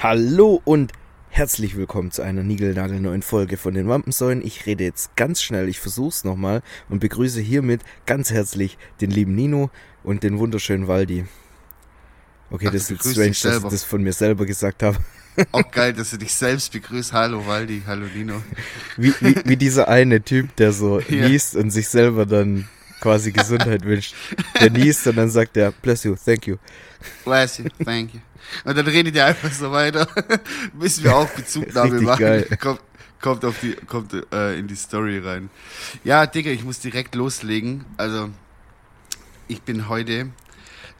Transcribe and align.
Hallo 0.00 0.62
und 0.64 0.92
herzlich 1.28 1.76
willkommen 1.76 2.12
zu 2.12 2.22
einer 2.22 2.44
niegelnagelneuen 2.44 3.22
Folge 3.22 3.56
von 3.56 3.74
den 3.74 3.88
Wampensäulen. 3.88 4.46
Ich 4.46 4.64
rede 4.64 4.84
jetzt 4.84 5.16
ganz 5.16 5.42
schnell, 5.42 5.68
ich 5.68 5.80
versuch's 5.80 6.22
nochmal 6.22 6.62
und 6.88 7.00
begrüße 7.00 7.40
hiermit 7.40 7.82
ganz 8.06 8.30
herzlich 8.30 8.78
den 9.00 9.10
lieben 9.10 9.34
Nino 9.34 9.70
und 10.04 10.22
den 10.22 10.38
wunderschönen 10.38 10.86
Waldi. 10.86 11.26
Okay, 12.48 12.66
Ach, 12.68 12.72
das 12.72 12.92
ist 12.92 13.00
strange, 13.00 13.30
dass 13.42 13.64
ich 13.64 13.70
das 13.70 13.82
von 13.82 14.04
mir 14.04 14.12
selber 14.12 14.46
gesagt 14.46 14.84
habe. 14.84 14.98
Auch 15.50 15.68
geil, 15.68 15.92
dass 15.94 16.10
du 16.10 16.16
dich 16.16 16.32
selbst 16.32 16.70
begrüßt. 16.72 17.12
Hallo 17.12 17.44
Waldi, 17.44 17.82
hallo 17.84 18.06
Nino. 18.14 18.40
Wie, 18.96 19.12
wie, 19.20 19.34
wie 19.44 19.56
dieser 19.56 19.88
eine 19.88 20.22
Typ, 20.22 20.54
der 20.54 20.70
so 20.70 21.00
Ja. 21.08 21.28
niest 21.28 21.56
und 21.56 21.72
sich 21.72 21.88
selber 21.88 22.24
dann 22.24 22.68
quasi 23.00 23.32
Gesundheit 23.32 23.84
wünscht. 23.84 24.14
Der 24.60 24.70
niest 24.70 25.08
und 25.08 25.16
dann 25.16 25.28
sagt 25.28 25.56
er, 25.56 25.72
bless 25.72 26.04
you, 26.04 26.14
thank 26.24 26.46
you. 26.46 26.56
Bless 27.24 27.58
you, 27.58 27.64
thank 27.84 28.14
you. 28.14 28.20
Und 28.64 28.76
dann 28.76 28.86
redet 28.86 29.14
ihr 29.14 29.26
einfach 29.26 29.52
so 29.52 29.70
weiter, 29.72 30.06
bis 30.74 31.02
wir 31.02 31.16
auch 31.16 31.28
Bezugnahme 31.30 32.00
machen. 32.02 32.18
geil. 32.18 32.58
Kommt, 32.60 32.80
kommt, 33.20 33.44
auf 33.44 33.60
die, 33.60 33.74
kommt 33.74 34.12
äh, 34.32 34.58
in 34.58 34.66
die 34.66 34.76
Story 34.76 35.18
rein. 35.18 35.50
Ja, 36.04 36.26
Digga, 36.26 36.50
ich 36.50 36.64
muss 36.64 36.80
direkt 36.80 37.14
loslegen. 37.14 37.84
Also, 37.96 38.30
ich 39.48 39.62
bin 39.62 39.88
heute. 39.88 40.30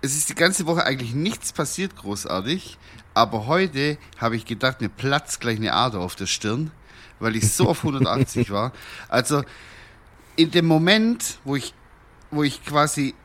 Es 0.00 0.14
ist 0.16 0.28
die 0.28 0.34
ganze 0.34 0.66
Woche 0.66 0.84
eigentlich 0.84 1.12
nichts 1.12 1.52
passiert 1.52 1.96
großartig, 1.96 2.78
aber 3.14 3.46
heute 3.46 3.98
habe 4.18 4.36
ich 4.36 4.44
gedacht, 4.44 4.80
mir 4.80 4.88
platzt 4.88 5.40
gleich 5.40 5.56
eine 5.56 5.72
Ader 5.72 5.98
auf 5.98 6.14
der 6.14 6.26
Stirn, 6.26 6.70
weil 7.18 7.34
ich 7.34 7.52
so 7.52 7.68
auf 7.68 7.78
180 7.78 8.50
war. 8.52 8.72
Also, 9.08 9.42
in 10.36 10.52
dem 10.52 10.66
Moment, 10.66 11.38
wo 11.44 11.56
ich, 11.56 11.74
wo 12.30 12.44
ich 12.44 12.64
quasi 12.64 13.16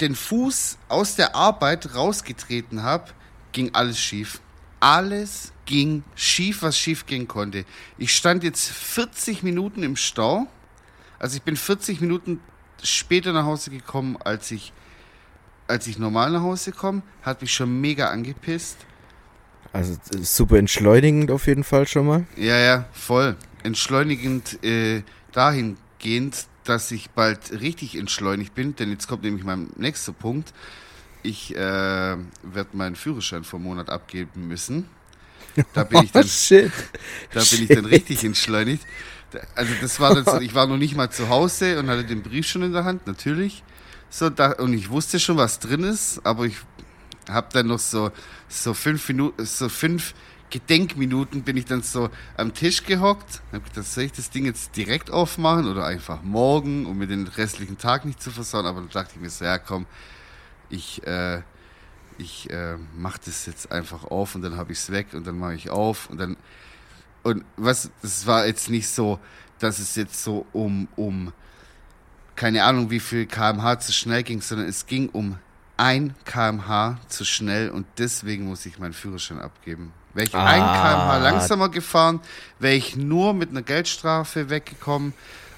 den 0.00 0.14
Fuß 0.14 0.78
aus 0.88 1.16
der 1.16 1.34
Arbeit 1.34 1.94
rausgetreten 1.94 2.82
habe, 2.82 3.10
ging 3.56 3.74
alles 3.74 3.98
schief. 3.98 4.40
Alles 4.80 5.52
ging 5.64 6.04
schief, 6.14 6.62
was 6.62 6.78
schief 6.78 7.06
gehen 7.06 7.26
konnte. 7.26 7.64
Ich 7.96 8.14
stand 8.14 8.44
jetzt 8.44 8.68
40 8.68 9.42
Minuten 9.42 9.82
im 9.82 9.96
Stau. 9.96 10.46
Also 11.18 11.38
ich 11.38 11.42
bin 11.42 11.56
40 11.56 12.02
Minuten 12.02 12.40
später 12.82 13.32
nach 13.32 13.46
Hause 13.46 13.70
gekommen, 13.70 14.18
als 14.22 14.50
ich, 14.50 14.74
als 15.66 15.86
ich 15.86 15.98
normal 15.98 16.30
nach 16.32 16.42
Hause 16.42 16.72
komme. 16.72 17.02
Hat 17.22 17.40
mich 17.40 17.54
schon 17.54 17.80
mega 17.80 18.10
angepisst. 18.10 18.76
Also 19.72 19.96
super 20.20 20.58
entschleunigend 20.58 21.30
auf 21.30 21.46
jeden 21.46 21.64
Fall 21.64 21.88
schon 21.88 22.06
mal. 22.06 22.26
Ja, 22.36 22.58
ja, 22.58 22.84
voll. 22.92 23.36
Entschleunigend 23.62 24.62
äh, 24.62 25.02
dahingehend, 25.32 26.46
dass 26.64 26.90
ich 26.90 27.10
bald 27.10 27.52
richtig 27.52 27.96
entschleunigt 27.96 28.54
bin, 28.54 28.76
denn 28.76 28.90
jetzt 28.90 29.08
kommt 29.08 29.22
nämlich 29.22 29.44
mein 29.44 29.70
nächster 29.76 30.12
Punkt. 30.12 30.52
Ich 31.26 31.54
äh, 31.54 31.58
werde 31.58 32.68
meinen 32.72 32.94
Führerschein 32.94 33.42
vom 33.42 33.64
Monat 33.64 33.90
abgeben 33.90 34.46
müssen. 34.46 34.88
Da 35.72 35.82
bin 35.82 36.04
ich 36.04 36.10
Oh, 36.14 36.18
dann, 36.20 36.28
shit. 36.28 36.72
da 37.32 37.40
bin 37.40 37.62
ich 37.64 37.68
dann 37.68 37.84
richtig 37.84 38.22
entschleunigt. 38.22 38.84
Also 39.56 39.72
das 39.80 39.98
war 39.98 40.14
dann 40.14 40.24
so, 40.24 40.40
ich 40.40 40.54
war 40.54 40.68
noch 40.68 40.76
nicht 40.76 40.94
mal 40.94 41.10
zu 41.10 41.28
Hause 41.28 41.80
und 41.80 41.90
hatte 41.90 42.04
den 42.04 42.22
Brief 42.22 42.46
schon 42.46 42.62
in 42.62 42.72
der 42.72 42.84
Hand, 42.84 43.06
natürlich. 43.08 43.64
So, 44.08 44.30
da, 44.30 44.52
und 44.52 44.72
ich 44.72 44.88
wusste 44.88 45.18
schon, 45.18 45.36
was 45.36 45.58
drin 45.58 45.82
ist, 45.82 46.24
aber 46.24 46.44
ich 46.44 46.56
habe 47.28 47.48
dann 47.52 47.66
noch 47.66 47.80
so, 47.80 48.12
so 48.48 48.72
fünf 48.72 49.08
Minuten, 49.08 49.44
so 49.44 49.68
fünf 49.68 50.14
Gedenkminuten 50.50 51.42
bin 51.42 51.56
ich 51.56 51.64
dann 51.64 51.82
so 51.82 52.08
am 52.36 52.54
Tisch 52.54 52.84
gehockt. 52.84 53.42
Hab 53.52 53.64
gedacht, 53.64 53.84
soll 53.84 54.04
ich 54.04 54.12
das 54.12 54.30
Ding 54.30 54.44
jetzt 54.44 54.76
direkt 54.76 55.10
aufmachen 55.10 55.66
oder 55.66 55.84
einfach 55.84 56.22
morgen, 56.22 56.86
um 56.86 56.98
mir 56.98 57.08
den 57.08 57.26
restlichen 57.26 57.78
Tag 57.78 58.04
nicht 58.04 58.22
zu 58.22 58.30
versauen? 58.30 58.64
Aber 58.64 58.78
dann 58.78 58.90
dachte 58.90 59.14
ich 59.16 59.20
mir 59.20 59.28
so, 59.28 59.44
ja 59.44 59.58
komm, 59.58 59.86
ich, 60.68 61.06
äh, 61.06 61.42
ich 62.18 62.50
äh, 62.50 62.76
mach 62.96 63.18
das 63.18 63.46
jetzt 63.46 63.70
einfach 63.72 64.04
auf 64.04 64.34
und 64.34 64.42
dann 64.42 64.56
habe 64.56 64.72
ich 64.72 64.78
es 64.78 64.90
weg 64.90 65.08
und 65.12 65.26
dann 65.26 65.38
mache 65.38 65.54
ich 65.54 65.70
auf 65.70 66.10
und 66.10 66.18
dann 66.18 66.36
und 67.22 67.44
was, 67.56 67.90
das 68.02 68.26
war 68.26 68.46
jetzt 68.46 68.70
nicht 68.70 68.88
so, 68.88 69.18
dass 69.58 69.80
es 69.80 69.96
jetzt 69.96 70.22
so 70.22 70.46
um, 70.52 70.86
um 70.94 71.32
keine 72.36 72.62
Ahnung, 72.64 72.90
wie 72.90 73.00
viel 73.00 73.26
kmh 73.26 73.80
zu 73.80 73.92
schnell 73.92 74.22
ging, 74.22 74.40
sondern 74.40 74.68
es 74.68 74.86
ging 74.86 75.08
um 75.08 75.38
ein 75.76 76.14
kmh 76.24 76.98
zu 77.08 77.24
schnell 77.24 77.70
und 77.70 77.86
deswegen 77.98 78.46
muss 78.46 78.64
ich 78.64 78.78
meinen 78.78 78.92
Führerschein 78.92 79.40
abgeben. 79.40 79.92
Wäre 80.14 80.26
ich 80.28 80.34
ein 80.34 80.62
Ah. 80.62 80.92
kmh 80.92 81.18
langsamer 81.18 81.68
gefahren, 81.68 82.20
wäre 82.58 82.74
ich 82.74 82.96
nur 82.96 83.34
mit 83.34 83.50
einer 83.50 83.62
Geldstrafe 83.62 84.48
weggekommen. 84.48 85.12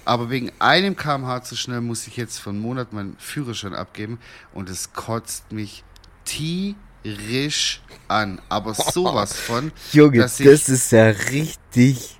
Aber 0.08 0.30
wegen 0.30 0.50
einem 0.58 0.96
kmh 0.96 1.42
zu 1.42 1.54
schnell 1.54 1.82
muss 1.82 2.06
ich 2.06 2.16
jetzt 2.16 2.38
für 2.38 2.48
einen 2.48 2.60
Monat 2.60 2.94
meinen 2.94 3.14
Führerschein 3.18 3.74
abgeben 3.74 4.18
und 4.54 4.70
es 4.70 4.94
kotzt 4.94 5.52
mich 5.52 5.84
tierisch 6.24 7.82
an. 8.08 8.40
Aber 8.48 8.72
sowas 8.92 9.38
von. 9.38 9.70
Junge, 9.92 10.20
das 10.20 10.40
ist 10.40 10.92
ja 10.92 11.08
richtig 11.08 12.18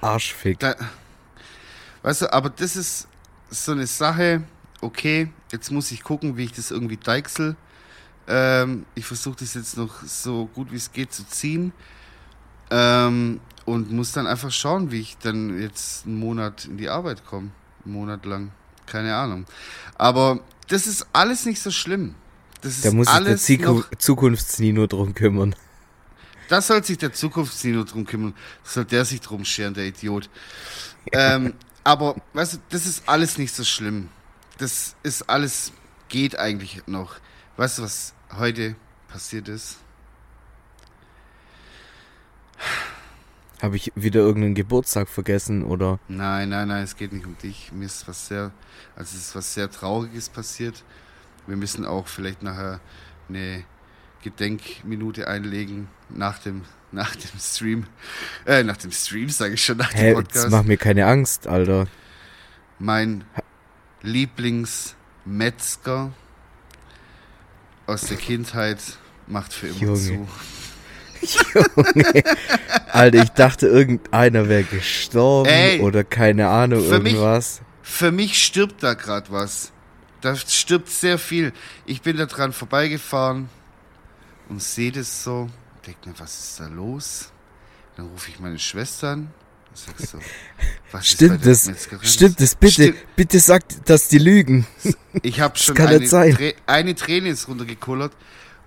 arschfick. 0.00 0.58
Da, 0.58 0.74
weißt 2.02 2.22
du, 2.22 2.32
aber 2.32 2.50
das 2.50 2.74
ist 2.74 3.06
so 3.48 3.70
eine 3.70 3.86
Sache, 3.86 4.42
okay, 4.80 5.30
jetzt 5.52 5.70
muss 5.70 5.92
ich 5.92 6.02
gucken, 6.02 6.36
wie 6.36 6.46
ich 6.46 6.52
das 6.52 6.72
irgendwie 6.72 6.96
deichsel. 6.96 7.54
Ähm, 8.26 8.86
ich 8.96 9.06
versuche 9.06 9.36
das 9.38 9.54
jetzt 9.54 9.76
noch 9.76 10.02
so 10.02 10.46
gut 10.46 10.72
wie 10.72 10.76
es 10.76 10.90
geht 10.90 11.12
zu 11.12 11.24
ziehen. 11.28 11.72
Ähm, 12.72 13.38
und 13.64 13.90
muss 13.90 14.12
dann 14.12 14.26
einfach 14.26 14.50
schauen, 14.50 14.90
wie 14.90 15.00
ich 15.00 15.16
dann 15.18 15.60
jetzt 15.60 16.06
einen 16.06 16.18
Monat 16.18 16.66
in 16.66 16.76
die 16.76 16.88
Arbeit 16.88 17.24
komme. 17.24 17.50
Einen 17.84 17.94
Monat 17.94 18.24
lang. 18.24 18.50
Keine 18.86 19.14
Ahnung. 19.16 19.46
Aber 19.96 20.40
das 20.68 20.86
ist 20.86 21.06
alles 21.12 21.46
nicht 21.46 21.60
so 21.60 21.70
schlimm. 21.70 22.14
Das 22.60 22.76
ist 22.76 22.84
Da 22.84 22.92
muss 22.92 23.08
sich 23.08 23.24
der 23.24 23.36
Ziku 23.36 23.82
Zukunftsnino 23.98 24.86
drum 24.86 25.14
kümmern. 25.14 25.54
das 26.48 26.66
soll 26.66 26.82
sich 26.84 26.98
der 26.98 27.12
Zukunftsnino 27.12 27.84
drum 27.84 28.04
kümmern. 28.04 28.34
Soll 28.62 28.84
der 28.84 29.04
sich 29.04 29.20
drum 29.20 29.44
scheren, 29.44 29.74
der 29.74 29.86
Idiot. 29.86 30.28
ähm, 31.12 31.54
aber, 31.84 32.16
weißt 32.32 32.54
du, 32.54 32.58
das 32.70 32.86
ist 32.86 33.02
alles 33.06 33.38
nicht 33.38 33.54
so 33.54 33.64
schlimm. 33.64 34.08
Das 34.58 34.94
ist 35.02 35.28
alles, 35.28 35.72
geht 36.08 36.38
eigentlich 36.38 36.82
noch. 36.86 37.16
Weißt 37.56 37.78
du, 37.78 37.82
was 37.82 38.14
heute 38.36 38.76
passiert 39.08 39.48
ist? 39.48 39.78
Habe 43.64 43.76
ich 43.76 43.90
wieder 43.94 44.20
irgendeinen 44.20 44.54
Geburtstag 44.54 45.08
vergessen 45.08 45.64
oder? 45.64 45.98
Nein, 46.06 46.50
nein, 46.50 46.68
nein, 46.68 46.84
es 46.84 46.96
geht 46.96 47.14
nicht 47.14 47.24
um 47.24 47.38
dich. 47.38 47.72
Mir 47.72 47.86
ist 47.86 48.06
was 48.06 48.28
sehr, 48.28 48.50
also 48.94 49.16
es 49.16 49.28
ist 49.28 49.34
was 49.34 49.54
sehr 49.54 49.70
Trauriges 49.70 50.28
passiert. 50.28 50.84
Wir 51.46 51.56
müssen 51.56 51.86
auch 51.86 52.06
vielleicht 52.06 52.42
nachher 52.42 52.80
eine 53.30 53.64
Gedenkminute 54.22 55.28
einlegen 55.28 55.88
nach 56.10 56.40
dem, 56.40 56.60
nach 56.92 57.16
dem 57.16 57.30
Stream. 57.40 57.86
Äh, 58.44 58.64
nach 58.64 58.76
dem 58.76 58.90
Stream, 58.90 59.30
sage 59.30 59.54
ich 59.54 59.64
schon, 59.64 59.78
nach 59.78 59.88
dem 59.94 59.98
Hä, 59.98 60.12
Podcast. 60.12 60.44
jetzt 60.44 60.52
mach 60.52 60.64
mir 60.64 60.76
keine 60.76 61.06
Angst, 61.06 61.46
Alter. 61.46 61.86
mein 62.78 63.24
Lieblingsmetzger 64.02 66.12
aus 67.86 68.02
der 68.02 68.18
Kindheit 68.18 68.82
macht 69.26 69.54
für 69.54 69.68
immer 69.68 69.78
Junge. 69.78 69.98
zu. 69.98 70.28
Junge. 71.24 72.22
Alter, 72.92 73.22
ich 73.22 73.28
dachte, 73.30 73.66
irgendeiner 73.66 74.48
wäre 74.48 74.64
gestorben 74.64 75.48
Ey, 75.50 75.80
oder 75.80 76.04
keine 76.04 76.48
Ahnung, 76.48 76.84
für 76.88 77.00
mich- 77.00 77.14
irgendwas. 77.14 77.60
Für 77.82 78.12
mich 78.12 78.42
stirbt 78.42 78.82
da 78.82 78.94
gerade 78.94 79.30
was. 79.30 79.70
Da 80.20 80.34
stirbt 80.36 80.88
sehr 80.88 81.18
viel. 81.18 81.52
Ich 81.84 82.00
bin 82.02 82.16
da 82.16 82.24
dran 82.26 82.52
vorbeigefahren 82.52 83.48
und 84.48 84.62
sehe 84.62 84.90
das 84.90 85.22
so. 85.22 85.50
Denke 85.86 86.08
mir, 86.08 86.14
was 86.18 86.32
ist 86.38 86.60
da 86.60 86.66
los? 86.68 87.30
Dann 87.96 88.06
rufe 88.06 88.30
ich 88.30 88.40
meine 88.40 88.58
Schwester 88.58 89.10
an 89.10 89.28
so, 89.74 89.90
Stimmt 91.02 91.44
das? 91.44 91.68
Stimmt 92.02 92.40
das? 92.40 92.54
Bitte, 92.54 92.72
Stimmt. 92.72 93.16
bitte 93.16 93.38
sagt, 93.40 93.88
dass 93.90 94.06
die 94.08 94.18
lügen. 94.18 94.66
Ich 95.22 95.40
habe 95.40 95.58
schon 95.58 95.76
eine. 95.76 95.98
Trä- 96.06 96.54
eine 96.66 96.94
Träne 96.94 97.30
ist 97.30 97.48
runtergekullert 97.48 98.12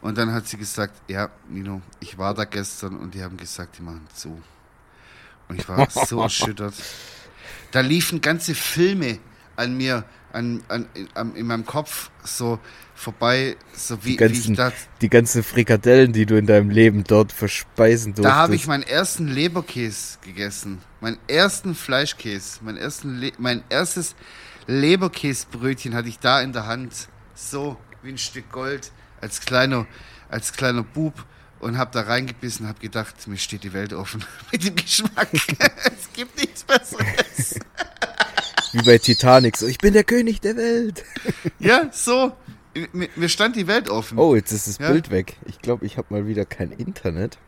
und 0.02 0.18
dann 0.18 0.32
hat 0.32 0.48
sie 0.48 0.58
gesagt, 0.58 0.94
ja, 1.08 1.30
Nino, 1.50 1.82
ich 2.00 2.18
war 2.18 2.34
da 2.34 2.46
gestern 2.46 2.98
und 2.98 3.14
die 3.14 3.24
haben 3.24 3.38
gesagt, 3.38 3.78
die 3.78 3.84
machen 3.84 4.08
zu. 4.14 4.42
Und 5.48 5.60
ich 5.60 5.68
war 5.68 5.88
so 5.90 6.22
erschüttert. 6.22 6.74
Da 7.72 7.82
liefen 7.82 8.22
ganze 8.22 8.54
Filme 8.56 9.20
an 9.56 9.76
mir, 9.76 10.06
an, 10.34 10.64
an, 10.68 10.88
an, 11.16 11.36
in 11.36 11.48
meinem 11.48 11.66
Kopf 11.66 12.12
so 12.24 12.60
vorbei, 12.94 13.58
so 13.74 14.04
wie, 14.04 14.18
Die 14.18 14.20
wie 14.20 14.26
ich 14.26 14.34
ganzen, 14.34 14.56
da, 14.56 14.72
die 15.02 15.10
ganzen 15.10 15.44
Frikadellen, 15.44 16.14
die 16.14 16.26
du 16.26 16.38
in 16.38 16.46
deinem 16.46 16.70
Leben 16.70 17.04
dort 17.04 17.32
verspeisen 17.32 18.14
durftest. 18.14 18.34
da 18.34 18.36
habe 18.36 18.56
ich 18.56 18.68
meinen 18.68 18.84
ersten 18.84 19.28
Leberkäse 19.28 20.20
gegessen, 20.22 20.80
meinen 21.02 21.18
ersten 21.28 21.76
Fleischkäse, 21.76 22.60
mein, 22.62 22.78
ersten 22.78 23.16
Le 23.16 23.32
mein 23.38 23.64
erstes 23.70 24.16
Leberkäsebrötchen 24.68 25.96
hatte 25.96 26.10
ich 26.10 26.20
da 26.20 26.42
in 26.42 26.54
der 26.54 26.66
Hand, 26.66 27.08
so 27.36 27.78
wie 28.04 28.10
ein 28.10 28.18
Stück 28.18 28.52
Gold, 28.52 28.92
als 29.22 29.42
kleiner, 29.42 29.86
als 30.30 30.54
kleiner 30.54 30.84
Bub 30.84 31.26
und 31.60 31.78
habe 31.78 31.92
da 31.92 32.02
reingebissen, 32.02 32.68
habe 32.68 32.80
gedacht, 32.80 33.28
mir 33.28 33.38
steht 33.38 33.64
die 33.64 33.74
Welt 33.74 33.94
offen 33.94 34.24
mit 34.52 34.64
dem 34.64 34.76
Geschmack. 34.76 35.28
es 35.86 36.12
gibt 36.14 36.38
nichts 36.40 36.64
Besseres. 36.64 37.60
Wie 38.74 38.82
bei 38.84 38.98
Titanic, 38.98 39.56
so, 39.58 39.66
ich 39.66 39.78
bin 39.78 39.94
der 39.94 40.04
König 40.04 40.42
der 40.42 40.56
Welt. 40.58 41.04
Ja, 41.58 41.90
so. 41.92 42.36
Mir, 42.94 43.10
mir 43.16 43.30
stand 43.30 43.56
die 43.56 43.66
Welt 43.66 43.90
offen. 43.90 44.20
Oh, 44.20 44.36
jetzt 44.36 44.52
ist 44.52 44.68
das 44.68 44.78
Ja. 44.78 44.92
Bild 44.92 45.10
weg. 45.10 45.38
Ich 45.46 45.60
glaube, 45.60 45.86
ich 45.86 45.98
habe 45.98 46.14
mal 46.14 46.28
wieder 46.28 46.46
kein 46.46 46.72
Internet. 46.72 47.40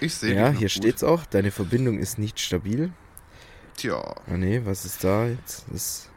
Ich 0.00 0.14
sehe 0.14 0.34
Ja, 0.34 0.48
hier 0.48 0.62
gut. 0.62 0.70
steht's 0.70 1.04
auch. 1.04 1.26
Deine 1.26 1.50
Verbindung 1.52 1.98
ist 1.98 2.18
nicht 2.18 2.40
stabil. 2.40 2.92
Tja, 3.76 3.98
Ah 4.26 4.36
nee, 4.36 4.62
was 4.64 4.84
ist 4.86 5.04
da 5.04 5.26
jetzt? 5.26 5.66
Das 5.70 6.08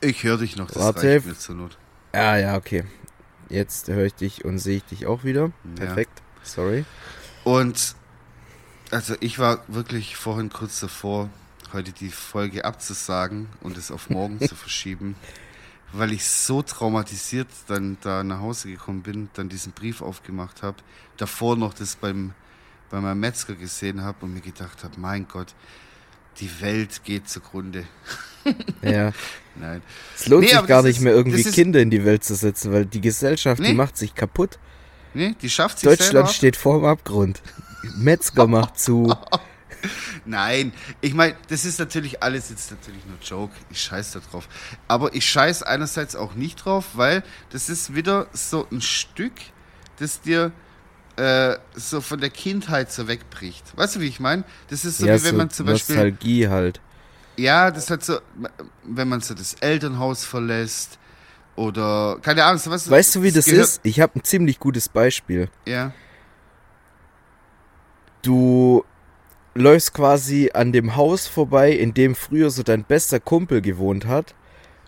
ich 0.00 0.22
höre 0.22 0.38
dich 0.38 0.56
noch, 0.56 0.68
das 0.68 0.80
Warte. 0.82 1.06
reicht 1.08 1.26
mir 1.26 1.36
zur 1.36 1.56
Not. 1.56 1.76
ah 2.12 2.36
ja, 2.36 2.56
okay. 2.56 2.84
Jetzt 3.48 3.88
höre 3.88 4.06
ich 4.06 4.14
dich 4.14 4.44
und 4.44 4.58
sehe 4.58 4.78
ich 4.78 4.84
dich 4.84 5.06
auch 5.06 5.24
wieder. 5.24 5.52
Ja. 5.78 5.86
Perfekt. 5.86 6.22
Sorry. 6.42 6.84
Und 7.44 7.94
also 8.90 9.14
ich 9.20 9.38
war 9.38 9.64
wirklich 9.68 10.16
vorhin 10.16 10.50
kurz 10.50 10.80
davor, 10.80 11.28
heute 11.72 11.92
die 11.92 12.10
Folge 12.10 12.64
abzusagen 12.64 13.48
und 13.60 13.76
es 13.76 13.90
auf 13.90 14.10
morgen 14.10 14.40
zu 14.40 14.54
verschieben, 14.54 15.16
weil 15.92 16.12
ich 16.12 16.24
so 16.26 16.62
traumatisiert 16.62 17.48
dann 17.66 17.98
da 18.00 18.22
nach 18.22 18.40
Hause 18.40 18.68
gekommen 18.68 19.02
bin, 19.02 19.28
dann 19.34 19.48
diesen 19.48 19.72
Brief 19.72 20.02
aufgemacht 20.02 20.62
habe, 20.62 20.76
davor 21.16 21.56
noch 21.56 21.74
das 21.74 21.96
beim 21.96 22.34
bei 22.90 23.00
meinem 23.00 23.20
Metzger 23.20 23.54
gesehen 23.54 24.02
habe 24.02 24.24
und 24.24 24.34
mir 24.34 24.40
gedacht 24.40 24.84
habe, 24.84 24.98
mein 24.98 25.26
Gott, 25.28 25.54
die 26.38 26.60
Welt 26.60 27.02
geht 27.04 27.28
zugrunde. 27.28 27.84
Ja. 28.82 29.12
Nein. 29.58 29.82
Es 30.14 30.28
lohnt 30.28 30.44
Nee, 30.44 30.50
sich 30.50 30.66
gar 30.66 30.82
nicht 30.82 30.98
ist- 30.98 31.02
mehr 31.02 31.14
irgendwie 31.14 31.42
Kinder 31.44 31.80
in 31.80 31.90
die 31.90 32.04
Welt 32.04 32.24
zu 32.24 32.34
setzen, 32.34 32.72
weil 32.72 32.84
die 32.86 33.00
Gesellschaft, 33.00 33.58
die 33.60 33.68
Nee. 33.68 33.74
macht 33.74 33.96
sich 33.96 34.14
kaputt. 34.14 34.58
Nee, 35.14 35.34
die 35.40 35.48
schafft 35.48 35.78
sich 35.78 35.88
Deutschland 35.88 36.28
steht 36.30 36.56
vorm 36.56 36.84
Abgrund. 36.84 37.40
Metzger 37.96 38.46
macht 38.46 38.78
zu. 38.78 39.14
Nein, 40.24 40.72
ich 41.00 41.14
meine, 41.14 41.36
das 41.48 41.64
ist 41.64 41.78
natürlich 41.78 42.22
alles 42.22 42.50
jetzt 42.50 42.70
natürlich 42.70 43.04
nur 43.06 43.16
Joke. 43.22 43.54
Ich 43.70 43.80
scheiß 43.80 44.12
da 44.12 44.20
drauf. 44.30 44.48
Aber 44.88 45.14
ich 45.14 45.24
scheiß 45.24 45.62
einerseits 45.62 46.16
auch 46.16 46.34
nicht 46.34 46.64
drauf, 46.64 46.86
weil 46.94 47.22
das 47.50 47.68
ist 47.68 47.94
wieder 47.94 48.26
so 48.32 48.66
ein 48.72 48.80
Stück, 48.80 49.32
das 49.98 50.20
dir 50.20 50.50
äh, 51.16 51.56
so 51.74 52.00
von 52.00 52.20
der 52.20 52.30
Kindheit 52.30 52.92
so 52.92 53.06
wegbricht. 53.08 53.76
Weißt 53.76 53.96
du, 53.96 54.00
wie 54.00 54.06
ich 54.08 54.20
meine? 54.20 54.44
Das 54.68 54.84
ist 54.84 54.98
so, 54.98 55.06
ja, 55.06 55.14
wie 55.18 55.24
wenn 55.24 55.30
so 55.30 55.36
man 55.36 55.50
zum 55.50 55.66
Beispiel. 55.66 55.94
Nostalgie 55.96 56.48
halt. 56.48 56.80
Ja, 57.36 57.70
das 57.70 57.90
hat 57.90 58.04
so, 58.04 58.18
wenn 58.84 59.08
man 59.08 59.20
so 59.20 59.34
das 59.34 59.54
Elternhaus 59.54 60.24
verlässt 60.24 60.98
oder 61.54 62.18
keine 62.22 62.44
Ahnung, 62.44 62.58
so 62.58 62.70
was. 62.70 62.90
Weißt 62.90 63.14
du, 63.14 63.22
wie 63.22 63.30
das 63.30 63.44
gehört- 63.46 63.64
ist? 63.64 63.80
Ich 63.82 64.00
habe 64.00 64.18
ein 64.18 64.24
ziemlich 64.24 64.58
gutes 64.58 64.88
Beispiel. 64.88 65.48
Ja. 65.66 65.92
Du 68.22 68.84
läufst 69.54 69.94
quasi 69.94 70.50
an 70.52 70.72
dem 70.72 70.96
Haus 70.96 71.26
vorbei, 71.26 71.72
in 71.72 71.94
dem 71.94 72.14
früher 72.14 72.50
so 72.50 72.62
dein 72.62 72.84
bester 72.84 73.20
Kumpel 73.20 73.60
gewohnt 73.62 74.06
hat. 74.06 74.34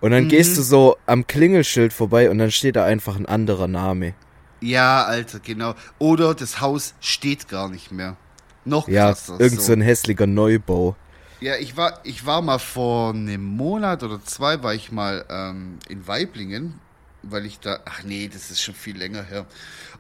Und 0.01 0.12
dann 0.12 0.25
Mhm. 0.25 0.29
gehst 0.29 0.56
du 0.56 0.62
so 0.62 0.97
am 1.06 1.27
Klingelschild 1.27 1.93
vorbei 1.93 2.31
und 2.31 2.39
dann 2.39 2.51
steht 2.51 2.77
da 2.77 2.85
einfach 2.85 3.17
ein 3.17 3.27
anderer 3.27 3.67
Name. 3.69 4.15
Ja, 4.61 5.05
Alter, 5.05 5.41
genau. 5.41 5.75
Oder 5.99 6.35
das 6.35 6.61
Haus 6.61 6.94
steht 7.01 7.49
gar 7.49 7.69
nicht 7.69 7.93
mehr. 7.93 8.17
Noch 8.65 8.89
Ja, 8.89 9.06
krasser. 9.09 9.39
irgend 9.41 9.61
so 9.62 9.73
ein 9.73 9.81
hässlicher 9.81 10.27
Neubau. 10.27 10.94
Ja, 11.40 11.55
ich 11.55 11.76
war, 11.76 12.00
ich 12.02 12.26
war 12.26 12.43
mal 12.43 12.58
vor 12.58 13.11
einem 13.14 13.44
Monat 13.44 14.02
oder 14.02 14.20
zwei, 14.25 14.61
war 14.64 14.75
ich 14.75 14.90
mal 14.90 15.25
ähm, 15.29 15.79
in 15.88 16.08
Weiblingen, 16.08 16.81
weil 17.23 17.46
ich 17.46 17.61
da, 17.61 17.79
ach 17.85 18.02
nee, 18.02 18.26
das 18.26 18.50
ist 18.50 18.61
schon 18.61 18.75
viel 18.75 18.99
länger 18.99 19.23
her. 19.23 19.46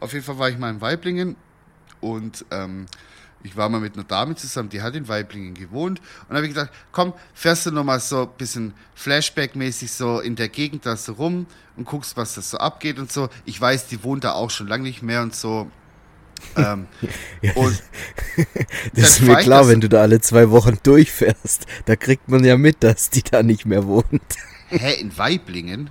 Auf 0.00 0.14
jeden 0.14 0.24
Fall 0.24 0.38
war 0.40 0.48
ich 0.48 0.58
mal 0.58 0.70
in 0.70 0.80
Weiblingen 0.80 1.36
und 2.00 2.44
ähm, 2.50 2.86
ich 3.44 3.56
war 3.56 3.68
mal 3.68 3.80
mit 3.80 3.94
einer 3.94 4.02
Dame 4.02 4.34
zusammen, 4.34 4.68
die 4.68 4.82
hat 4.82 4.96
in 4.96 5.06
Weiblingen 5.06 5.54
gewohnt 5.54 6.00
und 6.28 6.34
habe 6.34 6.44
ich 6.44 6.54
gedacht, 6.54 6.72
komm, 6.90 7.12
fährst 7.34 7.66
du 7.66 7.70
nochmal 7.70 8.00
so 8.00 8.22
ein 8.22 8.36
bisschen 8.36 8.74
Flashback-mäßig 8.96 9.92
so 9.92 10.18
in 10.18 10.34
der 10.34 10.48
Gegend 10.48 10.86
da 10.86 10.96
so 10.96 11.12
rum 11.12 11.46
und 11.76 11.84
guckst, 11.84 12.16
was 12.16 12.34
das 12.34 12.50
so 12.50 12.58
abgeht 12.58 12.98
und 12.98 13.12
so. 13.12 13.28
Ich 13.44 13.60
weiß, 13.60 13.86
die 13.86 14.02
wohnt 14.02 14.24
da 14.24 14.32
auch 14.32 14.50
schon 14.50 14.66
lange 14.66 14.82
nicht 14.82 15.02
mehr 15.02 15.22
und 15.22 15.36
so. 15.36 15.70
Ähm, 16.56 16.86
Das 18.94 19.10
ist 19.10 19.22
mir 19.22 19.36
klar, 19.36 19.60
das- 19.60 19.68
wenn 19.68 19.80
du 19.80 19.88
da 19.88 20.02
alle 20.02 20.20
zwei 20.20 20.50
Wochen 20.50 20.78
durchfährst. 20.82 21.66
Da 21.86 21.96
kriegt 21.96 22.28
man 22.28 22.44
ja 22.44 22.56
mit, 22.56 22.82
dass 22.82 23.10
die 23.10 23.22
da 23.22 23.42
nicht 23.42 23.66
mehr 23.66 23.86
wohnt. 23.86 24.22
hä, 24.68 24.94
in 25.00 25.16
Weiblingen? 25.16 25.90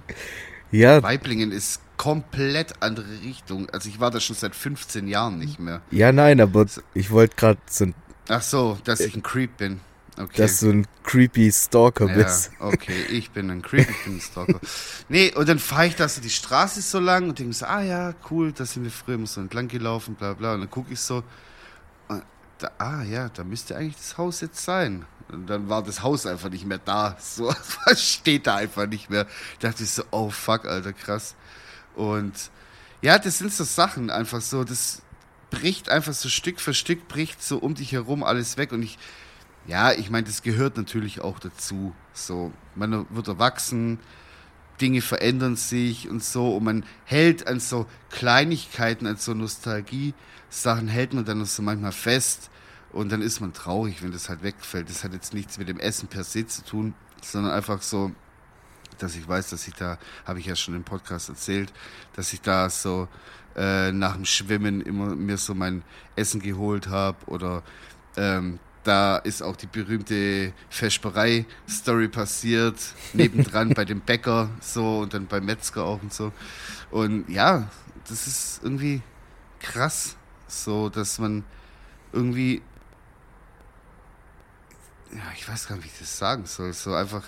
Ja, 0.71 1.01
Weiblingen 1.01 1.51
ist 1.51 1.81
komplett 1.97 2.81
andere 2.81 3.07
Richtung. 3.23 3.69
Also 3.71 3.89
ich 3.89 3.99
war 3.99 4.11
da 4.11 4.19
schon 4.19 4.35
seit 4.35 4.55
15 4.55 5.07
Jahren 5.07 5.39
nicht 5.39 5.59
mehr. 5.59 5.81
ja, 5.91 6.11
nein, 6.11 6.39
aber 6.41 6.65
ich 6.93 7.09
wollte 7.11 7.35
gerade 7.35 7.59
so, 7.69 7.85
ein- 7.85 7.95
Ach 8.29 8.41
so, 8.41 8.77
dass 8.83 8.99
ich 8.99 9.15
ein 9.15 9.23
Creep 9.23 9.57
bin. 9.57 9.79
Okay. 10.17 10.37
dass 10.37 10.61
du 10.61 10.71
ein 10.71 10.87
creepy 11.03 11.51
Stalker 11.51 12.07
ja, 12.07 12.15
bist. 12.15 12.51
okay, 12.59 13.03
ich 13.09 13.29
bin 13.29 13.51
ein 13.51 13.61
Creep, 13.61 13.87
ich 13.87 14.03
bin 14.03 14.17
ein 14.17 14.21
Stalker. 14.21 14.59
Nee, 15.09 15.31
und 15.35 15.47
dann 15.47 15.59
fahre 15.59 15.85
ich 15.87 15.95
da 15.95 16.09
so 16.09 16.21
die 16.21 16.31
Straße 16.31 16.81
so 16.81 16.99
lang 16.99 17.29
und 17.29 17.37
denke 17.37 17.53
so, 17.53 17.67
ah 17.67 17.81
ja, 17.81 18.15
cool, 18.31 18.51
da 18.51 18.65
sind 18.65 18.83
wir 18.83 18.89
früher 18.91 19.15
immer 19.15 19.27
so 19.27 19.41
entlang 19.41 19.67
gelaufen, 19.67 20.15
bla 20.15 20.33
bla. 20.33 20.55
Und 20.55 20.61
dann 20.61 20.71
gucke 20.71 20.93
ich 20.93 20.99
so, 20.99 21.23
da, 22.57 22.71
ah 22.77 23.03
ja, 23.03 23.29
da 23.29 23.43
müsste 23.43 23.75
eigentlich 23.75 23.97
das 23.97 24.17
Haus 24.17 24.41
jetzt 24.41 24.63
sein. 24.63 25.05
Und 25.29 25.47
dann 25.47 25.69
war 25.69 25.83
das 25.83 26.01
Haus 26.01 26.25
einfach 26.25 26.49
nicht 26.49 26.65
mehr 26.65 26.79
da. 26.83 27.17
So, 27.21 27.53
was 27.85 28.03
steht 28.03 28.47
da 28.47 28.55
einfach 28.55 28.87
nicht 28.87 29.09
mehr. 29.09 29.25
Da 29.59 29.69
dachte 29.69 29.83
ich 29.83 29.91
so, 29.91 30.03
oh 30.11 30.29
fuck, 30.29 30.65
Alter, 30.65 30.93
krass. 30.93 31.35
Und 31.95 32.33
ja, 33.01 33.19
das 33.19 33.39
sind 33.39 33.53
so 33.53 33.63
Sachen, 33.63 34.09
einfach 34.09 34.41
so, 34.41 34.63
das 34.63 35.01
bricht 35.49 35.89
einfach 35.89 36.13
so 36.13 36.29
Stück 36.29 36.59
für 36.59 36.73
Stück, 36.73 37.07
bricht 37.07 37.43
so 37.43 37.57
um 37.57 37.75
dich 37.75 37.91
herum 37.91 38.23
alles 38.23 38.57
weg. 38.57 38.71
Und 38.71 38.81
ich, 38.81 38.97
ja, 39.67 39.91
ich 39.91 40.09
meine, 40.09 40.25
das 40.25 40.41
gehört 40.41 40.77
natürlich 40.77 41.21
auch 41.21 41.39
dazu. 41.39 41.93
So, 42.13 42.53
man 42.75 43.05
wird 43.09 43.27
erwachsen, 43.27 43.99
Dinge 44.79 45.01
verändern 45.01 45.57
sich 45.57 46.09
und 46.09 46.23
so. 46.23 46.55
Und 46.55 46.63
man 46.63 46.85
hält 47.03 47.47
an 47.47 47.59
so 47.59 47.85
Kleinigkeiten, 48.09 49.05
an 49.07 49.17
so 49.17 49.33
Nostalgie-Sachen, 49.33 50.87
hält 50.87 51.13
man 51.13 51.25
dann 51.25 51.43
so 51.45 51.61
manchmal 51.61 51.91
fest. 51.91 52.49
Und 52.93 53.11
dann 53.11 53.21
ist 53.21 53.41
man 53.41 53.51
traurig, 53.51 54.01
wenn 54.01 54.13
das 54.13 54.29
halt 54.29 54.41
wegfällt. 54.41 54.89
Das 54.89 55.03
hat 55.03 55.13
jetzt 55.13 55.33
nichts 55.33 55.57
mit 55.57 55.67
dem 55.67 55.79
Essen 55.79 56.07
per 56.07 56.23
se 56.23 56.47
zu 56.47 56.63
tun, 56.63 56.93
sondern 57.21 57.51
einfach 57.51 57.81
so, 57.81 58.11
dass 58.99 59.15
ich 59.15 59.27
weiß, 59.27 59.49
dass 59.49 59.67
ich 59.67 59.73
da, 59.73 59.97
habe 60.25 60.39
ich 60.39 60.45
ja 60.45 60.55
schon 60.55 60.75
im 60.75 60.85
Podcast 60.85 61.27
erzählt, 61.27 61.73
dass 62.15 62.31
ich 62.31 62.41
da 62.41 62.69
so 62.69 63.09
äh, 63.55 63.91
nach 63.91 64.13
dem 64.15 64.25
Schwimmen 64.25 64.81
immer 64.81 65.15
mir 65.15 65.37
so 65.37 65.53
mein 65.53 65.83
Essen 66.15 66.41
geholt 66.41 66.87
habe 66.87 67.17
oder 67.25 67.63
ähm, 68.15 68.59
da 68.87 69.17
ist 69.17 69.43
auch 69.43 69.57
die 69.57 69.67
berühmte 69.67 70.53
Vesperei-Story 70.69 72.07
passiert, 72.07 72.75
nebendran 73.13 73.73
bei 73.73 73.83
dem 73.83 73.99
Bäcker 73.99 74.49
so 74.61 74.99
und 74.99 75.13
dann 75.13 75.27
beim 75.27 75.45
Metzger 75.45 75.83
auch 75.83 76.01
und 76.01 76.13
so. 76.13 76.31
Und 76.89 77.29
ja, 77.29 77.69
das 78.07 78.27
ist 78.27 78.61
irgendwie 78.63 79.01
krass, 79.59 80.15
so 80.47 80.87
dass 80.87 81.19
man 81.19 81.43
irgendwie, 82.13 82.61
ja, 85.11 85.23
ich 85.35 85.47
weiß 85.47 85.67
gar 85.67 85.75
nicht, 85.75 85.85
wie 85.85 85.89
ich 85.89 85.99
das 85.99 86.17
sagen 86.17 86.45
soll, 86.45 86.71
so 86.71 86.93
einfach, 86.93 87.23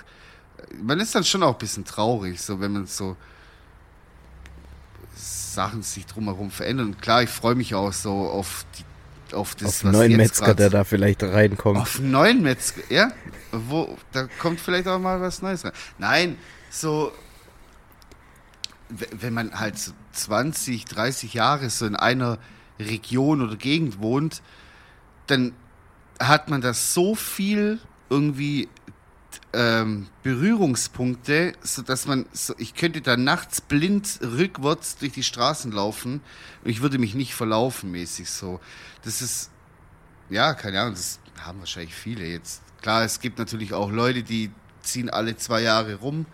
man 0.82 1.00
ist 1.01 1.13
dann 1.13 1.25
schon 1.25 1.44
auch 1.44 1.54
ein 1.54 1.60
bisschen 1.60 1.84
traurig, 1.84 2.42
so 2.42 2.62
wenn 2.62 2.72
man 2.72 2.88
so 2.88 3.18
Sachen 5.13 5.82
sich 5.82 6.06
drumherum 6.06 6.51
verändern. 6.51 6.98
Klar, 7.01 7.24
ich 7.24 7.30
freue 7.30 7.56
mich 7.56 7.75
auch 7.75 7.92
so 7.92 8.30
auf 8.30 8.66
die 8.78 8.86
auf 9.33 9.55
das 9.55 9.67
Auf 9.67 9.86
einen 9.86 9.93
neuen 9.93 10.17
Metzger, 10.17 10.53
der 10.53 10.69
da 10.69 10.83
vielleicht 10.83 11.24
reinkommt. 11.24 11.79
auf 11.79 12.00
neuen 12.00 12.41
Metzger, 12.41 12.81
ja? 12.89 13.12
Wo, 13.51 13.98
da 14.12 14.27
kommt 14.39 14.59
vielleicht 14.59 14.88
auch 14.88 15.00
mal 15.00 15.21
was 15.21 15.41
Neues 15.41 15.65
rein. 15.65 15.71
Nein, 15.98 16.38
so, 16.69 17.12
wenn 18.89 19.33
man 19.33 19.59
halt 19.59 19.77
so 19.77 19.91
20, 20.13 20.86
30 20.86 21.33
Jahre 21.33 21.69
so 21.69 21.86
in 21.86 21.95
einer 21.95 22.38
Region 22.79 23.41
oder 23.41 23.55
Gegend 23.55 24.00
wohnt, 24.00 24.41
dann 25.27 25.53
hat 26.19 26.50
man 26.50 26.62
da 26.62 26.74
so 26.74 27.15
viel 27.15 27.79
irgendwie 28.09 28.67
ähm, 29.53 30.08
Berührungspunkte, 30.24 31.53
so 31.62 31.82
dass 31.82 32.06
man, 32.06 32.25
so, 32.34 32.53
ich 32.58 32.75
könnte 32.75 33.01
da 33.01 33.18
nachts 33.18 33.62
blind 33.62 34.20
rückwärts 34.22 34.98
durch 34.98 35.13
die 35.13 35.24
Straßen 35.24 35.72
laufen 35.72 36.22
und 36.63 36.70
ich 36.70 36.82
würde 36.82 37.00
mich 37.00 37.15
nicht 37.15 37.34
verlaufen 37.34 37.91
mäßig 37.91 38.29
so. 38.29 38.60
Das 39.03 39.22
ist, 39.22 39.50
ja, 40.29 40.53
keine 40.53 40.82
Ahnung, 40.82 40.94
das 40.94 41.20
haben 41.41 41.60
wahrscheinlich 41.60 41.96
viele 41.96 42.25
jetzt. 42.25 42.62
Klar, 42.82 43.03
es 43.03 43.20
gibt 43.20 43.39
natürlich 43.39 43.74
auch 43.74 43.91
Leute, 43.91 44.24
die 44.24 44.51
ziehen 44.82 45.10
alle 45.10 45.36
zwei 45.36 45.62
Jahre 45.62 45.96
rum, 45.96 46.25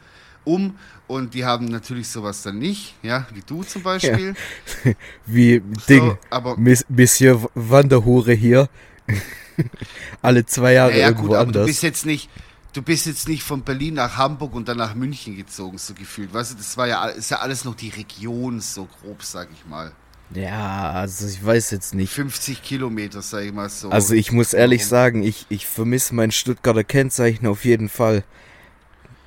um 0.43 0.77
und 1.07 1.33
die 1.33 1.45
haben 1.45 1.65
natürlich 1.65 2.07
sowas 2.09 2.41
dann 2.43 2.59
nicht, 2.59 2.95
ja, 3.01 3.25
wie 3.33 3.41
du 3.41 3.63
zum 3.63 3.81
Beispiel. 3.83 4.35
Wie 5.25 5.59
Ding. 5.89 6.17
aber- 6.29 6.57
Miss, 6.57 6.85
Monsieur 6.89 7.49
Wanderhure 7.55 8.33
hier. 8.33 8.69
Alle 10.21 10.45
zwei 10.45 10.73
Jahre 10.73 10.91
Ja, 10.91 10.97
ja 10.97 11.07
irgendwo 11.07 11.27
gut, 11.29 11.35
aber 11.37 11.45
du 11.45 11.59
anders. 11.59 11.67
bist 11.67 11.83
jetzt 11.83 12.05
nicht, 12.05 12.29
du 12.75 12.81
bist 12.81 13.05
jetzt 13.05 13.27
nicht 13.27 13.43
von 13.43 13.61
Berlin 13.61 13.95
nach 13.95 14.17
Hamburg 14.17 14.53
und 14.53 14.67
dann 14.67 14.77
nach 14.77 14.95
München 14.95 15.35
gezogen, 15.35 15.77
so 15.77 15.93
gefühlt. 15.93 16.33
Weißt 16.33 16.53
du, 16.53 16.57
das 16.57 16.77
war 16.77 16.87
ja, 16.87 17.05
ist 17.05 17.31
ja 17.31 17.39
alles 17.39 17.63
noch 17.63 17.75
die 17.75 17.89
Region, 17.89 18.59
so 18.59 18.87
grob, 19.01 19.23
sag 19.23 19.47
ich 19.53 19.65
mal. 19.65 19.93
Ja, 20.33 20.91
also 20.91 21.27
ich 21.27 21.43
weiß 21.43 21.71
jetzt 21.71 21.93
nicht. 21.93 22.11
50 22.11 22.61
Kilometer, 22.61 23.21
sag 23.21 23.43
ich 23.43 23.53
mal 23.53 23.69
so. 23.69 23.89
Also 23.89 24.13
ich 24.13 24.31
muss 24.31 24.53
ehrlich 24.53 24.85
sagen, 24.85 25.23
ich, 25.23 25.45
ich 25.49 25.67
vermisse 25.67 26.15
mein 26.15 26.31
Stuttgarter 26.31 26.83
Kennzeichen 26.83 27.47
auf 27.47 27.63
jeden 27.63 27.89
Fall. 27.89 28.23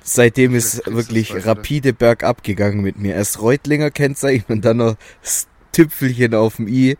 Seitdem 0.03 0.55
ist 0.55 0.85
wirklich 0.85 1.33
wieder. 1.33 1.45
rapide 1.45 1.93
bergab 1.93 2.43
gegangen 2.43 2.81
mit 2.81 2.97
mir. 2.97 3.15
Erst 3.15 3.41
Reutlinger 3.41 3.91
Kennzeichen 3.91 4.51
und 4.51 4.65
dann 4.65 4.77
noch 4.77 4.95
das 5.21 5.47
Tüpfelchen 5.71 6.35
auf 6.35 6.57
dem 6.57 6.67
I. 6.67 6.97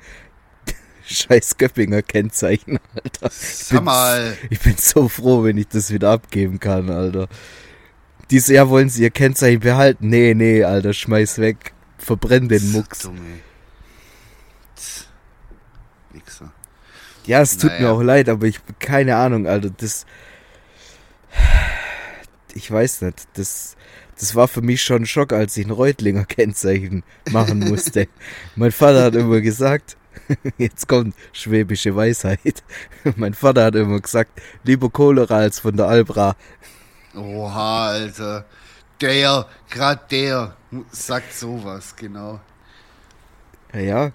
scheiß 1.09 1.57
Göppinger 1.57 2.01
Kennzeichen, 2.01 2.79
Alter. 2.95 3.27
Ich 3.27 3.33
Sag 3.33 3.77
bin, 3.79 3.85
mal. 3.85 4.37
ich 4.49 4.59
bin 4.59 4.75
so 4.77 5.09
froh, 5.09 5.43
wenn 5.43 5.57
ich 5.57 5.67
das 5.67 5.91
wieder 5.91 6.11
abgeben 6.11 6.59
kann, 6.59 6.89
Alter. 6.89 7.27
Dieses 8.31 8.49
Jahr 8.49 8.69
wollen 8.69 8.89
sie 8.89 9.03
ihr 9.03 9.09
Kennzeichen 9.09 9.59
behalten. 9.61 10.09
Nee, 10.09 10.33
nee, 10.35 10.63
Alter, 10.63 10.93
schmeiß 10.93 11.39
weg. 11.39 11.73
Verbrenn 11.97 12.47
den 12.47 12.71
Mucks. 12.71 13.09
Wichser. 16.11 16.51
Ja, 17.25 17.41
es 17.41 17.57
tut 17.57 17.71
Naja. 17.71 17.81
mir 17.81 17.91
auch 17.91 18.01
leid, 18.01 18.29
aber 18.29 18.47
ich 18.47 18.59
keine 18.79 19.15
Ahnung, 19.17 19.47
Alter, 19.47 19.69
das 19.69 20.05
ich 22.53 22.69
weiß 22.71 23.01
nicht, 23.03 23.27
das 23.33 23.75
das 24.17 24.35
war 24.35 24.47
für 24.49 24.61
mich 24.61 24.81
schon 24.81 25.03
ein 25.03 25.05
Schock, 25.05 25.31
als 25.31 25.55
ich 25.55 25.65
ein 25.65 25.71
Reutlinger 25.71 26.25
Kennzeichen 26.25 27.03
machen 27.31 27.59
musste. 27.59 28.07
mein 28.55 28.71
Vater 28.71 29.03
hat 29.03 29.15
immer 29.15 29.39
gesagt, 29.41 29.95
jetzt 30.57 30.87
kommt 30.87 31.15
schwäbische 31.33 31.95
Weisheit. 31.95 32.63
mein 33.15 33.33
Vater 33.33 33.65
hat 33.65 33.75
immer 33.75 33.99
gesagt, 33.99 34.41
lieber 34.63 34.89
Cholera 34.89 35.37
als 35.37 35.59
von 35.59 35.75
der 35.75 35.87
Albra. 35.87 36.35
Oha, 37.15 37.87
Alter. 37.89 38.45
Der, 39.01 39.47
grad 39.69 40.11
der, 40.11 40.55
sagt 40.91 41.33
sowas, 41.33 41.95
genau. 41.95 42.39
Ja, 43.73 43.79
ja, 43.79 44.11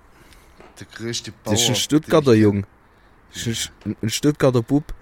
Der 0.79 0.87
größte 0.95 1.33
Bauer. 1.33 1.55
das 1.55 1.63
ist 1.63 1.69
ein 1.71 1.75
Stuttgarter 1.77 2.35
Jung. 2.35 2.67
Das 3.33 3.47
ist 3.47 3.73
ein- 3.85 4.11
Stuttgarter 4.11 4.63
Bub. 4.63 4.93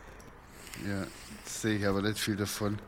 Ja, 0.87 1.05
sehe 1.45 1.77
ich 1.79 1.87
aber 1.87 2.03
nicht 2.03 2.19
viel 2.19 2.37
davon. 2.37 2.79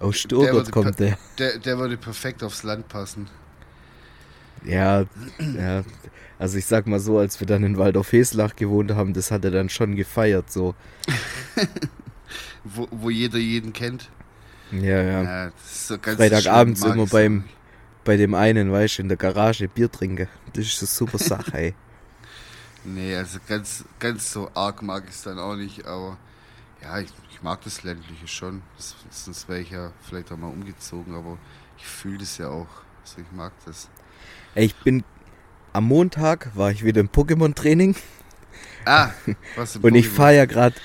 Aus 0.00 0.18
Stuttgart 0.18 0.70
kommt 0.72 0.98
der. 0.98 1.16
Der, 1.38 1.58
der 1.58 1.78
würde 1.78 1.96
perfekt 1.96 2.42
aufs 2.42 2.62
Land 2.62 2.88
passen. 2.88 3.28
Ja, 4.64 5.04
ja. 5.38 5.84
Also 6.38 6.58
ich 6.58 6.66
sag 6.66 6.86
mal 6.86 7.00
so, 7.00 7.18
als 7.18 7.40
wir 7.40 7.46
dann 7.46 7.64
in 7.64 7.78
Waldorf-Heslach 7.78 8.56
gewohnt 8.56 8.92
haben, 8.94 9.14
das 9.14 9.30
hat 9.30 9.44
er 9.44 9.50
dann 9.50 9.68
schon 9.68 9.96
gefeiert, 9.96 10.50
so. 10.50 10.74
Wo, 12.64 12.88
wo 12.90 13.10
jeder 13.10 13.38
jeden 13.38 13.72
kennt. 13.72 14.10
Ja, 14.72 15.00
ja. 15.00 15.22
Ja, 15.22 15.52
so 15.64 15.96
Freitagabends 15.98 16.82
immer 16.82 17.06
beim-. 17.06 17.44
Bei 18.04 18.16
dem 18.16 18.34
einen, 18.34 18.70
weißt 18.72 18.98
du, 18.98 19.02
in 19.02 19.08
der 19.08 19.16
Garage 19.16 19.68
Bier 19.68 19.90
trinken. 19.90 20.28
Das 20.52 20.64
ist 20.64 20.80
eine 20.80 20.88
super 20.88 21.18
Sache, 21.18 21.54
ey. 21.54 21.74
Nee, 22.88 23.16
also 23.16 23.40
ganz, 23.48 23.84
ganz 23.98 24.30
so 24.30 24.48
arg 24.54 24.80
mag 24.80 25.04
ich 25.08 25.16
es 25.16 25.22
dann 25.22 25.40
auch 25.40 25.56
nicht, 25.56 25.84
aber 25.86 26.16
ja, 26.80 27.00
ich, 27.00 27.08
ich 27.32 27.42
mag 27.42 27.60
das 27.64 27.82
Ländliche 27.82 28.28
schon. 28.28 28.62
Sonst 29.10 29.48
wäre 29.48 29.58
ich 29.58 29.70
ja 29.70 29.90
vielleicht 30.02 30.30
auch 30.30 30.36
mal 30.36 30.52
umgezogen, 30.52 31.16
aber 31.16 31.36
ich 31.78 31.84
fühle 31.84 32.18
das 32.18 32.38
ja 32.38 32.48
auch. 32.48 32.68
Also 33.02 33.22
ich 33.22 33.36
mag 33.36 33.52
das. 33.64 33.88
Ey, 34.54 34.66
ich 34.66 34.76
bin 34.76 35.02
am 35.76 35.84
Montag 35.84 36.50
war 36.54 36.70
ich 36.70 36.84
wieder 36.84 37.00
im 37.00 37.08
Pokémon-Training 37.08 37.94
Ah, 38.84 39.10
was 39.56 39.76
im 39.76 39.84
und 39.84 39.94
ich 39.94 40.08
fahre 40.08 40.36
ja 40.36 40.44
gerade, 40.46 40.76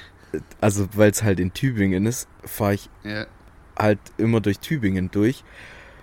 also 0.60 0.88
weil 0.94 1.12
es 1.12 1.24
halt 1.24 1.40
in 1.40 1.54
Tübingen 1.54 2.06
ist, 2.06 2.28
fahre 2.44 2.74
ich 2.74 2.90
Ja. 3.04 3.26
halt 3.78 4.00
immer 4.18 4.42
durch 4.42 4.60
Tübingen 4.60 5.10
durch. 5.12 5.44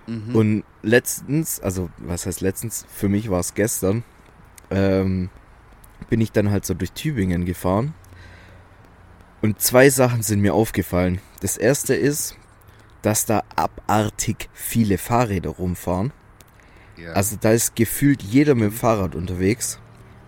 Mhm. 0.07 0.35
Und 0.35 0.65
letztens, 0.83 1.61
also 1.61 1.91
was 1.99 2.25
heißt 2.27 2.41
letztens, 2.41 2.87
für 2.89 3.09
mich 3.09 3.31
war 3.31 3.41
es 3.41 3.55
gestern, 3.55 4.05
ähm, 4.71 5.29
bin 6.09 6.21
ich 6.21 6.33
dann 6.33 6.51
halt 6.51 6.65
so 6.65 6.73
durch 6.75 6.93
Tübingen 6.93 7.45
gefahren. 7.45 7.95
Und 9.43 9.61
zwei 9.61 9.91
Sachen 9.91 10.23
sind 10.23 10.41
mir 10.41 10.55
aufgefallen. 10.55 11.21
Das 11.41 11.57
erste 11.57 11.95
ist, 11.95 12.37
dass 13.03 13.27
da 13.27 13.43
abartig 13.55 14.49
viele 14.53 14.99
Fahrräder 14.99 15.51
rumfahren. 15.51 16.13
Ja. 17.03 17.13
Also 17.13 17.37
da 17.41 17.53
ist 17.53 17.77
gefühlt 17.77 18.23
jeder 18.23 18.55
mit 18.55 18.65
dem 18.71 18.73
Fahrrad 18.73 19.15
unterwegs. 19.15 19.79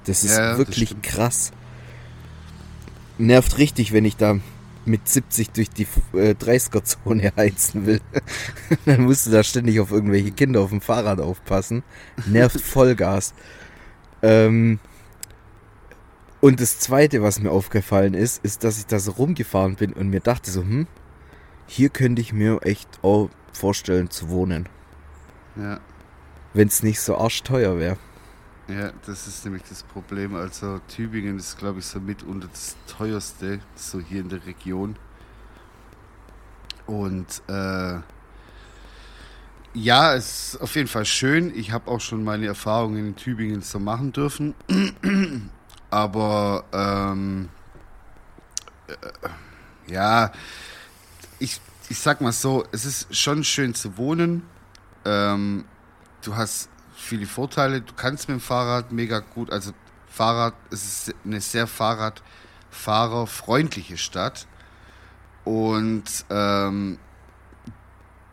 Das 0.05 0.25
ist 0.25 0.37
Ja, 0.37 0.51
das 0.57 0.59
wirklich 0.59 0.91
stimmt. 0.91 1.03
krass. 1.03 1.53
Nervt 3.19 3.59
richtig, 3.59 3.93
wenn 3.93 4.05
ich 4.05 4.17
da 4.17 4.39
mit 4.87 5.07
70 5.09 5.51
durch 5.51 5.71
die 5.71 5.87
äh, 6.15 6.35
30er-Zone 6.35 7.33
heizen 7.37 7.87
will. 7.87 8.01
Dann 8.87 9.03
musst 9.03 9.27
du 9.27 9.31
da 9.31 9.43
ständig 9.45 9.79
auf 9.81 9.91
irgendwelche 9.93 10.33
Kinder 10.33 10.61
auf 10.61 10.71
dem 10.71 10.81
Fahrrad 10.81 11.21
aufpassen. 11.21 11.83
Nervt 12.25 12.61
Vollgas. 12.63 13.35
Ähm, 14.23 14.81
und 16.41 16.61
das 16.61 16.79
Zweite, 16.79 17.23
was 17.23 17.41
mir 17.41 17.51
aufgefallen 17.51 18.15
ist, 18.15 18.43
ist, 18.45 18.65
dass 18.65 18.79
ich 18.79 18.87
da 18.87 18.99
so 18.99 19.13
rumgefahren 19.13 19.77
bin 19.77 19.93
und 19.93 20.09
mir 20.09 20.21
dachte 20.21 20.51
so, 20.51 20.63
hm, 20.63 20.87
hier 21.67 21.91
könnte 21.91 22.23
ich 22.23 22.33
mir 22.33 22.61
echt 22.63 22.99
auch 23.03 23.31
vorstellen 23.53 24.11
zu 24.11 24.31
wohnen, 24.31 24.69
ja. 25.57 25.81
Wenn 26.55 26.69
es 26.69 26.83
nicht 26.83 27.01
so 27.01 27.17
arschteuer 27.17 27.79
wäre. 27.79 27.97
Ja, 28.69 28.93
das 29.07 29.27
ist 29.27 29.45
nämlich 29.45 29.65
das 29.69 29.83
Problem. 29.83 30.35
Also 30.35 30.81
Tübingen 30.89 31.39
ist, 31.39 31.59
glaube 31.59 31.81
ich, 31.81 31.87
so 31.87 31.99
mitunter 31.99 32.49
das 32.49 32.77
teuerste, 32.87 33.61
so 33.75 33.99
hier 33.99 34.21
in 34.21 34.29
der 34.29 34.47
Region. 34.47 34.97
Und 36.87 37.43
äh, 37.49 37.99
ja, 39.75 40.15
es 40.15 40.55
ist 40.55 40.61
auf 40.61 40.75
jeden 40.75 40.89
Fall 40.89 41.05
schön. 41.05 41.53
Ich 41.55 41.73
habe 41.73 41.91
auch 41.91 42.01
schon 42.01 42.25
meine 42.25 42.47
Erfahrungen 42.47 43.09
in 43.09 43.17
Tübingen 43.17 43.63
so 43.63 43.79
machen 43.79 44.13
dürfen. 44.13 44.55
Aber 45.91 46.65
ähm, 46.73 47.49
äh, 48.87 49.93
ja, 49.93 50.33
ich, 51.41 51.61
ich 51.89 51.99
sag 51.99 52.21
mal 52.21 52.33
so, 52.33 52.65
es 52.71 52.85
ist 52.85 53.17
schon 53.17 53.43
schön 53.43 53.75
zu 53.75 53.97
wohnen. 53.97 54.43
Ähm, 55.05 55.65
du 56.23 56.37
hast 56.37 56.69
viele 56.95 57.27
Vorteile. 57.27 57.81
Du 57.81 57.95
kannst 57.95 58.29
mit 58.29 58.39
dem 58.39 58.41
Fahrrad 58.41 58.93
mega 58.93 59.19
gut, 59.21 59.51
also 59.51 59.73
Fahrrad, 60.09 60.55
es 60.71 61.09
ist 61.09 61.15
eine 61.25 61.41
sehr 61.41 61.67
Fahrradfahrerfreundliche 61.67 63.97
Stadt. 63.97 64.47
Und 65.45 66.05
ähm, 66.29 66.99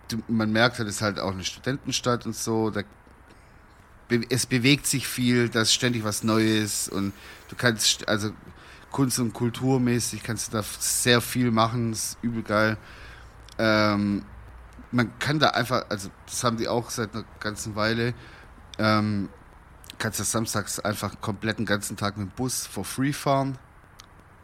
du, 0.09 0.21
man 0.27 0.51
merkt 0.51 0.79
halt, 0.79 0.89
es 0.89 0.97
ist 0.97 1.01
halt 1.01 1.19
auch 1.19 1.31
eine 1.31 1.43
Studentenstadt 1.43 2.25
und 2.25 2.35
so. 2.35 2.69
Da, 2.69 2.81
es 4.29 4.45
bewegt 4.45 4.87
sich 4.87 5.07
viel, 5.07 5.49
da 5.49 5.61
ist 5.61 5.73
ständig 5.73 6.03
was 6.03 6.23
Neues 6.23 6.89
und 6.89 7.13
du 7.49 7.55
kannst, 7.55 7.85
st- 7.85 8.05
also 8.05 8.31
Kunst- 8.91 9.19
und 9.19 9.33
Kulturmäßig 9.33 10.23
kannst 10.23 10.47
du 10.47 10.57
da 10.57 10.63
sehr 10.79 11.21
viel 11.21 11.51
machen, 11.51 11.91
ist 11.91 12.17
übel 12.21 12.43
geil. 12.43 12.77
Ähm, 13.57 14.23
man 14.91 15.17
kann 15.19 15.39
da 15.39 15.49
einfach, 15.49 15.85
also 15.89 16.09
das 16.25 16.43
haben 16.43 16.57
die 16.57 16.67
auch 16.67 16.89
seit 16.89 17.13
einer 17.13 17.23
ganzen 17.39 17.75
Weile, 17.75 18.13
ähm, 18.79 19.29
kannst 19.97 20.19
du 20.19 20.23
samstags 20.23 20.79
einfach 20.79 21.19
komplett 21.21 21.59
den 21.59 21.65
ganzen 21.65 21.97
Tag 21.97 22.17
mit 22.17 22.29
dem 22.29 22.31
Bus 22.35 22.65
for 22.67 22.85
free 22.85 23.13
fahren. 23.13 23.57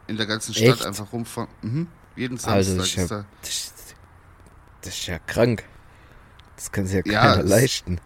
In 0.08 0.18
der 0.18 0.26
ganzen 0.26 0.54
Stadt 0.54 0.68
Echt? 0.68 0.86
einfach 0.86 1.14
rumfahren. 1.14 1.50
Mhm. 1.62 1.88
Jeden 2.16 2.38
Samstag 2.38 2.76
das 2.78 2.88
ist 2.88 2.96
ja- 2.96 3.04
ist 3.04 3.12
da. 3.12 3.26
Das, 4.82 4.94
ist- 4.94 5.08
ja 5.08 5.20
krank. 5.20 5.64
Das 6.58 6.72
kann 6.72 6.86
sich 6.86 7.06
ja 7.06 7.12
Ja, 7.12 7.22
keiner 7.22 7.42
das- 7.44 7.50
leisten. 7.50 8.00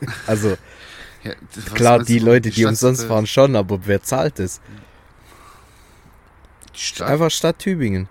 Also 0.26 0.56
Ja, 1.22 1.32
klar, 1.74 2.02
die 2.02 2.18
Leute, 2.18 2.50
die 2.50 2.60
Stadt- 2.60 2.70
umsonst 2.70 3.04
fahren, 3.04 3.26
schon, 3.26 3.54
aber 3.56 3.86
wer 3.86 4.02
zahlt 4.02 4.38
das? 4.40 4.60
Die 6.74 6.78
Stadt, 6.80 7.08
Einfach 7.08 7.30
Stadt 7.30 7.58
Tübingen. 7.60 8.08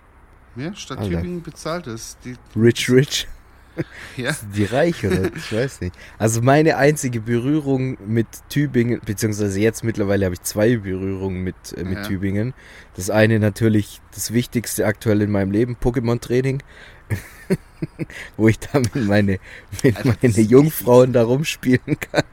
ja, 0.56 0.74
Stadt 0.74 0.98
Alter. 0.98 1.10
Tübingen 1.10 1.42
bezahlt 1.42 1.86
es. 1.86 2.16
Die, 2.24 2.36
Rich, 2.56 2.88
rich. 2.90 3.28
ja, 4.16 4.36
Die 4.54 4.64
Reiche, 4.64 5.08
oder? 5.08 5.34
Ich 5.36 5.52
weiß 5.52 5.80
nicht. 5.80 5.94
Also 6.18 6.42
meine 6.42 6.76
einzige 6.76 7.20
Berührung 7.20 7.96
mit 8.06 8.26
Tübingen, 8.48 9.00
beziehungsweise 9.04 9.60
jetzt 9.60 9.84
mittlerweile 9.84 10.26
habe 10.26 10.34
ich 10.34 10.42
zwei 10.42 10.76
Berührungen 10.76 11.42
mit, 11.42 11.56
äh, 11.76 11.84
mit 11.84 11.98
Ja. 11.98 12.02
Tübingen. 12.04 12.54
Das 12.96 13.10
eine 13.10 13.38
natürlich 13.38 14.00
das 14.12 14.32
Wichtigste 14.32 14.86
aktuell 14.86 15.22
in 15.22 15.30
meinem 15.30 15.50
Leben, 15.50 15.76
Pokémon-Training. 15.80 16.62
Wo 18.36 18.48
ich 18.48 18.58
damit 18.58 18.94
meine, 18.94 19.38
mit 19.82 19.96
das 19.98 20.04
meine 20.04 20.40
Jungfrauen 20.40 21.12
da 21.12 21.24
rumspielen 21.24 21.98
kann. 22.00 22.24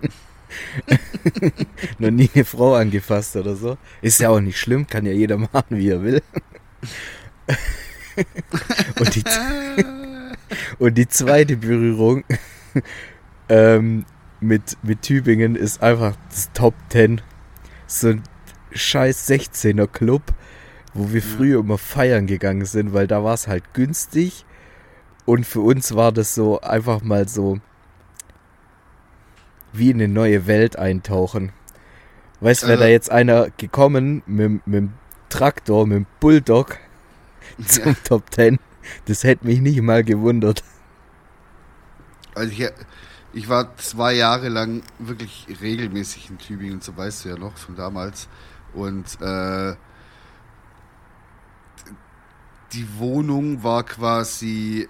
Noch 1.99 2.11
nie 2.11 2.29
eine 2.33 2.45
Frau 2.45 2.75
angefasst 2.75 3.35
oder 3.35 3.55
so. 3.55 3.77
Ist 4.01 4.19
ja 4.19 4.29
auch 4.29 4.39
nicht 4.39 4.59
schlimm, 4.59 4.87
kann 4.87 5.05
ja 5.05 5.11
jeder 5.11 5.37
machen, 5.37 5.77
wie 5.77 5.89
er 5.89 6.03
will. 6.03 6.21
Und 8.99 9.15
die, 9.15 9.23
und 10.79 10.97
die 10.97 11.07
zweite 11.07 11.57
Berührung 11.57 12.23
ähm, 13.49 14.05
mit, 14.39 14.77
mit 14.83 15.01
Tübingen 15.01 15.55
ist 15.55 15.81
einfach 15.81 16.15
das 16.29 16.51
Top 16.53 16.73
10. 16.89 17.21
So 17.87 18.09
ein 18.09 18.23
scheiß 18.71 19.29
16er 19.29 19.87
Club, 19.87 20.23
wo 20.93 21.11
wir 21.13 21.21
früher 21.21 21.59
immer 21.59 21.77
feiern 21.77 22.27
gegangen 22.27 22.65
sind, 22.65 22.93
weil 22.93 23.07
da 23.07 23.23
war 23.23 23.33
es 23.33 23.47
halt 23.47 23.73
günstig. 23.73 24.45
Und 25.25 25.45
für 25.45 25.61
uns 25.61 25.95
war 25.95 26.11
das 26.11 26.33
so 26.33 26.61
einfach 26.61 27.01
mal 27.01 27.27
so 27.27 27.59
wie 29.73 29.91
in 29.91 30.01
eine 30.01 30.07
neue 30.11 30.47
Welt 30.47 30.77
eintauchen. 30.77 31.51
Weißt 32.39 32.63
du, 32.63 32.67
wäre 32.67 32.77
Also- 32.77 32.83
da 32.85 32.89
jetzt 32.89 33.11
einer 33.11 33.49
gekommen 33.57 34.23
mit, 34.25 34.65
mit 34.67 34.75
dem 34.75 34.93
Traktor, 35.29 35.85
mit 35.85 35.97
dem 35.97 36.05
Bulldog 36.19 36.77
zum 37.67 37.95
Top 38.03 38.23
10, 38.33 38.59
das 39.05 39.23
hätte 39.23 39.45
mich 39.45 39.61
nicht 39.61 39.81
mal 39.81 40.03
gewundert. 40.03 40.63
Also 42.35 42.51
ich, 42.51 42.69
ich 43.33 43.49
war 43.49 43.75
zwei 43.77 44.13
Jahre 44.13 44.49
lang 44.49 44.83
wirklich 44.99 45.47
regelmäßig 45.61 46.29
in 46.29 46.37
Tübingen, 46.37 46.81
so 46.81 46.95
weißt 46.95 47.25
du 47.25 47.29
ja 47.29 47.37
noch 47.37 47.57
von 47.57 47.75
damals. 47.75 48.27
Und 48.73 49.19
äh, 49.21 49.75
die 52.73 52.97
Wohnung 52.97 53.63
war 53.63 53.83
quasi 53.83 54.87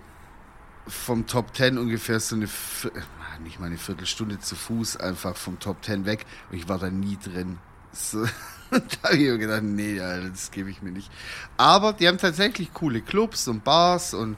vom 0.88 1.26
Top 1.28 1.54
Ten 1.54 1.78
ungefähr 1.78 2.20
so 2.20 2.36
eine, 2.36 2.46
ah, 2.46 3.40
nicht 3.44 3.60
mal 3.60 3.68
eine 3.68 3.78
Viertelstunde 3.78 4.40
zu 4.40 4.56
Fuß 4.56 4.98
einfach 4.98 5.36
vom 5.36 5.60
Top 5.60 5.82
Ten 5.82 6.06
weg. 6.06 6.26
Und 6.52 6.58
ich 6.58 6.68
war 6.68 6.80
da 6.80 6.90
nie 6.90 7.18
drin. 7.18 7.58
So, 7.92 8.26
da 9.02 9.10
habe 9.10 9.18
ich 9.18 9.20
mir 9.20 9.38
gedacht, 9.38 9.64
nee, 9.64 9.98
das 9.98 10.50
gebe 10.50 10.70
ich 10.70 10.82
mir 10.82 10.92
nicht. 10.92 11.12
Aber 11.58 11.92
die 11.92 12.08
haben 12.08 12.18
tatsächlich 12.18 12.74
coole 12.74 13.02
Clubs 13.02 13.48
und 13.50 13.66
Bars 13.66 14.14
und 14.14 14.38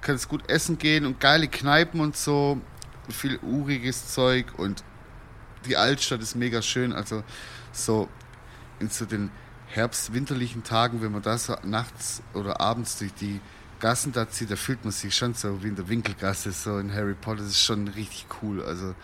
kannst 0.00 0.28
gut 0.28 0.48
essen 0.48 0.78
gehen 0.78 1.04
und 1.04 1.20
geile 1.20 1.48
Kneipen 1.48 2.00
und 2.00 2.16
so. 2.16 2.60
Viel 3.10 3.38
uriges 3.42 4.14
Zeug 4.14 4.46
und 4.56 4.82
die 5.66 5.76
Altstadt 5.76 6.22
ist 6.22 6.34
mega 6.34 6.62
schön. 6.62 6.94
Also 6.94 7.22
so 7.72 8.08
in 8.80 8.88
so 8.88 9.04
den 9.04 9.30
herbst-winterlichen 9.66 10.64
Tagen, 10.64 11.02
wenn 11.02 11.12
man 11.12 11.20
da 11.20 11.36
so 11.36 11.54
nachts 11.64 12.22
oder 12.32 12.60
abends 12.60 12.98
durch 12.98 13.12
die 13.12 13.40
Gassen 13.80 14.12
da 14.12 14.30
zieht, 14.30 14.50
da 14.50 14.56
fühlt 14.56 14.84
man 14.84 14.92
sich 14.92 15.14
schon 15.14 15.34
so 15.34 15.62
wie 15.62 15.68
in 15.68 15.76
der 15.76 15.88
Winkelgasse, 15.90 16.52
so 16.52 16.78
in 16.78 16.94
Harry 16.94 17.14
Potter. 17.14 17.42
Das 17.42 17.50
ist 17.50 17.62
schon 17.62 17.88
richtig 17.88 18.24
cool. 18.40 18.62
Also 18.62 18.94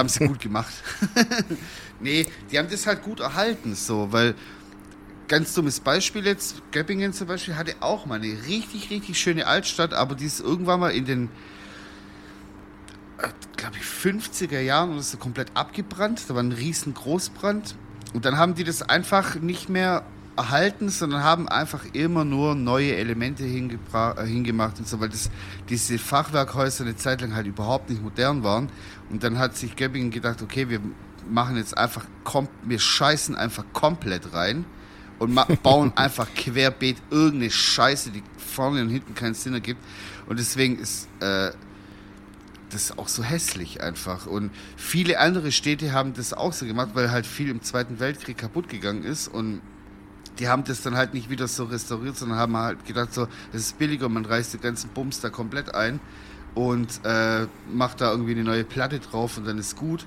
haben 0.00 0.08
sie 0.08 0.26
gut 0.26 0.40
gemacht. 0.40 0.72
nee, 2.00 2.26
die 2.50 2.58
haben 2.58 2.68
das 2.68 2.86
halt 2.86 3.02
gut 3.02 3.20
erhalten, 3.20 3.74
so, 3.74 4.12
weil 4.12 4.34
ganz 5.28 5.54
dummes 5.54 5.78
Beispiel 5.78 6.26
jetzt, 6.26 6.60
Göppingen 6.72 7.12
zum 7.12 7.28
Beispiel 7.28 7.56
hatte 7.56 7.76
auch 7.80 8.04
mal 8.04 8.16
eine 8.16 8.36
richtig, 8.46 8.90
richtig 8.90 9.18
schöne 9.18 9.46
Altstadt, 9.46 9.94
aber 9.94 10.16
die 10.16 10.24
ist 10.24 10.40
irgendwann 10.40 10.80
mal 10.80 10.90
in 10.90 11.04
den, 11.04 11.28
äh, 13.18 13.28
glaube 13.56 13.76
ich, 13.76 13.84
50er 13.84 14.58
Jahren 14.60 14.92
oder 14.92 15.02
so 15.02 15.18
komplett 15.18 15.52
abgebrannt. 15.54 16.22
Da 16.26 16.34
war 16.34 16.42
ein 16.42 16.50
riesen 16.50 16.94
Großbrand. 16.94 17.76
Und 18.12 18.24
dann 18.24 18.38
haben 18.38 18.56
die 18.56 18.64
das 18.64 18.82
einfach 18.82 19.36
nicht 19.36 19.68
mehr 19.68 20.04
erhalten, 20.40 20.88
sondern 20.88 21.22
haben 21.22 21.48
einfach 21.48 21.84
immer 21.92 22.24
nur 22.24 22.54
neue 22.54 22.96
Elemente 22.96 23.44
äh, 23.44 24.26
hingemacht 24.26 24.78
und 24.78 24.88
so, 24.88 25.00
weil 25.00 25.10
das, 25.10 25.30
diese 25.68 25.98
Fachwerkhäuser 25.98 26.84
eine 26.84 26.96
Zeit 26.96 27.20
lang 27.20 27.34
halt 27.34 27.46
überhaupt 27.46 27.90
nicht 27.90 28.02
modern 28.02 28.42
waren. 28.42 28.70
Und 29.10 29.22
dann 29.22 29.38
hat 29.38 29.56
sich 29.56 29.76
Göppingen 29.76 30.10
gedacht, 30.10 30.40
okay, 30.42 30.68
wir 30.68 30.80
machen 31.28 31.56
jetzt 31.56 31.76
einfach, 31.76 32.06
wir 32.62 32.78
scheißen 32.78 33.36
einfach 33.36 33.64
komplett 33.72 34.32
rein 34.32 34.64
und 35.18 35.38
bauen 35.62 35.92
einfach 35.96 36.28
querbeet 36.34 36.96
irgendeine 37.10 37.50
Scheiße, 37.50 38.10
die 38.10 38.22
vorne 38.38 38.80
und 38.80 38.88
hinten 38.88 39.14
keinen 39.14 39.34
Sinn 39.34 39.54
ergibt. 39.54 39.84
Und 40.26 40.38
deswegen 40.38 40.78
ist 40.78 41.08
äh, 41.20 41.50
das 42.70 42.96
auch 42.96 43.08
so 43.08 43.22
hässlich 43.22 43.82
einfach. 43.82 44.26
Und 44.26 44.50
viele 44.76 45.18
andere 45.18 45.52
Städte 45.52 45.92
haben 45.92 46.14
das 46.14 46.32
auch 46.32 46.52
so 46.52 46.66
gemacht, 46.66 46.90
weil 46.94 47.10
halt 47.10 47.26
viel 47.26 47.50
im 47.50 47.62
Zweiten 47.62 48.00
Weltkrieg 48.00 48.38
kaputt 48.38 48.68
gegangen 48.68 49.02
ist 49.02 49.28
und 49.28 49.60
die 50.40 50.48
haben 50.48 50.64
das 50.64 50.82
dann 50.82 50.96
halt 50.96 51.12
nicht 51.14 51.28
wieder 51.28 51.46
so 51.46 51.64
restauriert, 51.64 52.16
sondern 52.16 52.38
haben 52.38 52.56
halt 52.56 52.86
gedacht, 52.86 53.12
so, 53.12 53.28
das 53.52 53.60
ist 53.62 53.78
billiger, 53.78 54.08
man 54.08 54.24
reißt 54.24 54.54
den 54.54 54.62
ganzen 54.62 54.90
Bums 54.90 55.20
da 55.20 55.28
komplett 55.28 55.74
ein 55.74 56.00
und 56.54 56.88
äh, 57.04 57.46
macht 57.70 58.00
da 58.00 58.10
irgendwie 58.10 58.32
eine 58.32 58.44
neue 58.44 58.64
Platte 58.64 58.98
drauf 58.98 59.36
und 59.36 59.46
dann 59.46 59.58
ist 59.58 59.76
gut. 59.76 60.06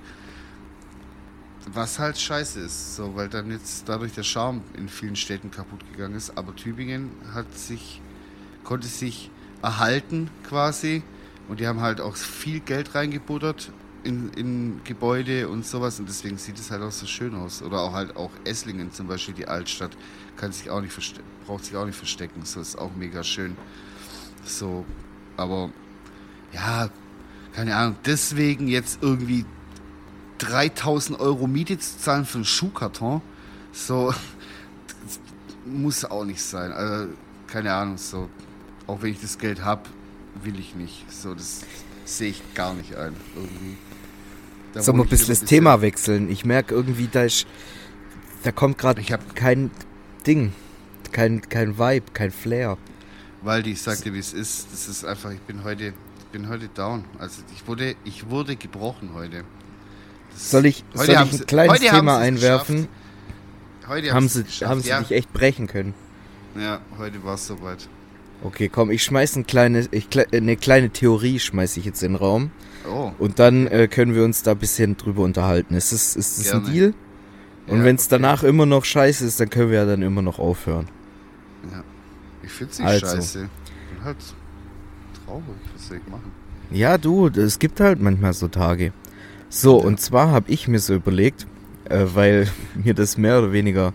Was 1.71 1.99
halt 1.99 2.17
scheiße 2.17 2.59
ist, 2.59 2.95
so, 2.95 3.15
weil 3.15 3.29
dann 3.29 3.49
jetzt 3.49 3.87
dadurch 3.87 4.11
der 4.13 4.23
Charme 4.23 4.61
in 4.75 4.89
vielen 4.89 5.15
Städten 5.15 5.49
kaputt 5.49 5.79
gegangen 5.91 6.15
ist. 6.15 6.37
Aber 6.37 6.53
Tübingen 6.53 7.11
hat 7.33 7.57
sich, 7.57 8.01
konnte 8.65 8.87
sich 8.87 9.31
erhalten 9.61 10.29
quasi. 10.49 11.03
Und 11.47 11.61
die 11.61 11.67
haben 11.67 11.79
halt 11.79 12.01
auch 12.01 12.17
viel 12.17 12.59
Geld 12.59 12.95
reingebuttert 12.95 13.71
in, 14.03 14.31
in 14.33 14.81
Gebäude 14.83 15.49
und 15.49 15.65
sowas. 15.65 15.99
Und 15.99 16.09
deswegen 16.09 16.37
sieht 16.37 16.59
es 16.59 16.71
halt 16.71 16.81
auch 16.81 16.91
so 16.91 17.05
schön 17.05 17.35
aus. 17.35 17.61
Oder 17.61 17.81
auch 17.81 17.93
halt 17.93 18.15
auch 18.15 18.31
Esslingen 18.43 18.91
zum 18.91 19.07
Beispiel, 19.07 19.33
die 19.33 19.47
Altstadt, 19.47 19.91
kann 20.37 20.51
sich 20.51 20.69
auch 20.69 20.81
nicht 20.81 20.93
braucht 21.45 21.65
sich 21.65 21.75
auch 21.75 21.85
nicht 21.85 21.97
verstecken. 21.97 22.45
So 22.45 22.59
ist 22.61 22.77
auch 22.77 22.95
mega 22.95 23.23
schön. 23.23 23.55
So, 24.45 24.85
aber 25.37 25.69
ja, 26.53 26.89
keine 27.53 27.75
Ahnung, 27.75 27.97
deswegen 28.05 28.67
jetzt 28.67 28.99
irgendwie 29.01 29.45
3000 30.39 31.19
Euro 31.19 31.47
Miete 31.47 31.77
zu 31.77 31.97
zahlen 31.97 32.25
für 32.25 32.39
einen 32.39 32.45
Schuhkarton, 32.45 33.21
so 33.71 34.13
muss 35.65 36.03
auch 36.03 36.25
nicht 36.25 36.41
sein. 36.41 36.71
Also, 36.71 37.07
keine 37.47 37.73
Ahnung, 37.73 37.97
so, 37.97 38.29
auch 38.87 39.01
wenn 39.01 39.11
ich 39.11 39.21
das 39.21 39.37
Geld 39.37 39.63
habe, 39.63 39.83
will 40.43 40.59
ich 40.59 40.75
nicht. 40.75 41.09
So, 41.11 41.33
das 41.33 41.61
sehe 42.05 42.31
ich 42.31 42.53
gar 42.53 42.73
nicht 42.73 42.95
ein, 42.95 43.15
irgendwie. 43.35 43.77
Sollen 44.73 44.97
wir 44.97 45.03
ein 45.03 45.09
bisschen 45.09 45.29
das 45.29 45.43
Thema 45.43 45.81
wechseln? 45.81 46.29
Ich 46.29 46.45
merke 46.45 46.73
irgendwie, 46.73 47.07
da 47.11 47.23
ist, 47.23 47.45
da 48.43 48.51
kommt 48.51 48.77
gerade 48.77 49.03
kein 49.35 49.71
Ding, 50.25 50.53
kein, 51.11 51.41
kein 51.41 51.77
Vibe, 51.77 52.05
kein 52.13 52.31
Flair. 52.31 52.77
Waldi, 53.41 53.71
ich 53.71 53.81
sag 53.81 54.01
dir, 54.01 54.13
wie 54.13 54.19
es 54.19 54.33
ist. 54.33 54.67
Das 54.71 54.87
ist 54.87 55.05
einfach, 55.05 55.31
ich 55.31 55.41
bin 55.41 55.63
heute 55.63 55.93
bin 56.33 56.49
heute 56.49 56.67
down. 56.67 57.05
Also 57.19 57.43
ich 57.55 57.65
wurde, 57.67 57.95
ich 58.03 58.29
wurde 58.29 58.57
gebrochen 58.57 59.11
heute. 59.13 59.45
Das 60.33 60.51
soll 60.51 60.65
ich, 60.65 60.83
soll 60.93 61.09
ich 61.09 61.17
ein 61.17 61.45
kleines 61.45 61.79
Thema 61.79 62.17
einwerfen? 62.17 62.89
Heute 63.87 64.13
haben 64.13 64.27
sie, 64.27 64.43
haben 64.65 64.81
sie 64.81 64.89
ja. 64.89 64.99
dich 64.99 65.11
echt 65.11 65.31
brechen 65.31 65.67
können. 65.67 65.93
Ja, 66.59 66.81
heute 66.97 67.23
war 67.23 67.35
es 67.35 67.47
soweit. 67.47 67.87
Okay, 68.43 68.69
komm, 68.69 68.91
ich 68.91 69.03
schmeiß 69.03 69.37
ein 69.37 69.47
kleine, 69.47 69.87
ich, 69.91 70.07
eine 70.33 70.57
kleine 70.57 70.89
Theorie 70.89 71.39
schmeiße 71.39 71.79
ich 71.79 71.85
jetzt 71.85 72.03
in 72.03 72.13
den 72.13 72.17
Raum. 72.17 72.51
Oh. 72.89 73.11
Und 73.17 73.39
dann 73.39 73.67
äh, 73.67 73.87
können 73.87 74.13
wir 74.15 74.23
uns 74.23 74.43
da 74.43 74.51
ein 74.51 74.57
bisschen 74.57 74.97
drüber 74.97 75.23
unterhalten. 75.23 75.75
Ist 75.75 75.93
das, 75.93 76.15
ist 76.15 76.39
das 76.39 76.51
ein 76.51 76.65
Deal? 76.65 76.93
Und 77.67 77.79
ja, 77.79 77.83
wenn 77.85 77.95
es 77.95 78.07
okay. 78.07 78.17
danach 78.21 78.43
immer 78.43 78.65
noch 78.65 78.83
scheiße 78.83 79.25
ist, 79.25 79.39
dann 79.39 79.49
können 79.49 79.71
wir 79.71 79.79
ja 79.79 79.85
dann 79.85 80.01
immer 80.01 80.21
noch 80.21 80.39
aufhören. 80.39 80.87
Ja. 81.71 81.83
Ich 82.43 82.51
find's 82.51 82.79
nicht 82.79 82.87
also. 82.87 83.05
scheiße. 83.05 83.43
Ich 83.43 83.95
bin 83.95 84.03
halt 84.03 84.17
traurig, 85.25 85.43
was 85.73 85.87
soll 85.87 85.97
ich 85.97 86.11
machen? 86.11 86.31
Ja, 86.71 86.97
du, 86.97 87.27
es 87.27 87.59
gibt 87.59 87.79
halt 87.79 88.01
manchmal 88.01 88.33
so 88.33 88.49
Tage. 88.49 88.91
So, 89.47 89.79
ja. 89.79 89.85
und 89.85 90.01
zwar 90.01 90.31
habe 90.31 90.51
ich 90.51 90.67
mir 90.67 90.79
so 90.79 90.93
überlegt, 90.93 91.47
äh, 91.85 92.05
weil 92.13 92.49
mir 92.75 92.93
das 92.93 93.17
mehr 93.17 93.39
oder 93.39 93.53
weniger 93.53 93.93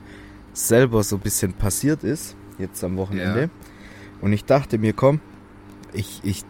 selber 0.55 1.03
so 1.03 1.17
ein 1.17 1.21
bisschen 1.21 1.53
passiert 1.53 2.05
ist, 2.05 2.37
jetzt 2.59 2.83
am 2.83 2.97
Wochenende. 2.97 3.43
Ja. 3.43 3.68
Und 4.21 4.33
ich 4.33 4.45
dachte 4.45 4.79
mir, 4.79 4.93
komm, 4.93 5.21
ich, 5.93 6.21
ich 6.23 6.45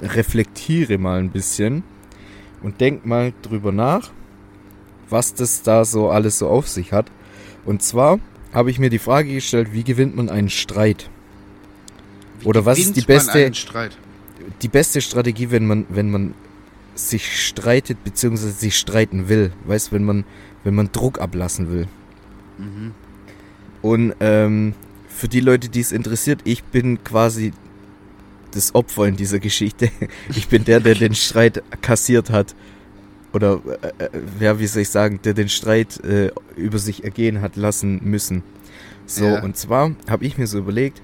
reflektiere 0.00 0.98
mal 0.98 1.18
ein 1.18 1.30
bisschen 1.30 1.82
und 2.62 2.80
denk 2.80 3.06
mal 3.06 3.32
drüber 3.42 3.72
nach, 3.72 4.10
was 5.08 5.34
das 5.34 5.62
da 5.62 5.84
so 5.84 6.10
alles 6.10 6.38
so 6.38 6.48
auf 6.48 6.68
sich 6.68 6.92
hat. 6.92 7.10
Und 7.64 7.82
zwar 7.82 8.18
habe 8.52 8.70
ich 8.70 8.78
mir 8.78 8.90
die 8.90 8.98
Frage 8.98 9.32
gestellt, 9.32 9.68
wie 9.72 9.84
gewinnt 9.84 10.16
man 10.16 10.28
einen 10.28 10.50
Streit? 10.50 11.08
Oder 12.44 12.66
was 12.66 12.78
ist 12.78 12.96
die 12.96 13.02
beste 13.02 13.52
die 14.60 14.68
beste 14.68 15.00
Strategie, 15.00 15.50
wenn 15.50 15.66
man 15.66 15.86
wenn 15.88 16.10
man 16.10 16.34
sich 16.94 17.46
streitet 17.46 18.02
bzw. 18.04 18.50
sich 18.50 18.76
streiten 18.76 19.28
will, 19.28 19.52
weißt, 19.64 19.92
wenn 19.92 20.04
man 20.04 20.24
wenn 20.64 20.74
man 20.74 20.90
Druck 20.92 21.20
ablassen 21.20 21.70
will. 21.70 21.86
Mhm. 22.58 22.92
Und 23.80 24.14
ähm, 24.20 24.74
für 25.22 25.28
die 25.28 25.38
Leute, 25.38 25.68
die 25.68 25.78
es 25.78 25.92
interessiert, 25.92 26.40
ich 26.42 26.64
bin 26.64 27.04
quasi 27.04 27.52
das 28.50 28.74
Opfer 28.74 29.06
in 29.06 29.14
dieser 29.14 29.38
Geschichte. 29.38 29.88
Ich 30.34 30.48
bin 30.48 30.64
der, 30.64 30.80
der 30.80 30.96
den 30.96 31.14
Streit 31.14 31.62
kassiert 31.80 32.30
hat. 32.30 32.56
Oder, 33.32 33.60
äh, 33.98 34.04
äh, 34.04 34.10
ja, 34.40 34.58
wie 34.58 34.66
soll 34.66 34.82
ich 34.82 34.88
sagen, 34.88 35.20
der 35.22 35.34
den 35.34 35.48
Streit 35.48 36.02
äh, 36.04 36.32
über 36.56 36.80
sich 36.80 37.04
ergehen 37.04 37.40
hat 37.40 37.54
lassen 37.54 38.00
müssen. 38.02 38.42
So, 39.06 39.26
ja. 39.26 39.44
und 39.44 39.56
zwar 39.56 39.92
habe 40.10 40.24
ich 40.24 40.38
mir 40.38 40.48
so 40.48 40.58
überlegt, 40.58 41.00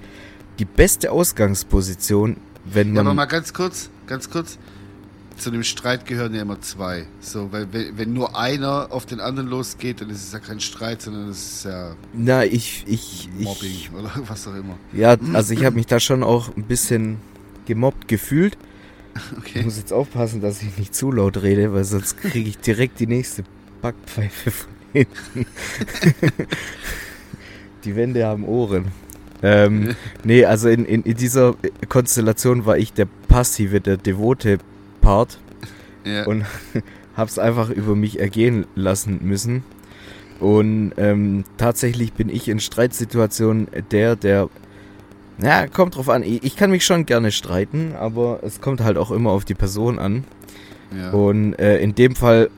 die 0.58 0.64
beste 0.64 1.12
Ausgangsposition, 1.12 2.38
wenn 2.64 2.88
man. 2.88 2.96
Ja, 2.96 3.00
aber 3.02 3.14
mal 3.14 3.26
ganz 3.26 3.54
kurz, 3.54 3.88
ganz 4.08 4.28
kurz. 4.30 4.58
Zu 5.38 5.50
dem 5.50 5.62
Streit 5.62 6.06
gehören 6.06 6.34
ja 6.34 6.42
immer 6.42 6.60
zwei. 6.60 7.06
So, 7.20 7.52
weil 7.52 7.72
wenn, 7.72 7.96
wenn 7.96 8.12
nur 8.12 8.36
einer 8.36 8.88
auf 8.90 9.06
den 9.06 9.20
anderen 9.20 9.48
losgeht, 9.48 10.00
dann 10.00 10.10
ist 10.10 10.24
es 10.24 10.32
ja 10.32 10.40
kein 10.40 10.60
Streit, 10.60 11.02
sondern 11.02 11.28
es 11.28 11.38
ist 11.38 11.64
ja. 11.64 11.94
Na, 12.12 12.44
ich. 12.44 12.84
ich 12.86 13.28
Mobbing 13.38 13.70
ich, 13.70 13.90
oder 13.92 14.10
was 14.28 14.46
auch 14.48 14.54
immer. 14.54 14.76
Ja, 14.92 15.16
also 15.32 15.54
ich 15.54 15.64
habe 15.64 15.76
mich 15.76 15.86
da 15.86 16.00
schon 16.00 16.22
auch 16.22 16.54
ein 16.56 16.64
bisschen 16.64 17.18
gemobbt 17.66 18.08
gefühlt. 18.08 18.58
Okay. 19.36 19.60
Ich 19.60 19.64
muss 19.64 19.78
jetzt 19.78 19.92
aufpassen, 19.92 20.40
dass 20.40 20.62
ich 20.62 20.76
nicht 20.76 20.94
zu 20.94 21.10
laut 21.12 21.42
rede, 21.42 21.72
weil 21.72 21.84
sonst 21.84 22.16
kriege 22.18 22.48
ich 22.48 22.58
direkt 22.58 23.00
die 23.00 23.06
nächste 23.06 23.44
Backpfeife 23.80 24.50
von 24.50 24.72
hinten. 24.92 25.46
die 27.84 27.96
Wände 27.96 28.26
haben 28.26 28.44
Ohren. 28.44 28.86
Ähm, 29.42 29.94
nee, 30.24 30.44
also 30.44 30.68
in, 30.68 30.84
in, 30.84 31.02
in, 31.02 31.16
dieser 31.16 31.54
Konstellation 31.88 32.66
war 32.66 32.78
ich 32.78 32.92
der 32.92 33.06
passive, 33.28 33.80
der 33.80 33.96
devote 33.96 34.58
Part. 35.08 35.38
Ja. 36.04 36.26
Und 36.26 36.44
hab's 37.16 37.38
einfach 37.38 37.70
über 37.70 37.96
mich 37.96 38.20
ergehen 38.20 38.66
lassen 38.74 39.20
müssen. 39.22 39.64
Und 40.38 40.92
ähm, 40.98 41.44
tatsächlich 41.56 42.12
bin 42.12 42.28
ich 42.28 42.46
in 42.46 42.60
Streitsituationen 42.60 43.68
der, 43.90 44.16
der 44.16 44.50
ja, 45.40 45.66
kommt 45.66 45.96
drauf 45.96 46.10
an. 46.10 46.22
Ich 46.22 46.56
kann 46.56 46.70
mich 46.70 46.84
schon 46.84 47.06
gerne 47.06 47.32
streiten, 47.32 47.94
aber 47.98 48.40
es 48.42 48.60
kommt 48.60 48.82
halt 48.82 48.98
auch 48.98 49.10
immer 49.10 49.30
auf 49.30 49.46
die 49.46 49.54
Person 49.54 49.98
an. 49.98 50.24
Ja. 50.94 51.10
Und 51.12 51.54
äh, 51.54 51.78
in 51.78 51.94
dem 51.94 52.14
Fall 52.14 52.50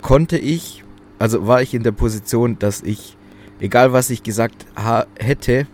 konnte 0.00 0.38
ich, 0.38 0.82
also 1.18 1.46
war 1.46 1.60
ich 1.60 1.74
in 1.74 1.82
der 1.82 1.92
Position, 1.92 2.58
dass 2.58 2.82
ich 2.82 3.18
egal 3.60 3.92
was 3.92 4.08
ich 4.08 4.22
gesagt 4.22 4.64
hätte, 5.18 5.66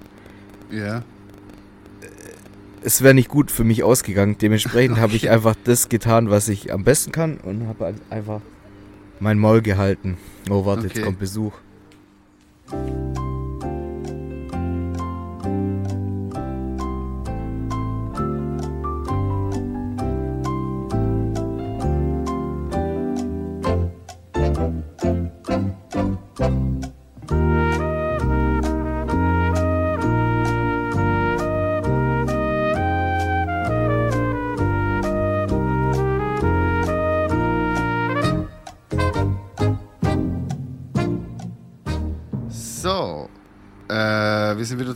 ja. 0.69 1.05
Es 2.85 3.03
wäre 3.03 3.15
nicht 3.15 3.29
gut 3.29 3.51
für 3.51 3.65
mich 3.65 3.83
ausgegangen. 3.83 4.37
Dementsprechend 4.41 4.93
okay. 4.93 5.01
habe 5.01 5.15
ich 5.15 5.31
einfach 5.31 5.55
das 5.65 5.89
getan, 5.89 6.31
was 6.31 6.49
ich 6.49 6.73
am 6.73 6.85
besten 6.85 7.13
kann 7.13 7.39
und 7.39 7.67
habe 7.67 7.85
halt 7.85 7.97
einfach 8.11 8.41
mein 9.21 9.39
Maul 9.39 9.63
gehalten. 9.63 10.17
Oh, 10.51 10.65
warte, 10.65 10.87
okay. 10.87 10.93
jetzt 10.95 11.05
kommt 11.05 11.19
Besuch. 11.19 11.53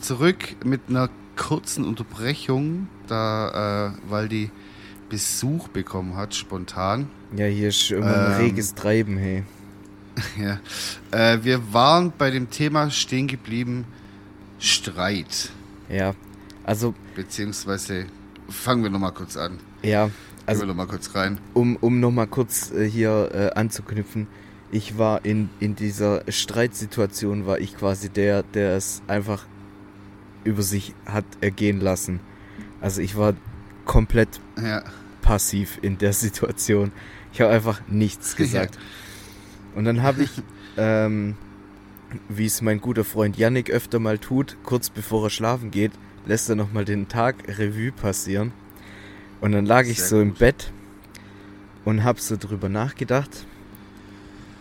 Zurück 0.00 0.56
mit 0.64 0.82
einer 0.88 1.11
kurzen 1.37 1.85
Unterbrechung, 1.85 2.88
da, 3.06 3.88
äh, 3.88 4.11
weil 4.11 4.28
die 4.28 4.50
Besuch 5.09 5.68
bekommen 5.68 6.16
hat, 6.16 6.35
spontan. 6.35 7.09
Ja, 7.37 7.46
hier 7.46 7.68
ist 7.68 7.90
immer 7.90 8.06
ein 8.06 8.32
ähm, 8.32 8.37
reges 8.38 8.74
Treiben, 8.74 9.16
hey. 9.16 9.44
Ja. 10.40 10.61
Äh, 11.11 11.44
wir 11.44 11.72
waren 11.74 12.12
bei 12.16 12.30
dem 12.30 12.50
Thema 12.50 12.90
stehen 12.90 13.28
geblieben, 13.28 13.85
Streit. 14.59 15.50
Ja, 15.90 16.14
also. 16.64 16.94
Beziehungsweise 17.14 18.06
fangen 18.48 18.82
wir 18.82 18.90
nochmal 18.90 19.12
kurz 19.12 19.37
an. 19.37 19.59
Ja, 19.82 20.11
also. 20.46 20.61
Gehen 20.61 20.68
wir 20.68 20.74
nochmal 20.74 20.87
kurz 20.87 21.14
rein. 21.14 21.38
Um, 21.52 21.76
um 21.76 22.00
nochmal 22.00 22.26
kurz 22.26 22.70
äh, 22.70 22.88
hier 22.88 23.30
äh, 23.35 23.59
anzuknüpfen. 23.59 24.26
Ich 24.72 24.98
war 24.98 25.24
in, 25.24 25.50
in 25.61 25.76
dieser 25.76 26.22
Streitsituation, 26.28 27.46
war 27.46 27.61
ich 27.61 27.76
quasi 27.76 28.09
der, 28.09 28.42
der 28.42 28.76
es 28.76 29.02
einfach 29.06 29.44
über 30.46 30.62
sich 30.62 30.94
hat 31.04 31.24
ergehen 31.40 31.80
lassen. 31.80 32.20
Also 32.80 33.00
ich 33.02 33.16
war 33.16 33.35
komplett 33.85 34.40
ja. 34.61 34.82
passiv 35.22 35.78
in 35.82 35.98
der 35.98 36.12
Situation. 36.12 36.92
Ich 37.32 37.40
habe 37.40 37.52
einfach 37.52 37.80
nichts 37.88 38.37
gesagt. 38.37 38.76
Ja. 38.76 38.80
Und 39.76 39.85
dann 39.85 40.02
habe 40.02 40.22
ich, 40.22 40.30
ähm, 40.76 41.37
wie 42.28 42.46
es 42.46 42.62
mein 42.62 42.80
guter 42.80 43.04
Freund 43.04 43.37
Yannick 43.37 43.70
öfter 43.70 43.98
mal 43.98 44.18
tut, 44.18 44.56
kurz 44.62 44.90
bevor 44.90 45.24
er 45.26 45.30
schlafen 45.30 45.70
geht, 45.70 45.92
lässt 46.26 46.48
er 46.48 46.56
nochmal 46.56 46.85
den 46.85 47.09
Tag 47.09 47.37
Revue 47.59 47.92
passieren. 47.92 48.52
Und 49.40 49.52
dann 49.52 49.66
lag 49.66 49.87
ich 49.87 49.98
Sehr 49.98 50.09
so 50.09 50.16
gut. 50.16 50.24
im 50.24 50.35
Bett 50.35 50.72
und 51.85 52.04
habe 52.04 52.20
so 52.20 52.37
drüber 52.37 52.68
nachgedacht 52.68 53.46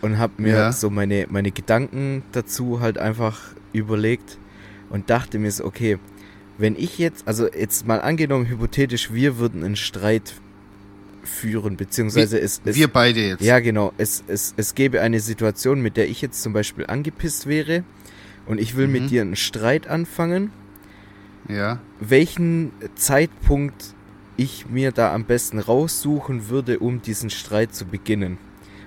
und 0.00 0.18
habe 0.18 0.34
mir 0.38 0.54
ja. 0.54 0.72
so 0.72 0.90
meine, 0.90 1.26
meine 1.28 1.50
Gedanken 1.50 2.22
dazu 2.32 2.80
halt 2.80 2.98
einfach 2.98 3.40
überlegt 3.72 4.38
und 4.90 5.10
dachte 5.10 5.38
mir 5.38 5.50
so, 5.50 5.64
okay, 5.64 5.98
wenn 6.58 6.76
ich 6.76 6.98
jetzt, 6.98 7.26
also 7.28 7.52
jetzt 7.52 7.86
mal 7.86 8.00
angenommen, 8.00 8.48
hypothetisch, 8.48 9.12
wir 9.12 9.38
würden 9.38 9.62
einen 9.62 9.76
Streit 9.76 10.34
führen, 11.22 11.76
beziehungsweise 11.76 12.38
es, 12.40 12.60
es, 12.64 12.76
Wir 12.76 12.88
beide 12.88 13.20
jetzt. 13.20 13.42
Ja, 13.42 13.58
genau. 13.60 13.92
Es, 13.98 14.22
es, 14.26 14.54
es 14.56 14.74
gäbe 14.74 15.00
eine 15.00 15.20
Situation, 15.20 15.80
mit 15.80 15.96
der 15.96 16.08
ich 16.08 16.22
jetzt 16.22 16.42
zum 16.42 16.52
Beispiel 16.52 16.86
angepisst 16.86 17.46
wäre 17.46 17.84
und 18.46 18.60
ich 18.60 18.76
will 18.76 18.86
mhm. 18.86 18.92
mit 18.92 19.10
dir 19.10 19.22
einen 19.22 19.36
Streit 19.36 19.86
anfangen. 19.86 20.50
Ja. 21.48 21.80
Welchen 22.00 22.72
Zeitpunkt 22.94 23.94
ich 24.36 24.68
mir 24.68 24.92
da 24.92 25.14
am 25.14 25.24
besten 25.24 25.58
raussuchen 25.58 26.48
würde, 26.48 26.78
um 26.78 27.02
diesen 27.02 27.30
Streit 27.30 27.74
zu 27.74 27.86
beginnen. 27.86 28.38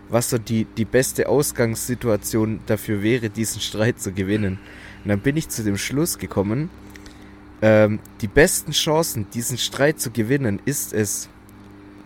Was 0.10 0.30
so 0.30 0.38
die, 0.38 0.66
die 0.66 0.86
beste 0.86 1.30
Ausgangssituation 1.30 2.60
dafür 2.66 3.04
wäre, 3.04 3.30
diesen 3.30 3.62
Streit 3.62 4.00
zu 4.00 4.12
gewinnen. 4.12 4.60
Und 5.04 5.10
dann 5.10 5.20
bin 5.20 5.38
ich 5.38 5.50
zu 5.50 5.64
dem 5.64 5.78
Schluss 5.78 6.18
gekommen, 6.18 6.70
ähm, 7.62 8.00
die 8.22 8.28
besten 8.28 8.72
Chancen, 8.72 9.30
diesen 9.34 9.58
Streit 9.58 10.00
zu 10.00 10.12
gewinnen, 10.12 10.62
ist 10.66 10.94
es, 10.94 11.30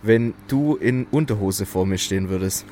wenn 0.01 0.34
du 0.47 0.75
in 0.75 1.06
Unterhose 1.12 1.65
vor 1.65 1.86
mir 1.86 1.97
stehen 1.97 2.29
würdest. 2.29 2.65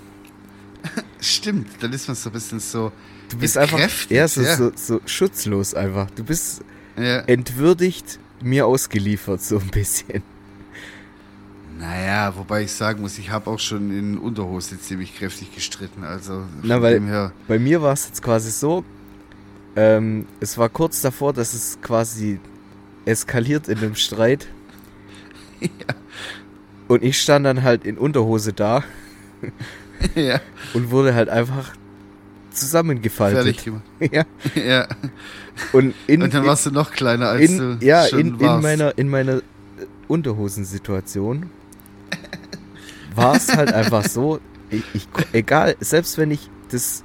Stimmt, 1.20 1.68
dann 1.80 1.94
ist 1.94 2.08
man 2.08 2.16
so 2.16 2.30
ein 2.30 2.34
bisschen 2.34 2.60
so. 2.60 2.92
Du 3.30 3.38
bist 3.38 3.58
einfach 3.58 3.80
ja, 4.10 4.28
so, 4.28 4.42
ja. 4.42 4.58
So, 4.58 4.72
so, 4.76 5.00
schutzlos 5.06 5.74
einfach. 5.74 6.10
Du 6.12 6.24
bist 6.24 6.64
ja. 6.98 7.20
entwürdigt 7.22 8.20
mir 8.42 8.66
ausgeliefert, 8.66 9.42
so 9.42 9.60
ein 9.60 9.70
bisschen. 9.70 10.24
Naja, 11.80 12.36
wobei 12.36 12.64
ich 12.64 12.72
sagen 12.72 13.02
muss, 13.02 13.18
ich 13.18 13.32
habe 13.32 13.50
auch 13.50 13.60
schon 13.60 13.92
in 13.98 14.18
Unterhose 14.18 14.80
ziemlich 14.80 15.16
kräftig 15.16 15.54
gestritten. 15.56 16.04
Also 16.04 16.44
Na, 16.62 16.82
weil 16.82 17.32
bei 17.48 17.58
mir 17.58 17.82
war 17.82 17.94
es 17.94 18.08
jetzt 18.08 18.22
quasi 18.22 18.52
so, 18.52 18.84
ähm, 19.76 20.28
es 20.40 20.58
war 20.58 20.70
kurz 20.70 21.02
davor, 21.02 21.34
dass 21.34 21.54
es 21.54 21.80
quasi 21.82 22.40
eskaliert 23.06 23.68
in 23.68 23.78
einem 23.80 23.96
Streit. 23.96 24.48
ja. 25.62 25.70
Und 26.88 27.04
ich 27.04 27.22
stand 27.22 27.46
dann 27.46 27.64
halt 27.64 27.86
in 27.86 27.98
Unterhose 27.98 28.54
da. 28.54 28.84
ja. 30.16 30.42
Und 30.74 30.92
wurde 30.92 31.14
halt 31.14 31.30
einfach 31.30 31.74
zusammengefaltet. 32.52 33.44
Fertig 33.44 33.64
gemacht. 33.64 33.84
ja. 34.12 34.26
ja. 34.56 34.88
Und, 35.72 35.94
in, 36.08 36.22
Und 36.22 36.34
dann 36.34 36.46
warst 36.46 36.66
du 36.66 36.72
noch 36.72 36.92
kleiner 36.92 37.30
als 37.30 37.50
in, 37.50 37.58
du 37.58 37.86
Ja, 37.86 38.06
schon 38.08 38.20
in, 38.20 38.40
warst. 38.40 38.56
in 38.56 38.62
meiner, 38.62 38.98
in 38.98 39.10
meiner 39.10 39.38
äh, 39.38 39.42
Unterhosensituation 40.08 41.50
war 43.16 43.36
es 43.36 43.56
halt 43.56 43.74
einfach 43.74 44.06
so, 44.06 44.40
ich, 44.70 44.84
ich, 44.94 45.08
egal, 45.34 45.76
selbst 45.80 46.18
wenn 46.18 46.32
ich 46.32 46.50
das 46.72 47.04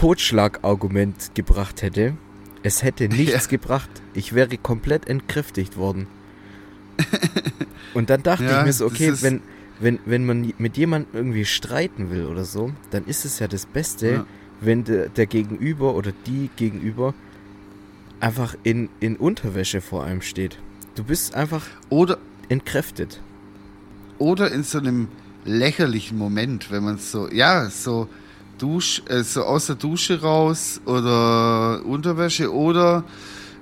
Totschlagargument 0.00 1.34
gebracht 1.34 1.82
hätte, 1.82 2.14
es 2.62 2.82
hätte 2.82 3.06
nichts 3.10 3.44
ja. 3.44 3.50
gebracht. 3.50 3.90
Ich 4.14 4.34
wäre 4.34 4.56
komplett 4.56 5.06
entkräftigt 5.06 5.76
worden. 5.76 6.06
Und 7.94 8.08
dann 8.08 8.22
dachte 8.22 8.44
ja, 8.44 8.60
ich 8.60 8.66
mir 8.66 8.72
so, 8.72 8.86
okay, 8.86 9.12
wenn, 9.20 9.42
wenn, 9.78 9.98
wenn 10.06 10.24
man 10.24 10.54
mit 10.56 10.78
jemandem 10.78 11.14
irgendwie 11.14 11.44
streiten 11.44 12.10
will 12.10 12.24
oder 12.24 12.46
so, 12.46 12.72
dann 12.90 13.04
ist 13.04 13.26
es 13.26 13.40
ja 13.40 13.48
das 13.48 13.66
Beste, 13.66 14.10
ja. 14.10 14.26
wenn 14.62 14.84
der, 14.84 15.10
der 15.10 15.26
Gegenüber 15.26 15.94
oder 15.94 16.12
die 16.26 16.48
Gegenüber 16.56 17.12
einfach 18.20 18.56
in, 18.62 18.88
in 19.00 19.16
Unterwäsche 19.16 19.82
vor 19.82 20.04
einem 20.04 20.22
steht. 20.22 20.58
Du 20.94 21.04
bist 21.04 21.34
einfach 21.34 21.66
oder, 21.90 22.16
entkräftet. 22.48 23.20
Oder 24.16 24.50
in 24.50 24.62
so 24.62 24.78
einem 24.78 25.08
lächerlichen 25.44 26.16
Moment, 26.16 26.70
wenn 26.70 26.84
man 26.84 26.96
so, 26.96 27.30
ja, 27.30 27.68
so, 27.68 28.08
Dusch, 28.60 29.02
äh, 29.08 29.22
so 29.22 29.42
aus 29.44 29.66
der 29.66 29.76
Dusche 29.76 30.20
raus 30.20 30.80
oder 30.84 31.84
Unterwäsche 31.84 32.52
oder 32.52 33.04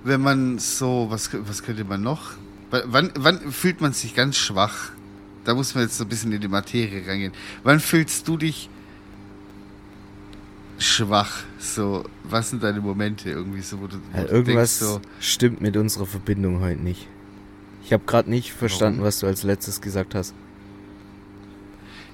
wenn 0.04 0.20
man 0.20 0.58
so, 0.58 1.06
was, 1.08 1.30
was 1.32 1.62
könnte 1.62 1.84
man 1.84 2.02
noch? 2.02 2.32
Wann, 2.70 3.10
wann 3.16 3.52
fühlt 3.52 3.80
man 3.80 3.92
sich 3.92 4.14
ganz 4.14 4.36
schwach? 4.36 4.90
Da 5.44 5.54
muss 5.54 5.74
man 5.74 5.84
jetzt 5.84 5.96
so 5.96 6.04
ein 6.04 6.08
bisschen 6.08 6.32
in 6.32 6.40
die 6.40 6.48
Materie 6.48 7.06
reingehen. 7.06 7.32
Wann 7.62 7.80
fühlst 7.80 8.28
du 8.28 8.36
dich 8.36 8.68
schwach? 10.78 11.44
So, 11.58 12.04
was 12.24 12.50
sind 12.50 12.62
deine 12.62 12.80
Momente 12.80 13.30
irgendwie 13.30 13.62
so, 13.62 13.80
wo 13.80 13.86
du, 13.86 13.96
wo 14.12 14.18
ja, 14.18 14.24
du 14.24 14.32
irgendwas 14.32 14.78
denkst, 14.78 14.92
so, 14.94 15.00
stimmt 15.20 15.60
mit 15.60 15.76
unserer 15.76 16.06
Verbindung 16.06 16.60
heute 16.60 16.80
nicht. 16.80 17.06
Ich 17.84 17.92
habe 17.92 18.04
gerade 18.04 18.28
nicht 18.28 18.52
verstanden, 18.52 18.98
Warum? 18.98 19.08
was 19.08 19.20
du 19.20 19.26
als 19.26 19.44
letztes 19.44 19.80
gesagt 19.80 20.14
hast. 20.14 20.34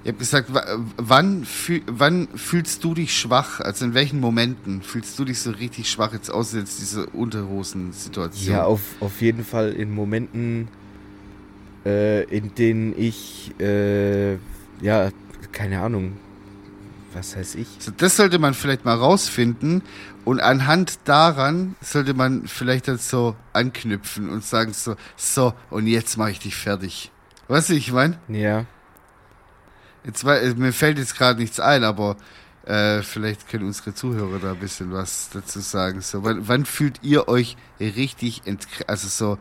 Ich 0.05 0.09
habe 0.09 0.19
gesagt, 0.19 0.51
wann, 0.99 1.47
fühl, 1.47 1.81
wann 1.87 2.29
fühlst 2.35 2.85
du 2.85 2.93
dich 2.93 3.19
schwach? 3.19 3.61
Also 3.61 3.87
in 3.87 3.95
welchen 3.95 4.21
Momenten 4.21 4.83
fühlst 4.83 5.19
du 5.19 5.25
dich 5.25 5.39
so 5.39 5.51
richtig 5.51 5.91
schwach 5.91 6.13
jetzt 6.13 6.31
aus 6.31 6.53
jetzt 6.53 6.79
diese 6.79 7.07
Unterhosensituation? 7.07 8.55
Ja, 8.55 8.65
auf, 8.65 8.83
auf 9.01 9.23
jeden 9.23 9.47
Fall 9.47 9.73
in 9.73 9.95
Momenten, 9.95 10.69
äh, 11.87 12.25
in 12.25 12.55
denen 12.55 12.95
ich, 12.99 13.59
äh, 13.59 14.35
ja, 14.83 15.09
keine 15.53 15.81
Ahnung, 15.81 16.19
was 17.15 17.35
heißt 17.35 17.55
ich? 17.55 17.69
So, 17.79 17.91
das 17.91 18.19
sollte 18.19 18.39
man 18.39 18.53
vielleicht 18.53 18.85
mal 18.85 18.97
rausfinden 18.97 19.81
und 20.27 20.41
anhand 20.41 20.99
daran 21.05 21.77
sollte 21.81 22.13
man 22.13 22.47
vielleicht 22.47 22.89
dann 22.89 22.99
so 22.99 23.37
anknüpfen 23.55 24.29
und 24.29 24.45
sagen 24.45 24.75
so, 24.75 24.97
so 25.17 25.55
und 25.71 25.87
jetzt 25.87 26.19
mache 26.19 26.33
ich 26.33 26.41
dich 26.41 26.57
fertig. 26.57 27.11
Weißt 27.49 27.71
du, 27.71 27.75
ich 27.75 27.91
meine? 27.91 28.19
Ja. 28.29 28.67
Jetzt, 30.05 30.25
mir 30.25 30.73
fällt 30.73 30.99
jetzt 30.99 31.17
gerade 31.17 31.41
nichts 31.41 31.61
ein, 31.61 31.83
aber 31.83 32.17
äh, 32.67 33.03
vielleicht 33.03 33.49
können 33.49 33.67
unsere 33.67 33.95
Zuhörer 33.95 34.39
da 34.39 34.53
ein 34.53 34.59
bisschen 34.59 34.93
was 34.93 35.31
dazu 35.33 35.61
sagen. 35.61 36.01
So, 36.01 36.25
wann, 36.25 36.47
wann 36.49 36.65
fühlt 36.65 37.01
ihr 37.03 37.29
euch 37.29 37.57
richtig, 37.81 38.43
also 38.87 39.09
so, 39.09 39.39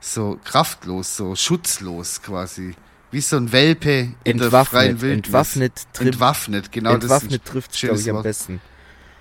so 0.00 0.38
kraftlos, 0.44 1.16
so 1.16 1.34
schutzlos 1.36 2.22
quasi? 2.22 2.74
Wie 3.10 3.20
so 3.20 3.36
ein 3.36 3.52
Welpe 3.52 4.14
in 4.24 4.40
entwaffnet, 4.40 4.52
der 4.52 4.64
freien 4.64 5.00
Wildnis. 5.00 5.26
Entwaffnet, 5.26 5.86
trifft, 5.92 6.06
entwaffnet, 6.06 6.72
genau 6.72 6.94
entwaffnet 6.94 7.44
trifft, 7.44 7.72
glaube 7.72 8.00
ich, 8.00 8.10
am 8.10 8.22
besten. 8.22 8.60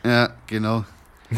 Ja, 0.03 0.34
genau. 0.47 0.86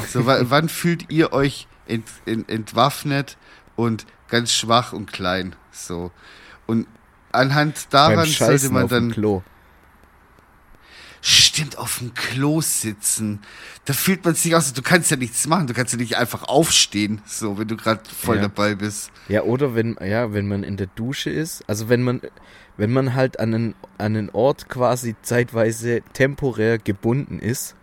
So, 0.10 0.26
wann 0.26 0.70
fühlt 0.70 1.12
ihr 1.12 1.34
euch 1.34 1.68
ent, 1.86 2.08
ent, 2.26 2.50
entwaffnet 2.50 3.38
und 3.76 4.06
ganz 4.30 4.54
schwach 4.54 4.94
und 4.94 5.12
klein? 5.12 5.56
So. 5.72 6.12
Und 6.66 6.88
anhand 7.36 7.94
daran 7.94 8.26
sollte 8.26 8.70
man 8.70 8.88
dann. 8.88 9.12
Klo. 9.12 9.44
Stimmt, 11.28 11.80
auf 11.80 11.98
dem 11.98 12.14
Klo 12.14 12.62
sitzen. 12.62 13.40
Da 13.86 13.94
fühlt 13.94 14.24
man 14.24 14.36
sich 14.36 14.56
aus, 14.56 14.74
du 14.74 14.84
kannst 14.84 15.10
ja 15.10 15.18
nichts 15.18 15.48
machen, 15.48 15.66
du 15.66 15.74
kannst 15.74 15.92
ja 15.92 15.98
nicht 15.98 16.18
einfach 16.18 16.44
aufstehen, 16.44 17.20
so, 17.26 17.58
wenn 17.58 17.68
du 17.68 17.76
gerade 17.78 18.02
voll 18.08 18.36
ja. 18.36 18.44
dabei 18.44 18.76
bist. 18.76 19.12
Ja, 19.28 19.42
oder 19.42 19.74
wenn, 19.74 19.98
ja, 20.06 20.34
wenn 20.34 20.48
man 20.48 20.64
in 20.64 20.78
der 20.78 20.86
Dusche 20.86 21.32
ist, 21.32 21.68
also 21.68 21.90
wenn 21.90 22.04
man, 22.04 22.22
wenn 22.78 22.92
man 22.92 23.16
halt 23.16 23.40
an 23.40 23.56
einen, 23.56 23.76
an 23.98 24.16
einen 24.16 24.30
Ort 24.30 24.70
quasi 24.70 25.16
zeitweise 25.24 26.04
temporär 26.14 26.78
gebunden 26.78 27.40
ist 27.40 27.76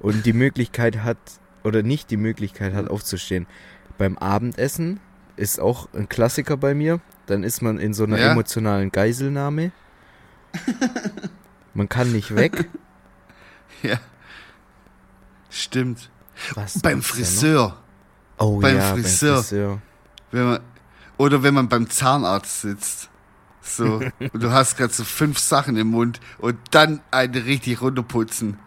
und 0.00 0.24
die 0.24 0.32
Möglichkeit 0.32 1.02
hat, 1.04 1.18
oder 1.64 1.82
nicht 1.82 2.10
die 2.10 2.16
Möglichkeit 2.16 2.72
hat 2.72 2.88
aufzustehen. 2.88 3.46
Beim 3.98 4.16
Abendessen 4.16 5.00
ist 5.36 5.60
auch 5.60 5.88
ein 5.92 6.08
Klassiker 6.08 6.56
bei 6.56 6.72
mir. 6.72 7.00
Dann 7.28 7.42
ist 7.42 7.60
man 7.60 7.78
in 7.78 7.92
so 7.92 8.04
einer 8.04 8.18
ja. 8.18 8.32
emotionalen 8.32 8.90
Geiselnahme. 8.90 9.70
Man 11.74 11.88
kann 11.88 12.10
nicht 12.10 12.34
weg. 12.34 12.70
ja. 13.82 13.98
Stimmt. 15.50 16.10
Was 16.54 16.80
beim 16.80 17.02
Friseur. 17.02 17.76
Oh 18.38 18.60
beim 18.60 18.76
ja, 18.76 18.94
Friseur. 18.94 19.34
beim 19.34 19.42
Friseur. 19.42 19.82
Wenn 20.30 20.44
man, 20.44 20.60
oder 21.18 21.42
wenn 21.42 21.52
man 21.52 21.68
beim 21.68 21.90
Zahnarzt 21.90 22.62
sitzt. 22.62 23.10
So, 23.60 24.00
und 24.32 24.42
du 24.42 24.50
hast 24.50 24.78
gerade 24.78 24.92
so 24.94 25.04
fünf 25.04 25.38
Sachen 25.38 25.76
im 25.76 25.88
Mund 25.88 26.20
und 26.38 26.56
dann 26.70 27.02
eine 27.10 27.44
richtig 27.44 27.82
runterputzen. 27.82 28.58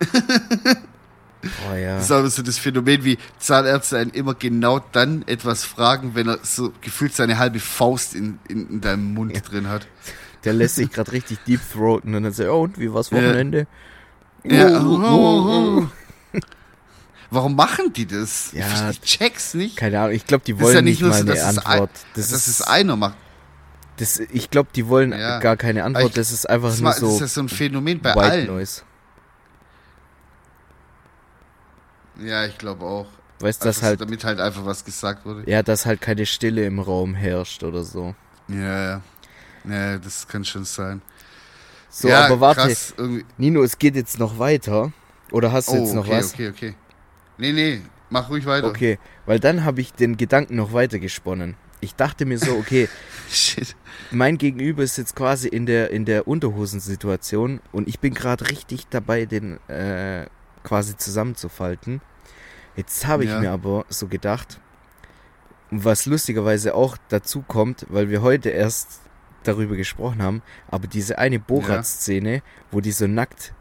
Oh, 1.42 1.74
ja. 1.74 1.96
Das 1.96 2.04
ist 2.04 2.10
aber 2.10 2.30
so 2.30 2.42
das 2.42 2.58
Phänomen, 2.58 3.04
wie 3.04 3.18
Zahnärzte 3.38 3.98
einen 3.98 4.10
immer 4.10 4.34
genau 4.34 4.78
dann 4.92 5.24
etwas 5.26 5.64
fragen, 5.64 6.14
wenn 6.14 6.28
er 6.28 6.38
so 6.42 6.72
gefühlt 6.80 7.14
seine 7.14 7.38
halbe 7.38 7.60
Faust 7.60 8.14
in, 8.14 8.38
in, 8.48 8.68
in 8.68 8.80
deinem 8.80 9.14
Mund 9.14 9.34
ja. 9.34 9.40
drin 9.40 9.68
hat. 9.68 9.86
Der 10.44 10.52
lässt 10.52 10.76
sich 10.76 10.90
gerade 10.90 11.12
richtig 11.12 11.38
deep 11.46 11.60
throaten 11.72 12.14
und 12.14 12.22
dann 12.22 12.32
sagt, 12.32 12.50
oh, 12.50 12.62
und 12.62 12.78
wie 12.78 12.92
war's 12.92 13.12
Wochenende? 13.12 13.66
Ja. 14.44 14.82
Oh, 14.82 15.86
oh. 15.86 15.86
Warum 17.30 17.54
machen 17.54 17.92
die 17.92 18.06
das? 18.06 18.52
Ja, 18.52 18.90
ich 18.90 19.00
check's 19.02 19.54
nicht. 19.54 19.76
Keine 19.76 20.00
Ahnung, 20.00 20.14
ich 20.14 20.26
glaube, 20.26 20.44
die 20.44 20.58
wollen 20.58 20.84
nicht, 20.84 21.00
nicht 21.00 21.08
mal 21.08 21.14
so, 21.14 21.30
eine 21.30 21.44
Antwort. 21.44 21.90
Ein, 21.90 22.10
das, 22.16 22.32
ist 22.32 22.62
einer 22.62 22.96
macht. 22.96 23.16
Das, 23.98 24.18
ich 24.18 24.50
glaube, 24.50 24.70
die 24.74 24.88
wollen 24.88 25.10
gar 25.10 25.56
keine 25.56 25.84
Antwort. 25.84 26.08
Ich, 26.08 26.14
das 26.14 26.32
ist 26.32 26.48
einfach 26.48 26.70
das 26.70 26.80
nur 26.80 26.92
so. 26.92 27.06
Das 27.06 27.14
ist 27.14 27.20
ja 27.20 27.26
so 27.28 27.40
ein 27.42 27.48
Phänomen 27.48 28.00
bei 28.00 28.14
White 28.14 28.20
allen. 28.20 28.46
Noise. 28.46 28.82
Ja, 32.22 32.44
ich 32.44 32.58
glaube 32.58 32.84
auch. 32.84 33.06
Weißt 33.40 33.64
du, 33.64 33.68
also, 33.68 33.82
halt. 33.82 34.00
Damit 34.00 34.24
halt 34.24 34.38
einfach 34.40 34.64
was 34.66 34.84
gesagt 34.84 35.24
wurde. 35.24 35.48
Ja, 35.50 35.62
dass 35.62 35.86
halt 35.86 36.00
keine 36.00 36.26
Stille 36.26 36.64
im 36.66 36.78
Raum 36.78 37.14
herrscht 37.14 37.62
oder 37.62 37.84
so. 37.84 38.14
Ja, 38.48 38.84
ja. 38.84 39.02
Ja, 39.68 39.98
das 39.98 40.26
kann 40.26 40.44
schon 40.44 40.64
sein. 40.64 41.02
So, 41.88 42.08
ja, 42.08 42.26
aber 42.26 42.40
warte. 42.40 42.60
Krass, 42.62 42.94
Nino, 43.36 43.62
es 43.62 43.78
geht 43.78 43.96
jetzt 43.96 44.18
noch 44.18 44.38
weiter. 44.38 44.92
Oder 45.32 45.52
hast 45.52 45.68
du 45.68 45.72
oh, 45.72 45.76
jetzt 45.76 45.94
noch 45.94 46.06
okay, 46.06 46.18
was? 46.18 46.34
Okay, 46.34 46.48
okay. 46.48 46.74
Nee, 47.38 47.52
nee, 47.52 47.80
mach 48.10 48.30
ruhig 48.30 48.46
weiter. 48.46 48.68
Okay, 48.68 48.98
weil 49.26 49.40
dann 49.40 49.64
habe 49.64 49.80
ich 49.80 49.92
den 49.92 50.16
Gedanken 50.16 50.56
noch 50.56 50.72
weiter 50.72 50.98
gesponnen. 50.98 51.56
Ich 51.80 51.94
dachte 51.94 52.26
mir 52.26 52.38
so, 52.38 52.52
okay, 52.56 52.88
Shit. 53.30 53.74
mein 54.10 54.36
Gegenüber 54.38 54.82
ist 54.82 54.98
jetzt 54.98 55.16
quasi 55.16 55.48
in 55.48 55.66
der, 55.66 55.90
in 55.90 56.04
der 56.04 56.28
Unterhosensituation 56.28 57.60
und 57.72 57.88
ich 57.88 58.00
bin 58.00 58.12
gerade 58.12 58.50
richtig 58.50 58.88
dabei, 58.88 59.24
den 59.24 59.58
äh, 59.68 60.26
quasi 60.62 60.96
zusammenzufalten. 60.96 62.02
Jetzt 62.80 63.06
habe 63.06 63.24
ich 63.24 63.30
ja. 63.30 63.40
mir 63.40 63.50
aber 63.50 63.84
so 63.90 64.06
gedacht, 64.06 64.58
was 65.70 66.06
lustigerweise 66.06 66.74
auch 66.74 66.96
dazu 67.10 67.44
kommt, 67.46 67.84
weil 67.90 68.08
wir 68.08 68.22
heute 68.22 68.48
erst 68.48 69.02
darüber 69.42 69.76
gesprochen 69.76 70.22
haben, 70.22 70.40
aber 70.68 70.86
diese 70.86 71.18
eine 71.18 71.38
Borat-Szene, 71.38 72.36
ja. 72.36 72.40
wo 72.70 72.80
die 72.80 72.92
so 72.92 73.06
nackt 73.06 73.52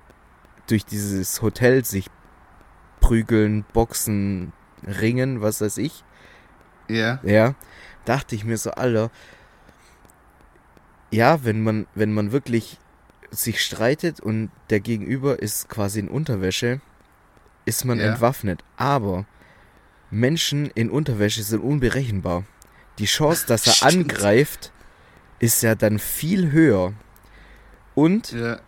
durch 0.68 0.86
dieses 0.86 1.42
Hotel 1.42 1.84
sich 1.84 2.10
prügeln, 3.02 3.66
boxen, 3.74 4.54
ringen, 4.88 5.42
was 5.42 5.60
weiß 5.60 5.80
ich. 5.80 6.06
Ja. 6.88 7.20
Ja, 7.24 7.56
dachte 8.06 8.36
ich 8.36 8.46
mir 8.46 8.58
so, 8.58 8.72
Alter, 8.72 9.12
ja, 11.12 11.44
wenn 11.44 11.62
man, 11.62 11.88
wenn 11.94 12.14
man 12.14 12.32
wirklich 12.32 12.80
sich 13.32 13.62
streitet 13.62 14.22
und 14.22 14.50
der 14.70 14.80
Gegenüber 14.80 15.40
ist 15.40 15.68
quasi 15.68 16.00
in 16.00 16.08
Unterwäsche, 16.08 16.80
ist 17.70 17.86
man 17.86 18.00
ja. 18.00 18.12
entwaffnet. 18.12 18.64
Aber 18.76 19.26
Menschen 20.12 20.70
in 20.74 20.90
Unterwäsche 20.90 21.44
sind 21.44 21.62
unberechenbar. 21.62 22.44
Die 22.98 23.06
Chance, 23.06 23.46
dass 23.48 23.68
er 23.68 23.74
Stimmt. 23.90 24.12
angreift, 24.12 24.72
ist 25.40 25.64
ja 25.64 25.76
dann 25.76 26.00
viel 26.00 26.52
höher. 26.52 26.94
Und 27.96 28.32
ja. 28.32 28.60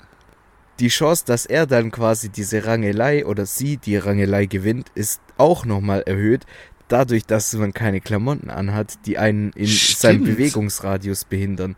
die 0.80 0.88
Chance, 0.88 1.24
dass 1.26 1.46
er 1.46 1.66
dann 1.66 1.92
quasi 1.92 2.30
diese 2.30 2.66
Rangelei 2.66 3.26
oder 3.26 3.46
sie 3.46 3.78
die 3.78 3.98
Rangelei 3.98 4.46
gewinnt, 4.46 4.90
ist 4.96 5.22
auch 5.38 5.66
nochmal 5.66 6.04
erhöht. 6.04 6.46
Dadurch, 6.88 7.26
dass 7.26 7.54
man 7.54 7.74
keine 7.74 8.02
Klamotten 8.02 8.50
anhat, 8.50 9.06
die 9.06 9.18
einen 9.18 9.52
in 9.54 9.68
Stimmt. 9.68 10.00
seinem 10.00 10.24
Bewegungsradius 10.26 11.26
behindern. 11.26 11.76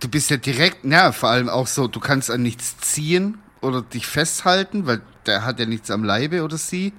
Du 0.00 0.08
bist 0.08 0.30
ja 0.30 0.36
direkt, 0.36 0.84
ja, 0.84 1.12
vor 1.12 1.30
allem 1.30 1.48
auch 1.48 1.66
so, 1.66 1.88
du 1.88 2.00
kannst 2.00 2.30
an 2.30 2.42
nichts 2.42 2.76
ziehen 2.78 3.38
oder 3.62 3.82
dich 3.82 4.06
festhalten, 4.06 4.86
weil 4.86 5.00
der 5.28 5.44
hat 5.44 5.60
ja 5.60 5.66
nichts 5.66 5.90
am 5.90 6.04
Leibe 6.04 6.42
oder 6.42 6.58
sie. 6.58 6.92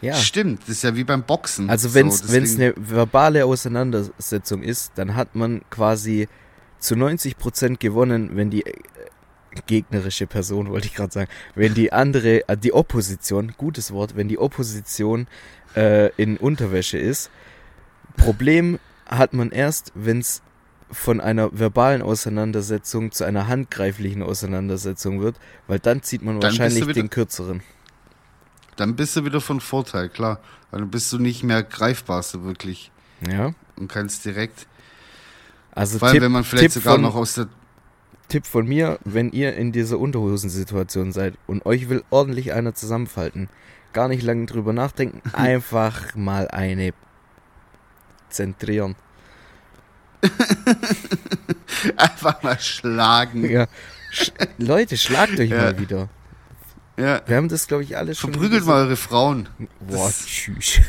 Ja. 0.00 0.14
Stimmt, 0.14 0.62
das 0.62 0.70
ist 0.70 0.82
ja 0.82 0.96
wie 0.96 1.04
beim 1.04 1.22
Boxen. 1.22 1.70
Also 1.70 1.94
wenn 1.94 2.08
es 2.08 2.18
so, 2.18 2.34
eine 2.34 2.74
verbale 2.76 3.44
Auseinandersetzung 3.44 4.62
ist, 4.62 4.92
dann 4.96 5.14
hat 5.14 5.36
man 5.36 5.62
quasi 5.70 6.28
zu 6.80 6.96
90% 6.96 7.78
gewonnen, 7.78 8.30
wenn 8.34 8.50
die 8.50 8.66
äh, 8.66 8.72
gegnerische 9.66 10.26
Person, 10.26 10.70
wollte 10.70 10.88
ich 10.88 10.94
gerade 10.94 11.12
sagen, 11.12 11.30
wenn 11.54 11.74
die 11.74 11.92
andere, 11.92 12.48
äh, 12.48 12.56
die 12.56 12.72
Opposition, 12.72 13.54
gutes 13.56 13.92
Wort, 13.92 14.16
wenn 14.16 14.26
die 14.26 14.38
Opposition 14.38 15.28
äh, 15.76 16.10
in 16.16 16.36
Unterwäsche 16.36 16.98
ist. 16.98 17.30
Problem 18.16 18.80
hat 19.06 19.34
man 19.34 19.50
erst, 19.50 19.92
wenn 19.94 20.18
es 20.18 20.42
von 20.92 21.20
einer 21.20 21.58
verbalen 21.58 22.02
Auseinandersetzung 22.02 23.12
zu 23.12 23.24
einer 23.24 23.48
handgreiflichen 23.48 24.22
Auseinandersetzung 24.22 25.20
wird, 25.20 25.36
weil 25.66 25.78
dann 25.78 26.02
zieht 26.02 26.22
man 26.22 26.38
dann 26.40 26.50
wahrscheinlich 26.50 26.86
den 26.92 27.10
kürzeren. 27.10 27.62
Dann 28.76 28.96
bist 28.96 29.16
du 29.16 29.24
wieder 29.24 29.40
von 29.40 29.60
Vorteil, 29.60 30.08
klar. 30.08 30.40
Weil 30.70 30.80
dann 30.80 30.90
bist 30.90 31.12
du 31.12 31.18
nicht 31.18 31.42
mehr 31.42 31.62
greifbar 31.62 32.22
so 32.22 32.44
wirklich. 32.44 32.90
Ja. 33.28 33.52
Und 33.76 33.88
kannst 33.88 34.24
direkt. 34.24 34.66
Also 35.72 35.98
Vor 35.98 36.08
allem, 36.08 36.14
Tipp, 36.14 36.22
wenn 36.22 36.32
man 36.32 36.44
vielleicht 36.44 36.74
Tipp 36.74 36.82
sogar 36.82 36.94
von, 36.94 37.02
noch 37.02 37.14
aus 37.14 37.34
der. 37.34 37.48
Tipp 38.28 38.46
von 38.46 38.66
mir, 38.66 38.98
wenn 39.04 39.30
ihr 39.30 39.54
in 39.54 39.72
dieser 39.72 39.98
Unterhosensituation 39.98 41.12
seid 41.12 41.34
und 41.46 41.66
euch 41.66 41.90
will 41.90 42.02
ordentlich 42.08 42.54
einer 42.54 42.74
zusammenfalten, 42.74 43.50
gar 43.92 44.08
nicht 44.08 44.22
lange 44.22 44.46
drüber 44.46 44.72
nachdenken, 44.72 45.20
einfach 45.34 46.14
mal 46.14 46.48
eine 46.48 46.94
zentrieren. 48.30 48.96
einfach 51.96 52.42
mal 52.42 52.58
schlagen. 52.60 53.48
Ja. 53.48 53.66
Sch 54.10 54.32
Leute, 54.58 54.96
schlagt 54.96 55.38
euch 55.38 55.50
ja. 55.50 55.62
mal 55.62 55.78
wieder. 55.78 56.08
Ja. 56.96 57.22
Wir 57.26 57.36
haben 57.36 57.48
das, 57.48 57.66
glaube 57.66 57.82
ich, 57.82 57.96
alles 57.96 58.18
schon. 58.18 58.32
Verprügelt 58.32 58.64
mal 58.66 58.84
eure 58.84 58.96
Frauen. 58.96 59.48
Boah, 59.80 60.10
tschüss. 60.10 60.80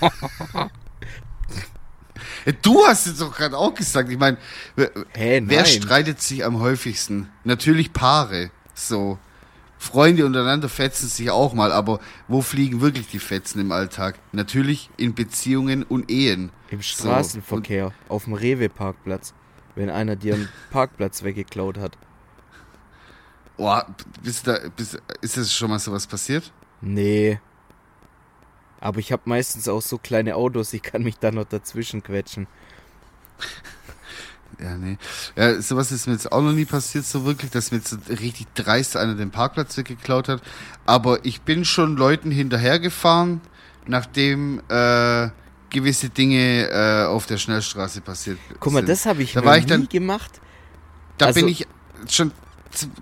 du 2.62 2.84
hast 2.86 3.06
es 3.06 3.18
doch 3.18 3.34
gerade 3.34 3.56
auch 3.56 3.74
gesagt. 3.74 4.10
Ich 4.10 4.18
meine, 4.18 4.36
hey, 5.12 5.42
wer 5.44 5.64
streitet 5.64 6.20
sich 6.20 6.44
am 6.44 6.60
häufigsten? 6.60 7.30
Natürlich 7.44 7.92
Paare. 7.92 8.50
So. 8.74 9.18
Freunde 9.84 10.24
untereinander 10.24 10.70
fetzen 10.70 11.08
sich 11.08 11.30
auch 11.30 11.52
mal, 11.52 11.70
aber 11.70 12.00
wo 12.26 12.40
fliegen 12.40 12.80
wirklich 12.80 13.06
die 13.08 13.18
Fetzen 13.18 13.60
im 13.60 13.70
Alltag? 13.70 14.18
Natürlich 14.32 14.88
in 14.96 15.14
Beziehungen 15.14 15.82
und 15.82 16.10
Ehen. 16.10 16.50
Im 16.70 16.80
Straßenverkehr, 16.80 17.88
so. 17.88 18.14
auf 18.14 18.24
dem 18.24 18.32
Rewe-Parkplatz, 18.32 19.34
wenn 19.74 19.90
einer 19.90 20.16
dir 20.16 20.34
einen 20.34 20.48
Parkplatz 20.70 21.22
weggeklaut 21.22 21.78
hat. 21.78 21.98
Oh, 23.58 23.78
bist 24.22 24.46
da, 24.46 24.58
bist, 24.74 25.00
ist 25.20 25.36
das 25.36 25.52
schon 25.52 25.68
mal 25.68 25.78
sowas 25.78 26.06
passiert? 26.06 26.50
Nee. 26.80 27.38
Aber 28.80 28.98
ich 28.98 29.12
habe 29.12 29.22
meistens 29.26 29.68
auch 29.68 29.82
so 29.82 29.98
kleine 29.98 30.34
Autos, 30.34 30.72
ich 30.72 30.82
kann 30.82 31.02
mich 31.02 31.18
da 31.18 31.30
noch 31.30 31.44
dazwischen 31.44 32.02
quetschen. 32.02 32.46
Ja, 34.60 34.76
nee. 34.76 34.98
Ja, 35.36 35.60
sowas 35.60 35.92
ist 35.92 36.06
mir 36.06 36.12
jetzt 36.12 36.30
auch 36.30 36.42
noch 36.42 36.52
nie 36.52 36.64
passiert, 36.64 37.04
so 37.04 37.24
wirklich, 37.24 37.50
dass 37.50 37.70
mir 37.70 37.78
jetzt 37.78 37.90
so 37.90 37.96
richtig 38.08 38.46
dreist 38.54 38.96
einer 38.96 39.14
den 39.14 39.30
Parkplatz 39.30 39.76
weggeklaut 39.76 40.28
hat. 40.28 40.42
Aber 40.86 41.24
ich 41.24 41.42
bin 41.42 41.64
schon 41.64 41.96
Leuten 41.96 42.30
hinterhergefahren, 42.30 43.40
nachdem 43.86 44.60
äh, 44.68 45.28
gewisse 45.70 46.08
Dinge 46.08 46.68
äh, 46.70 47.06
auf 47.06 47.26
der 47.26 47.38
Schnellstraße 47.38 48.00
passiert 48.00 48.38
Guck 48.60 48.72
mal, 48.72 48.80
sind. 48.80 48.88
das 48.88 49.06
habe 49.06 49.22
ich 49.22 49.32
da 49.32 49.40
noch 49.40 49.54
nie 49.54 49.66
dann, 49.66 49.88
gemacht. 49.88 50.40
Da 51.18 51.26
also, 51.26 51.40
bin 51.40 51.48
ich 51.48 51.66
schon 52.08 52.32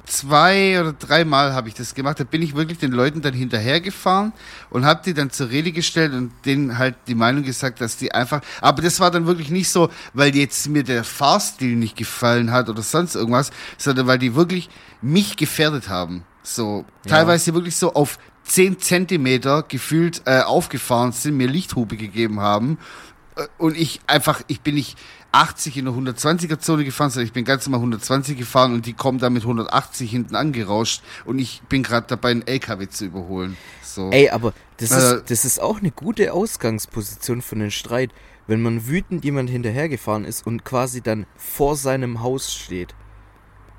zwei 0.07 0.81
oder 0.81 0.93
dreimal 0.93 1.55
habe 1.55 1.69
ich 1.69 1.75
das 1.75 1.95
gemacht. 1.95 2.21
Da 2.21 2.25
bin 2.25 2.43
ich 2.43 2.55
wirklich 2.55 2.79
den 2.79 2.93
Leuten 2.93 3.23
dann 3.23 3.35
hinterhergefahren 3.35 4.33
und 4.71 4.85
habe 4.85 5.03
die 5.05 5.15
dann 5.15 5.31
zur 5.31 5.51
Rede 5.51 5.73
gestellt 5.73 6.13
und 6.13 6.33
denen 6.45 6.79
halt 6.79 6.97
die 7.07 7.15
Meinung 7.15 7.43
gesagt, 7.43 7.81
dass 7.81 7.97
die 7.97 8.13
einfach. 8.13 8.41
Aber 8.61 8.83
das 8.83 9.01
war 9.01 9.11
dann 9.11 9.27
wirklich 9.27 9.51
nicht 9.51 9.71
so, 9.71 9.91
weil 10.15 10.35
jetzt 10.37 10.69
mir 10.69 10.85
der 10.85 11.05
Fahrstil 11.05 11.77
nicht 11.77 11.97
gefallen 11.97 12.51
hat 12.51 12.69
oder 12.69 12.83
sonst 12.83 13.15
irgendwas, 13.15 13.51
sondern 13.79 14.07
weil 14.07 14.19
die 14.19 14.35
wirklich 14.35 14.69
mich 15.01 15.37
gefährdet 15.37 15.89
haben. 15.89 16.25
So 16.43 16.85
ja. 17.05 17.11
teilweise 17.11 17.55
wirklich 17.55 17.77
so 17.77 17.95
auf 17.95 18.19
10 18.45 18.81
Zentimeter 18.81 19.63
gefühlt 19.63 20.23
äh, 20.27 20.41
aufgefahren 20.41 21.13
sind, 21.13 21.37
mir 21.37 21.49
Lichthupe 21.49 21.97
gegeben 21.97 22.41
haben 22.41 22.79
äh, 23.37 23.47
und 23.59 23.77
ich 23.77 24.01
einfach, 24.07 24.43
ich 24.49 24.61
bin 24.61 24.75
nicht 24.75 24.99
80 25.33 25.79
in 25.79 25.87
der 25.87 25.95
120er 25.95 26.59
Zone 26.59 26.85
gefahren, 26.85 27.11
sondern 27.11 27.27
ich 27.27 27.33
bin 27.33 27.45
ganz 27.45 27.67
normal 27.67 27.81
120 27.81 28.37
gefahren 28.37 28.75
und 28.75 28.87
die 28.87 28.93
kommen 28.93 29.19
da 29.19 29.31
mit 29.31 29.43
180 29.43 30.11
hinten 30.11 30.37
angerauscht 30.37 31.03
und 31.25 31.39
ich 31.39 31.63
bin 31.69 31.83
gerade 31.83 32.07
dabei, 32.07 32.31
einen 32.31 32.47
LKW 32.47 32.89
zu 32.89 33.07
überholen. 33.07 33.57
So. 33.83 34.11
Ey, 34.11 34.29
aber 34.31 34.53
das, 34.77 34.91
äh, 34.93 35.17
ist, 35.17 35.31
das 35.31 35.45
ist 35.45 35.61
auch 35.61 35.81
eine 35.81 35.91
gute 35.91 36.33
Ausgangsposition 36.33 37.43
für 37.43 37.57
einen 37.57 37.71
Streit, 37.71 38.11
wenn 38.47 38.61
man 38.61 38.87
wütend 38.87 39.25
jemand 39.25 39.49
hinterhergefahren 39.49 40.25
ist 40.25 40.47
und 40.47 40.65
quasi 40.65 41.01
dann 41.01 41.27
vor 41.37 41.77
seinem 41.77 42.23
Haus 42.23 42.53
steht. 42.53 42.95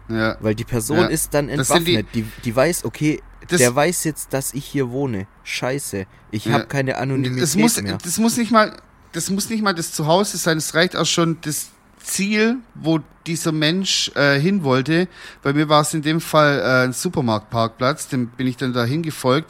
Ja. 0.10 0.38
Weil 0.42 0.56
die 0.56 0.66
Person 0.66 0.98
ja. 0.98 1.06
ist 1.08 1.34
dann 1.34 1.50
entwaffnet. 1.50 2.08
Die, 2.14 2.24
die, 2.24 2.28
die 2.44 2.56
weiß, 2.56 2.86
okay, 2.86 3.22
der 3.50 3.76
weiß 3.76 4.04
jetzt, 4.04 4.34
dass 4.34 4.54
ich 4.54 4.66
hier 4.66 4.90
wohne. 4.90 5.28
Scheiße. 5.44 6.06
Ich 6.32 6.46
ja. 6.46 6.54
habe 6.54 6.66
keine 6.66 6.98
Anonymität 6.98 7.44
das 7.44 7.56
muss, 7.56 7.82
mehr. 7.82 7.98
Das 8.04 8.18
muss 8.18 8.38
nicht 8.38 8.52
mal 8.52 8.78
das 9.14 9.30
muss 9.30 9.50
nicht 9.50 9.64
mal 9.64 9.74
das 9.74 9.94
Zuhause 9.94 10.38
sein, 10.38 10.58
es 10.58 10.74
reicht 10.76 10.96
auch 10.96 11.06
schon 11.06 11.38
das 11.42 11.70
Ziel, 12.04 12.58
wo 12.76 13.00
dieser 13.26 13.54
Mensch 13.54 14.12
äh, 14.16 14.38
hin 14.40 14.64
wollte. 14.64 15.08
Bei 15.42 15.54
mir 15.54 15.70
war 15.70 15.82
es 15.82 15.94
in 15.94 16.02
dem 16.02 16.20
Fall 16.20 16.60
äh, 16.60 16.86
ein 16.86 16.94
Supermarktparkplatz, 16.94 18.10
dem 18.10 18.28
bin 18.28 18.48
ich 18.48 18.58
dann 18.58 18.74
dahin 18.74 19.02
gefolgt. 19.02 19.50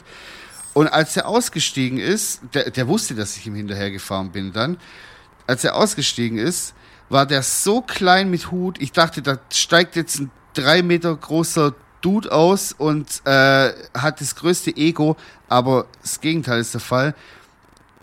Und 0.72 0.88
als 0.88 1.16
er 1.16 1.26
ausgestiegen 1.26 1.98
ist, 1.98 2.40
der, 2.52 2.70
der 2.70 2.86
wusste, 2.86 3.14
dass 3.14 3.36
ich 3.36 3.46
ihm 3.46 3.54
hinterhergefahren 3.54 4.30
bin 4.30 4.52
dann, 4.52 4.76
als 5.46 5.64
er 5.64 5.76
ausgestiegen 5.76 6.38
ist, 6.38 6.74
war 7.08 7.26
der 7.26 7.42
so 7.42 7.80
klein 7.80 8.30
mit 8.30 8.50
Hut, 8.50 8.80
ich 8.80 8.92
dachte, 8.92 9.22
da 9.22 9.38
steigt 9.52 9.96
jetzt 9.96 10.20
ein 10.20 10.30
drei 10.54 10.82
Meter 10.82 11.14
großer 11.14 11.74
Dude 12.00 12.32
aus 12.32 12.72
und 12.72 13.22
äh, 13.24 13.72
hat 13.94 14.20
das 14.20 14.36
größte 14.36 14.76
Ego, 14.76 15.16
aber 15.48 15.86
das 16.02 16.20
Gegenteil 16.20 16.60
ist 16.60 16.74
der 16.74 16.80
Fall 16.80 17.14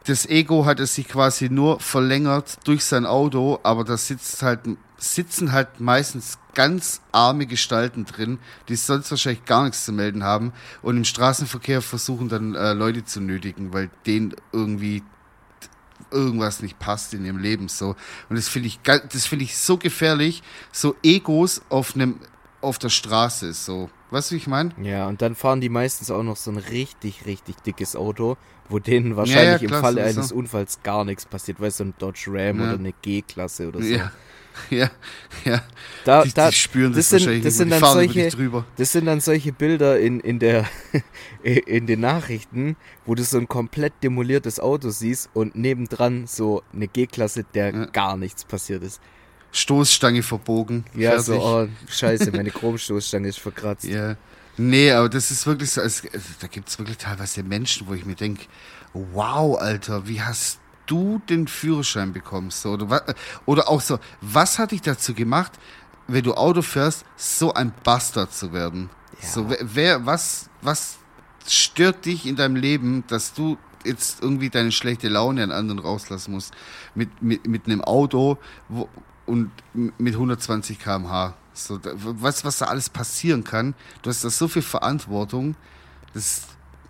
das 0.05 0.25
Ego 0.25 0.65
hat 0.65 0.79
es 0.79 0.95
sich 0.95 1.07
quasi 1.07 1.49
nur 1.49 1.79
verlängert 1.79 2.57
durch 2.63 2.83
sein 2.83 3.05
Auto, 3.05 3.59
aber 3.63 3.83
da 3.83 3.97
sitzt 3.97 4.41
halt, 4.41 4.61
sitzen 4.97 5.51
halt 5.51 5.79
meistens 5.79 6.39
ganz 6.53 7.01
arme 7.11 7.45
Gestalten 7.45 8.05
drin, 8.05 8.39
die 8.67 8.75
sonst 8.75 9.11
wahrscheinlich 9.11 9.45
gar 9.45 9.63
nichts 9.63 9.85
zu 9.85 9.93
melden 9.93 10.23
haben 10.23 10.53
und 10.81 10.97
im 10.97 11.05
Straßenverkehr 11.05 11.81
versuchen 11.81 12.29
dann 12.29 12.55
äh, 12.55 12.73
Leute 12.73 13.05
zu 13.05 13.21
nötigen, 13.21 13.73
weil 13.73 13.89
denen 14.05 14.35
irgendwie 14.51 15.03
irgendwas 16.09 16.61
nicht 16.61 16.79
passt 16.79 17.13
in 17.13 17.23
ihrem 17.25 17.37
Leben 17.37 17.69
so. 17.69 17.95
Und 18.29 18.37
das 18.37 18.49
finde 18.49 18.67
ich 18.67 18.79
das 18.81 19.25
finde 19.27 19.45
ich 19.45 19.57
so 19.57 19.77
gefährlich 19.77 20.43
so 20.71 20.95
Egos 21.03 21.61
auf 21.69 21.95
einem 21.95 22.19
auf 22.59 22.79
der 22.79 22.89
Straße 22.89 23.53
so 23.53 23.89
weißt 24.11 24.31
du 24.31 24.35
wie 24.35 24.37
ich 24.37 24.47
meine 24.47 24.71
ja 24.81 25.07
und 25.07 25.21
dann 25.21 25.35
fahren 25.35 25.61
die 25.61 25.69
meistens 25.69 26.11
auch 26.11 26.23
noch 26.23 26.37
so 26.37 26.51
ein 26.51 26.57
richtig 26.57 27.25
richtig 27.25 27.57
dickes 27.63 27.95
Auto 27.95 28.37
wo 28.71 28.79
denen 28.79 29.15
wahrscheinlich 29.15 29.61
ja, 29.61 29.69
ja, 29.69 29.75
im 29.75 29.81
Falle 29.81 30.03
eines 30.03 30.29
so. 30.29 30.35
Unfalls 30.35 30.81
gar 30.81 31.05
nichts 31.05 31.25
passiert, 31.25 31.59
weißt 31.59 31.81
du, 31.81 31.83
ein 31.85 31.93
Dodge 31.99 32.25
Ram 32.27 32.59
ja. 32.59 32.67
oder 32.67 32.79
eine 32.79 32.93
G-Klasse 32.93 33.67
oder 33.67 33.81
so. 33.81 33.93
Ja. 33.93 34.11
Ja, 34.69 34.91
ja. 35.45 35.61
Da, 36.03 36.23
die, 36.23 36.33
da, 36.33 36.49
die 36.49 36.55
spüren 36.57 36.91
das, 36.91 37.07
das 37.07 37.23
sind, 37.23 37.45
das 37.45 37.55
sind 37.55 37.69
dann 37.69 37.79
solche, 37.79 38.29
Das 38.75 38.91
sind 38.91 39.05
dann 39.05 39.21
solche 39.21 39.53
Bilder 39.53 39.97
in, 39.97 40.19
in, 40.19 40.39
der, 40.39 40.65
in 41.43 41.87
den 41.87 42.01
Nachrichten, 42.01 42.75
wo 43.05 43.15
du 43.15 43.23
so 43.23 43.37
ein 43.37 43.47
komplett 43.47 43.93
demoliertes 44.03 44.59
Auto 44.59 44.89
siehst 44.89 45.29
und 45.33 45.55
nebendran 45.55 46.27
so 46.27 46.63
eine 46.73 46.89
G-Klasse, 46.89 47.45
der 47.53 47.71
gar 47.87 48.17
nichts 48.17 48.43
passiert 48.43 48.83
ist. 48.83 48.99
Stoßstange 49.51 50.23
verbogen. 50.23 50.85
Ja, 50.95 51.11
fertig. 51.11 51.25
so, 51.25 51.41
oh, 51.41 51.67
scheiße, 51.89 52.31
meine 52.31 52.51
Chromstoßstange 52.51 53.27
ist 53.27 53.39
verkratzt. 53.39 53.85
Ja. 53.85 54.15
Nee, 54.57 54.91
aber 54.91 55.09
das 55.09 55.31
ist 55.31 55.45
wirklich 55.45 55.71
so, 55.71 55.81
es, 55.81 56.03
da 56.39 56.47
gibt 56.47 56.69
es 56.69 56.77
wirklich 56.77 56.97
teilweise 56.97 57.43
Menschen, 57.43 57.87
wo 57.87 57.93
ich 57.93 58.05
mir 58.05 58.15
denke, 58.15 58.45
wow, 58.93 59.57
Alter, 59.59 60.07
wie 60.07 60.21
hast 60.21 60.59
du 60.85 61.21
den 61.29 61.47
Führerschein 61.47 62.13
bekommen? 62.13 62.51
So, 62.51 62.71
oder, 62.71 63.03
oder 63.45 63.69
auch 63.69 63.81
so, 63.81 63.99
was 64.19 64.59
hat 64.59 64.71
dich 64.71 64.81
dazu 64.81 65.13
gemacht, 65.13 65.53
wenn 66.07 66.23
du 66.23 66.33
Auto 66.33 66.61
fährst, 66.61 67.05
so 67.15 67.53
ein 67.53 67.73
Bastard 67.83 68.33
zu 68.33 68.53
werden? 68.53 68.89
Ja. 69.21 69.27
So, 69.27 69.49
wer, 69.61 70.05
was, 70.05 70.49
was 70.61 70.97
stört 71.47 72.05
dich 72.05 72.25
in 72.25 72.35
deinem 72.35 72.55
Leben, 72.55 73.03
dass 73.07 73.33
du 73.33 73.57
jetzt 73.85 74.21
irgendwie 74.21 74.49
deine 74.49 74.71
schlechte 74.71 75.07
Laune 75.07 75.43
an 75.43 75.51
anderen 75.51 75.79
rauslassen 75.79 76.33
musst 76.33 76.53
mit, 76.93 77.21
mit, 77.21 77.47
mit 77.47 77.65
einem 77.65 77.81
Auto 77.81 78.37
wo, 78.69 78.87
und 79.25 79.51
mit 79.73 80.13
120 80.13 80.79
km/h? 80.79 81.35
So, 81.53 81.79
was, 81.83 82.45
was 82.45 82.59
da 82.59 82.65
alles 82.65 82.89
passieren 82.89 83.43
kann. 83.43 83.75
Du 84.01 84.09
hast 84.09 84.23
da 84.23 84.29
so 84.29 84.47
viel 84.47 84.61
Verantwortung. 84.61 85.55
Das, 86.13 86.47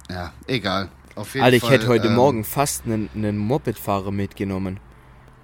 ja, 0.09 0.33
egal. 0.47 0.89
Auf 1.15 1.33
jeden 1.33 1.43
Alter, 1.43 1.57
ich 1.57 1.63
Fall, 1.63 1.71
hätte 1.71 1.87
heute 1.87 2.07
ähm, 2.07 2.15
Morgen 2.15 2.43
fast 2.43 2.85
einen, 2.85 3.09
einen 3.15 3.37
Mopedfahrer 3.37 4.11
mitgenommen. 4.11 4.79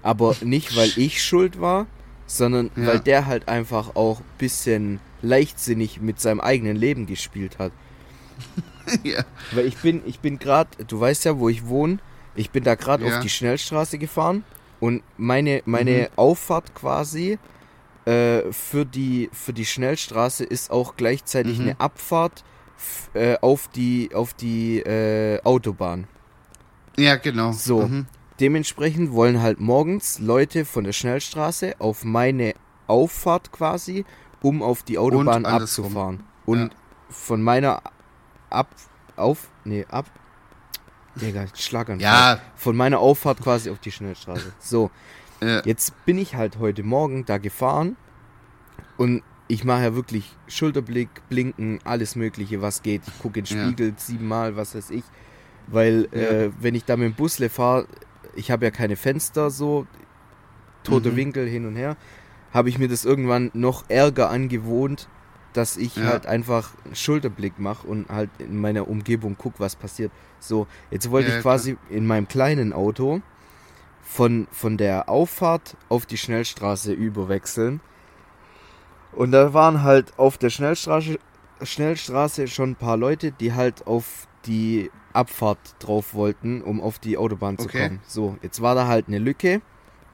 Aber 0.04 0.36
nicht, 0.42 0.76
weil 0.78 0.92
ich 0.96 1.24
schuld 1.24 1.60
war, 1.60 1.88
sondern 2.28 2.70
ja. 2.76 2.88
weil 2.88 3.00
der 3.00 3.26
halt 3.26 3.48
einfach 3.48 3.96
auch 3.96 4.20
ein 4.20 4.26
bisschen 4.38 5.00
leichtsinnig 5.22 6.00
mit 6.00 6.22
seinem 6.22 6.40
eigenen 6.40 6.78
Leben 6.78 7.08
gespielt 7.08 7.58
hat. 7.60 7.72
ja. 9.04 9.24
Weil 9.52 9.66
ich 9.66 9.78
bin, 9.78 10.02
ich 10.06 10.20
bin 10.20 10.38
gerade, 10.38 10.84
du 10.86 11.00
weißt 11.00 11.26
ja, 11.26 11.40
wo 11.40 11.50
ich 11.50 11.66
wohne, 11.66 11.98
ich 12.36 12.52
bin 12.52 12.64
da 12.64 12.76
gerade 12.76 13.06
ja. 13.06 13.16
auf 13.16 13.24
die 13.24 13.30
Schnellstraße 13.30 13.98
gefahren 13.98 14.44
und 14.80 15.04
meine, 15.18 15.62
meine 15.66 15.92
mhm. 15.92 16.08
Auffahrt 16.16 16.76
quasi 16.76 17.40
äh, 18.06 18.52
für, 18.52 18.86
die, 18.86 19.30
für 19.34 19.54
die 19.54 19.66
Schnellstraße 19.66 20.44
ist 20.44 20.72
auch 20.72 20.96
gleichzeitig 20.96 21.58
mhm. 21.58 21.64
eine 21.64 21.80
Abfahrt 21.80 22.44
äh, 23.14 23.38
auf 23.42 23.68
die, 23.70 24.12
auf 24.14 24.34
die 24.34 24.80
äh, 24.80 25.42
Autobahn. 25.44 26.08
Ja, 26.98 27.16
genau. 27.16 27.52
So. 27.52 27.88
Mhm. 27.88 28.06
Dementsprechend 28.40 29.14
wollen 29.14 29.42
halt 29.42 29.60
morgens 29.60 30.20
Leute 30.20 30.64
von 30.64 30.84
der 30.84 30.94
Schnellstraße 30.94 31.76
auf 31.80 32.04
meine 32.04 32.54
Auffahrt 32.86 33.52
quasi, 33.52 34.06
um 34.42 34.62
auf 34.62 34.84
die 34.84 34.98
Autobahn 34.98 35.46
Und 35.46 35.46
abzufahren. 35.46 36.24
Und 36.46 36.60
ja. 36.60 36.70
von 37.10 37.42
meiner 37.42 37.82
Ab. 38.50 38.70
Auf. 39.16 39.50
Nee, 39.66 39.86
ab. 39.90 40.06
Egal, 41.22 41.48
Schlaganfall. 41.54 42.04
Ja. 42.04 42.40
Von 42.56 42.76
meiner 42.76 43.00
Auffahrt 43.00 43.42
quasi 43.42 43.70
auf 43.70 43.80
die 43.80 43.92
Schnellstraße. 43.92 44.54
So. 44.60 44.92
Ja. 45.42 45.62
Jetzt 45.66 45.94
bin 46.06 46.18
ich 46.18 46.36
halt 46.36 46.58
heute 46.60 46.84
Morgen 46.84 47.26
da 47.26 47.38
gefahren 47.38 47.96
und 48.98 49.22
ich 49.48 49.64
mache 49.64 49.84
ja 49.84 49.96
wirklich 49.96 50.36
Schulterblick, 50.48 51.10
Blinken, 51.30 51.80
alles 51.84 52.16
Mögliche, 52.16 52.62
was 52.62 52.82
geht. 52.82 53.02
Ich 53.08 53.20
gucke 53.20 53.40
in 53.40 53.46
den 53.46 53.62
Spiegel 53.62 53.90
ja. 53.90 53.94
siebenmal, 53.98 54.56
was 54.56 54.76
weiß 54.76 54.90
ich. 54.90 55.04
Weil, 55.68 56.10
ja. 56.12 56.20
äh, 56.20 56.52
wenn 56.60 56.76
ich 56.76 56.86
da 56.86 56.98
mit 56.98 57.14
dem 57.14 57.16
Busle 57.16 57.50
fahre, 57.50 57.88
ich 58.36 58.52
habe 58.52 58.66
ja 58.66 58.72
keine 58.72 58.96
Fenster 58.96 59.50
so, 59.50 59.86
tote 60.84 61.12
mhm. 61.12 61.16
Winkel 61.18 61.48
hin 61.48 61.66
und 61.66 61.76
her, 61.76 61.98
habe 62.54 62.70
ich 62.70 62.80
mir 62.80 62.88
das 62.88 63.06
irgendwann 63.06 63.52
noch 63.54 63.90
ärger 63.90 64.30
angewohnt, 64.30 65.08
dass 65.58 65.76
ich 65.76 65.96
ja. 65.96 66.04
halt 66.04 66.28
einfach 66.28 66.70
Schulterblick 66.94 67.58
mache 67.58 67.88
und 67.88 68.10
halt 68.10 68.30
in 68.38 68.62
meiner 68.62 68.88
Umgebung 68.88 69.38
gucke, 69.38 69.60
was 69.60 69.76
passiert. 69.76 70.12
So, 70.40 70.68
jetzt 70.92 71.10
wollte 71.10 71.36
ich 71.36 71.42
quasi 71.42 71.78
in 71.90 72.06
meinem 72.06 72.28
kleinen 72.28 72.74
Auto 72.74 73.22
von, 74.04 74.48
von 74.52 74.78
der 74.78 75.10
Auffahrt 75.10 75.76
auf 75.90 76.06
die 76.06 76.18
Schnellstraße 76.18 76.94
überwechseln. 76.94 77.82
Und 79.14 79.32
da 79.32 79.56
waren 79.56 79.82
halt 79.82 80.14
auf 80.20 80.38
der 80.38 80.52
Schnellstraße, 80.52 81.18
Schnellstraße 81.64 82.48
schon 82.48 82.72
ein 82.72 82.76
paar 82.76 82.98
Leute, 82.98 83.32
die 83.32 83.54
halt 83.54 83.88
auf 83.88 84.28
die 84.46 84.92
Abfahrt 85.14 85.58
drauf 85.80 86.14
wollten, 86.14 86.62
um 86.62 86.80
auf 86.82 87.00
die 87.00 87.18
Autobahn 87.18 87.58
zu 87.58 87.66
okay. 87.66 87.88
kommen. 87.88 88.00
So, 88.06 88.38
jetzt 88.44 88.62
war 88.62 88.76
da 88.76 88.86
halt 88.86 89.08
eine 89.08 89.18
Lücke. 89.18 89.62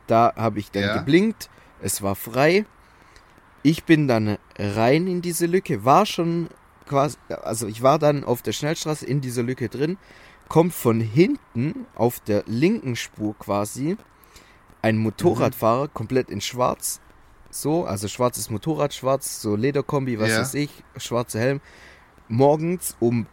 Da 0.08 0.34
habe 0.38 0.60
ich 0.60 0.72
dann 0.72 0.84
ja. 0.84 0.98
geblinkt. 0.98 1.50
Es 1.82 2.02
war 2.02 2.16
frei. 2.16 2.66
Ich 3.64 3.86
bin 3.86 4.08
dann 4.08 4.38
rein 4.60 5.08
in 5.08 5.22
diese 5.22 5.46
Lücke, 5.46 5.86
war 5.86 6.06
schon 6.06 6.50
quasi, 6.86 7.18
also 7.30 7.68
ich 7.68 7.82
war 7.82 7.98
dann 7.98 8.24
auf 8.24 8.42
der 8.42 8.52
Schnellstraße 8.52 9.06
in 9.06 9.22
dieser 9.22 9.44
Lücke 9.44 9.70
drin 9.70 9.98
kommt 10.50 10.74
von 10.74 11.00
hinten 11.00 11.88
auf 11.96 12.20
der 12.20 12.44
linken 12.46 12.96
Spur 12.96 13.36
quasi 13.38 13.98
ein 14.84 14.98
Motorradfahrer 14.98 15.86
mhm. 15.86 15.94
komplett 15.94 16.30
in 16.30 16.42
schwarz. 16.42 17.00
So, 17.50 17.86
also 17.86 18.08
schwarzes 18.08 18.50
Motorrad, 18.50 18.94
schwarz, 18.94 19.42
so 19.42 19.56
Lederkombi, 19.56 20.20
was 20.20 20.30
ja. 20.30 20.42
weiß 20.42 20.54
ich, 20.56 20.84
schwarzer 20.98 21.40
Helm. 21.40 21.62
Morgens 22.28 22.96
um, 23.00 23.28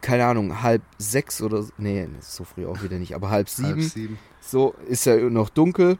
keine 0.00 0.26
Ahnung, 0.26 0.62
halb 0.62 0.82
sechs 0.98 1.40
oder, 1.40 1.64
nee, 1.78 2.08
so 2.20 2.44
früh 2.44 2.66
auch 2.66 2.82
wieder 2.82 2.98
nicht, 2.98 3.14
aber 3.14 3.30
halb 3.30 3.48
sieben. 3.48 3.80
Halb 3.80 3.82
sieben. 3.82 4.18
So, 4.40 4.74
ist 4.86 5.06
ja 5.06 5.16
noch 5.16 5.48
dunkel. 5.48 5.98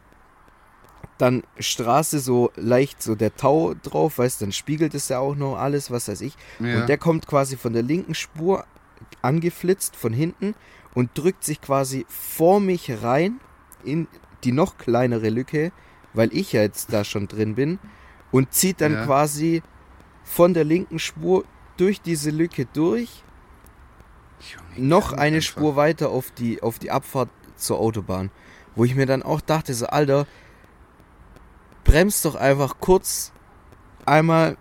Dann 1.17 1.43
Straße 1.59 2.19
so 2.19 2.51
leicht 2.55 3.01
so 3.01 3.15
der 3.15 3.35
Tau 3.35 3.73
drauf, 3.81 4.19
weißt 4.19 4.41
dann 4.41 4.51
spiegelt 4.51 4.93
es 4.93 5.09
ja 5.09 5.19
auch 5.19 5.35
noch 5.35 5.57
alles, 5.57 5.89
was 5.89 6.07
weiß 6.07 6.21
ich. 6.21 6.35
Ja. 6.59 6.81
Und 6.81 6.89
der 6.89 6.97
kommt 6.97 7.27
quasi 7.27 7.57
von 7.57 7.73
der 7.73 7.83
linken 7.83 8.13
Spur 8.13 8.65
angeflitzt 9.21 9.95
von 9.95 10.13
hinten 10.13 10.53
und 10.93 11.11
drückt 11.15 11.43
sich 11.43 11.61
quasi 11.61 12.05
vor 12.07 12.59
mich 12.59 13.03
rein 13.03 13.39
in 13.83 14.07
die 14.43 14.51
noch 14.51 14.77
kleinere 14.77 15.29
Lücke, 15.29 15.71
weil 16.13 16.29
ich 16.33 16.53
ja 16.53 16.61
jetzt 16.61 16.93
da 16.93 17.03
schon 17.03 17.27
drin 17.27 17.55
bin 17.55 17.79
und 18.31 18.53
zieht 18.53 18.81
dann 18.81 18.93
Ja. 18.93 19.05
quasi 19.05 19.63
von 20.23 20.53
der 20.53 20.63
linken 20.63 20.99
Spur 20.99 21.45
durch 21.77 22.01
diese 22.01 22.29
Lücke 22.31 22.65
durch, 22.65 23.23
Junge, 24.75 24.87
noch 24.87 25.13
eine. 25.13 25.41
Spur 25.41 25.75
weiter 25.75 26.09
auf 26.09 26.31
die, 26.31 26.61
auf 26.61 26.79
die 26.79 26.91
Abfahrt 26.91 27.29
zur 27.55 27.79
Autobahn. 27.79 28.29
Wo 28.75 28.83
ich 28.83 28.93
mir 28.95 29.05
dann 29.07 29.23
auch 29.23 29.41
dachte, 29.41 29.73
so, 29.73 29.87
Alter, 29.87 30.27
bremst 31.87 32.25
doch 32.25 32.35
einfach 32.35 32.75
kurz 32.79 33.31
einmal 34.05 34.57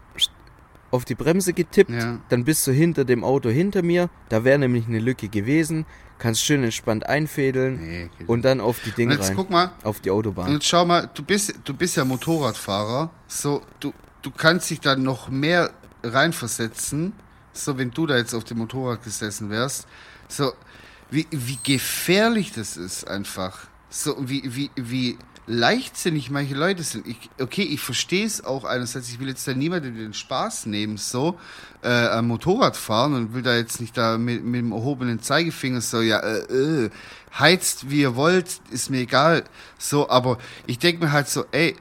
auf 0.90 1.04
die 1.04 1.14
Bremse 1.14 1.52
getippt, 1.52 1.90
Ja. 1.90 2.18
dann 2.30 2.44
bist 2.44 2.66
du 2.66 2.72
hinter 2.72 3.04
dem 3.04 3.24
Auto 3.24 3.50
hinter 3.50 3.82
mir, 3.82 4.08
da 4.28 4.44
wäre 4.44 4.58
nämlich 4.58 4.86
eine 4.86 5.00
Lücke 5.00 5.28
gewesen, 5.28 5.84
kannst 6.18 6.42
schön 6.42 6.62
entspannt 6.64 7.06
einfädeln 7.06 7.76
Nee, 7.80 8.10
und 8.26 8.44
dann 8.44 8.60
auf 8.60 8.80
die 8.80 8.90
Und 8.90 8.98
Dinge 8.98 9.14
jetzt 9.14 9.28
rein, 9.30 9.36
guck 9.36 9.50
mal, 9.50 9.72
auf 9.82 10.00
die 10.00 10.10
und 10.10 10.16
Autobahn. 10.18 10.52
jetzt 10.52 10.66
schau 10.66 10.86
mal, 10.86 11.10
du 11.12 11.22
bist, 11.22 11.54
du 11.64 11.74
bist 11.74 11.96
ja 11.96 12.04
Motorradfahrer, 12.04 13.10
so, 13.26 13.60
du, 13.80 13.92
du 14.22 14.30
kannst 14.30 14.70
dich 14.70 14.80
dann 14.80 15.02
noch 15.02 15.28
mehr 15.28 15.70
reinversetzen, 16.02 17.12
so, 17.52 17.76
wenn 17.78 17.90
du 17.90 18.06
da 18.06 18.16
jetzt 18.16 18.34
auf 18.34 18.44
dem 18.44 18.58
Motorrad 18.58 19.02
gesessen 19.02 19.50
wärst, 19.50 19.86
so, 20.28 20.52
wie, 21.10 21.26
wie 21.30 21.58
gefährlich 21.62 22.52
das 22.52 22.76
ist 22.76 23.06
einfach, 23.06 23.58
so, 23.90 24.16
wie, 24.20 24.42
wie, 24.54 24.70
wie 24.76 25.18
leichtsinnig 25.46 26.30
manche 26.30 26.54
Leute 26.54 26.82
sind. 26.82 27.06
Ich, 27.06 27.30
okay, 27.40 27.62
ich 27.62 27.80
verstehe 27.80 28.26
es 28.26 28.44
auch 28.44 28.64
einerseits, 28.64 29.08
ich 29.08 29.20
will 29.20 29.28
jetzt 29.28 29.46
da 29.46 29.54
niemanden 29.54 29.96
den 29.96 30.12
Spaß 30.12 30.66
nehmen, 30.66 30.96
so, 30.96 31.38
äh, 31.82 31.88
am 31.88 32.28
Motorrad 32.28 32.76
fahren 32.76 33.14
und 33.14 33.34
will 33.34 33.42
da 33.42 33.54
jetzt 33.54 33.80
nicht 33.80 33.96
da 33.96 34.18
mit, 34.18 34.44
mit 34.44 34.60
dem 34.60 34.72
erhobenen 34.72 35.20
Zeigefinger 35.22 35.80
so, 35.80 36.00
ja, 36.00 36.18
äh, 36.18 36.38
äh, 36.52 36.90
heizt 37.38 37.90
wie 37.90 38.00
ihr 38.00 38.16
wollt, 38.16 38.60
ist 38.70 38.90
mir 38.90 39.00
egal, 39.00 39.44
so, 39.78 40.10
aber 40.10 40.38
ich 40.66 40.78
denke 40.78 41.04
mir 41.04 41.12
halt 41.12 41.28
so, 41.28 41.44
ey, 41.52 41.76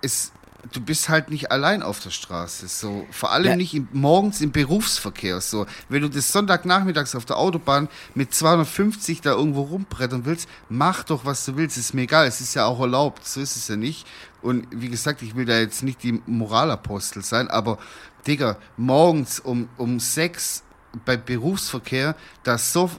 es, 0.00 0.32
du 0.72 0.80
bist 0.80 1.08
halt 1.08 1.30
nicht 1.30 1.50
allein 1.50 1.82
auf 1.82 2.00
der 2.00 2.10
Straße, 2.10 2.68
so, 2.68 3.06
vor 3.10 3.32
allem 3.32 3.46
Ja. 3.46 3.56
nicht 3.56 3.74
im, 3.74 3.88
morgens 3.92 4.40
im 4.40 4.52
Berufsverkehr, 4.52 5.40
so, 5.40 5.66
wenn 5.88 6.02
du 6.02 6.08
das 6.08 6.32
Sonntagnachmittags 6.32 7.14
auf 7.14 7.24
der 7.24 7.36
Autobahn 7.38 7.88
mit 8.14 8.34
250 8.34 9.20
da 9.20 9.30
irgendwo 9.32 9.62
rumbrettern 9.62 10.24
willst, 10.24 10.48
mach 10.68 11.04
doch, 11.04 11.24
was 11.24 11.44
du 11.44 11.56
willst, 11.56 11.76
ist 11.76 11.94
mir 11.94 12.02
egal, 12.02 12.26
es 12.26 12.40
ist 12.40 12.54
ja 12.54 12.66
auch 12.66 12.80
erlaubt, 12.80 13.26
so 13.26 13.40
ist 13.40 13.56
es 13.56 13.68
ja 13.68 13.76
nicht. 13.76 14.06
Und 14.42 14.66
wie 14.70 14.88
gesagt, 14.88 15.22
ich 15.22 15.34
will 15.36 15.44
da 15.46 15.58
jetzt 15.58 15.82
nicht 15.82 16.02
die 16.02 16.22
Moralapostel 16.26 17.22
sein, 17.24 17.48
aber 17.48 17.78
Digga, 18.26 18.56
morgens 18.76 19.40
um, 19.40 19.68
um 19.76 20.00
sechs 20.00 20.62
bei 21.04 21.16
Berufsverkehr, 21.16 22.14
da 22.42 22.58
so, 22.58 22.90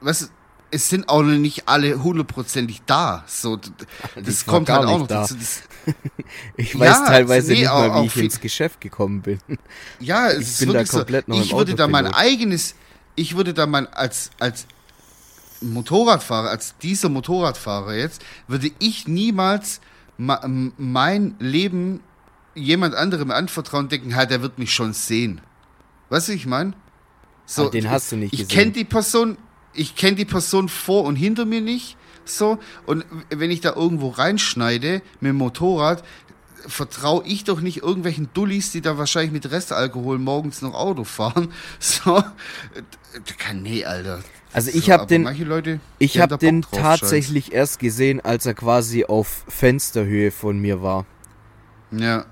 was, 0.00 0.30
es 0.70 0.88
sind 0.88 1.08
auch 1.08 1.22
noch 1.22 1.38
nicht 1.38 1.68
alle 1.68 2.02
hundertprozentig 2.02 2.82
da. 2.86 3.24
So, 3.26 3.56
das 3.56 4.40
Ich 4.40 4.46
kommt 4.46 4.68
halt 4.68 4.86
auch 4.86 4.98
noch 5.00 5.06
da. 5.06 5.20
dazu. 5.22 5.34
Das, 5.36 5.62
Ich 6.56 6.74
Ja, 6.74 6.80
weiß 6.80 7.04
teilweise 7.04 7.52
nee, 7.52 7.60
nicht 7.60 7.68
auch- 7.68 7.86
mal, 7.88 8.02
wie 8.02 8.06
ich 8.06 8.16
ins 8.16 8.40
Geschäft 8.40 8.80
gekommen 8.80 9.20
bin. 9.22 9.38
ja, 10.00 10.28
es 10.28 10.38
Ich 10.40 10.48
ist 10.48 10.58
bin 10.60 10.72
da 10.72 10.84
komplett 10.84 11.26
so. 11.26 11.32
noch 11.32 11.40
Ich 11.44 11.52
würde 11.52 11.74
da 11.74 11.86
mein 11.86 12.06
eigenes, 12.06 12.74
ich 13.16 13.36
würde 13.36 13.52
da 13.54 13.66
mein, 13.66 13.86
als, 13.92 14.30
als 14.40 14.66
Motorradfahrer, 15.60 16.50
als 16.50 16.76
dieser 16.78 17.08
Motorradfahrer 17.08 17.94
jetzt, 17.94 18.22
würde 18.48 18.70
ich 18.78 19.06
niemals 19.08 19.80
mein 20.16 21.34
Leben 21.38 22.00
jemand 22.54 22.94
anderem 22.94 23.30
anvertrauen 23.30 23.88
denken, 23.88 24.14
halt, 24.14 24.30
der 24.30 24.42
wird 24.42 24.58
mich 24.58 24.72
schon 24.72 24.92
sehen. 24.92 25.40
Weißt 26.08 26.28
du, 26.28 26.32
ich 26.32 26.46
meine? 26.46 26.72
Ah, 27.56 27.64
den 27.68 27.90
hast 27.90 28.12
du 28.12 28.16
nicht 28.16 28.32
ich 28.32 28.40
gesehen. 28.40 28.58
kenne 28.58 28.70
die 28.72 28.84
Person, 28.84 29.36
ich 29.74 29.96
kenne 29.96 30.16
die 30.16 30.24
Person 30.24 30.68
vor 30.68 31.04
und 31.04 31.16
hinter 31.16 31.44
mir 31.44 31.60
nicht, 31.60 31.96
so. 32.24 32.58
Und 32.86 33.04
wenn 33.30 33.50
ich 33.50 33.60
da 33.60 33.74
irgendwo 33.74 34.08
reinschneide 34.10 35.02
mit 35.20 35.30
dem 35.30 35.36
Motorrad, 35.36 36.04
vertraue 36.66 37.24
ich 37.26 37.44
doch 37.44 37.60
nicht 37.60 37.82
irgendwelchen 37.82 38.28
Dullis, 38.32 38.72
die 38.72 38.80
da 38.80 38.96
wahrscheinlich 38.96 39.32
mit 39.32 39.50
Restalkohol 39.50 40.18
morgens 40.18 40.62
noch 40.62 40.74
Auto 40.74 41.04
fahren. 41.04 41.52
So, 41.78 42.22
kann 43.38 43.62
nee, 43.62 43.84
Alter. 43.84 44.22
Also 44.52 44.70
ich 44.70 44.86
so, 44.86 44.92
hab 44.92 45.00
aber 45.02 45.08
den- 45.08 45.24
Leute, 45.46 45.80
Ich 45.98 46.18
habe 46.20 46.30
Bock 46.30 46.40
den 46.40 46.62
tatsächlich 46.62 47.52
erst 47.52 47.78
gesehen, 47.80 48.20
als 48.20 48.46
er 48.46 48.54
quasi 48.54 49.04
auf 49.04 49.44
Fensterhöhe 49.48 50.30
von 50.30 50.58
mir 50.58 50.80
war. 50.82 51.04
Ja, 51.90 52.24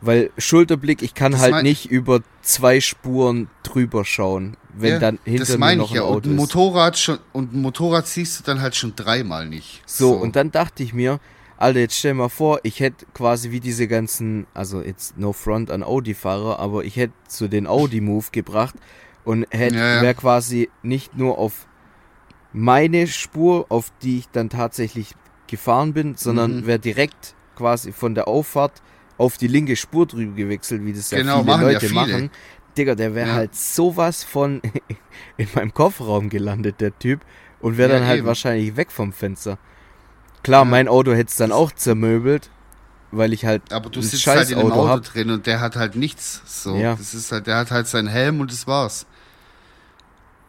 Weil 0.00 0.30
Schulterblick, 0.38 1.02
ich 1.02 1.14
kann 1.14 1.32
Das 1.32 1.40
halt 1.40 1.62
nicht 1.62 1.86
über 1.90 2.20
zwei 2.42 2.80
Spuren 2.80 3.48
drüber 3.62 4.04
schauen, 4.04 4.56
wenn 4.74 4.90
ja, 4.94 4.98
dann 4.98 5.18
hinter 5.24 5.44
das 5.44 5.58
mir 5.58 5.76
noch 5.76 5.84
ich 5.86 5.90
ein 5.92 5.96
ja. 5.96 6.02
Und 6.02 6.16
Auto 6.16 6.28
ein 6.28 6.32
ist. 6.32 6.38
Motorrad 6.38 6.98
schon 6.98 7.18
und 7.32 7.52
ein 7.54 7.60
Motorrad 7.62 8.06
siehst 8.06 8.38
du 8.40 8.44
dann 8.44 8.60
halt 8.60 8.74
schon 8.74 8.94
dreimal 8.96 9.46
nicht. 9.48 9.82
So, 9.86 10.12
und 10.14 10.36
dann 10.36 10.50
dachte 10.50 10.82
ich 10.82 10.92
mir, 10.94 11.20
Alter, 11.58 11.80
jetzt 11.80 11.96
stell 11.96 12.14
mal 12.14 12.28
vor, 12.28 12.60
ich 12.64 12.80
hätte 12.80 13.06
quasi 13.14 13.50
wie 13.52 13.60
diese 13.60 13.86
ganzen, 13.86 14.46
also 14.54 14.82
jetzt 14.82 15.16
no 15.18 15.32
front 15.32 15.70
an 15.70 15.82
Audi-Fahrer, 15.82 16.58
aber 16.58 16.84
ich 16.84 16.96
hätte 16.96 17.12
so 17.28 17.46
den 17.48 17.66
Audi-Move 17.66 18.26
gebracht 18.32 18.74
und 19.24 19.46
hätte, 19.50 19.76
Ja, 19.76 19.96
ja. 19.96 20.02
wäre 20.02 20.14
quasi 20.14 20.70
nicht 20.82 21.16
nur 21.16 21.38
auf 21.38 21.66
meine 22.52 23.06
Spur, 23.06 23.66
auf 23.68 23.92
die 24.02 24.18
ich 24.18 24.28
dann 24.30 24.50
tatsächlich 24.50 25.14
gefahren 25.46 25.92
bin, 25.92 26.16
sondern 26.16 26.58
Mhm. 26.60 26.66
wäre 26.66 26.78
direkt 26.78 27.34
quasi 27.56 27.92
von 27.92 28.14
der 28.14 28.28
Auffahrt 28.28 28.82
auf 29.18 29.36
die 29.38 29.46
linke 29.46 29.76
Spur 29.76 30.06
drüber 30.06 30.34
gewechselt, 30.34 30.84
wie 30.84 30.92
das 30.92 31.10
ja 31.10 31.18
Genau, 31.18 31.40
viele 31.42 31.46
machen 31.46 31.66
ja 31.66 31.72
Leute 31.74 31.88
viele. 31.88 31.94
machen. 32.00 32.30
Digga, 32.76 32.94
der 32.94 33.14
wäre 33.14 33.28
Ja. 33.28 33.34
halt 33.34 33.54
sowas 33.54 34.24
von 34.24 34.60
in 35.36 35.48
meinem 35.54 35.74
Kofferraum 35.74 36.28
gelandet, 36.30 36.80
der 36.80 36.98
Typ, 36.98 37.20
und 37.60 37.76
wäre 37.76 37.92
Ja, 37.92 37.98
dann 37.98 38.08
halt 38.08 38.18
eben. 38.18 38.26
wahrscheinlich 38.26 38.76
weg 38.76 38.90
vom 38.90 39.12
Fenster. 39.12 39.58
Klar, 40.42 40.62
Ja. 40.64 40.70
mein 40.70 40.88
Auto 40.88 41.12
hätte 41.12 41.30
es 41.30 41.36
dann 41.36 41.52
auch 41.52 41.70
zermöbelt, 41.72 42.50
weil 43.10 43.32
ich 43.32 43.44
halt 43.44 43.72
Aber 43.72 43.90
du 43.90 44.00
ein 44.00 44.02
sitzt 44.02 44.26
halt 44.26 44.50
in 44.50 44.56
Scheißauto 44.56 44.72
Auto 44.74 44.88
hab. 44.88 45.02
drin 45.04 45.30
und 45.30 45.46
der 45.46 45.60
hat 45.60 45.76
halt 45.76 45.94
nichts. 45.96 46.42
So, 46.46 46.74
Ja. 46.76 46.94
das 46.96 47.14
ist 47.14 47.30
halt, 47.30 47.46
der 47.46 47.56
hat 47.56 47.70
halt 47.70 47.86
seinen 47.86 48.08
Helm 48.08 48.40
und 48.40 48.50
das 48.50 48.66
war's. 48.66 49.06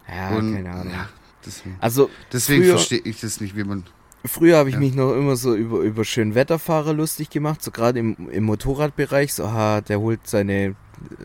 Ja, 0.07 0.29
und, 0.35 0.53
keine 0.55 0.71
Ahnung. 0.71 0.93
Ja, 0.93 1.09
deswegen 1.45 1.77
Also 1.79 2.09
deswegen 2.31 2.65
verstehe 2.65 2.99
ich 3.03 3.19
das 3.21 3.39
nicht, 3.41 3.55
wie 3.55 3.63
man. 3.63 3.83
früher 4.25 4.57
habe 4.57 4.69
ich 4.69 4.75
Ja. 4.75 4.79
mich 4.79 4.95
noch 4.95 5.13
immer 5.13 5.35
so 5.35 5.55
über, 5.55 5.79
über 5.79 6.03
Schönwetterfahrer 6.05 6.93
lustig 6.93 7.29
gemacht, 7.29 7.61
so 7.61 7.71
gerade 7.71 7.99
im, 7.99 8.29
im 8.29 8.43
Motorradbereich, 8.45 9.33
so, 9.33 9.43
ah, 9.45 9.81
der 9.81 9.99
holt 9.99 10.27
seine 10.27 10.75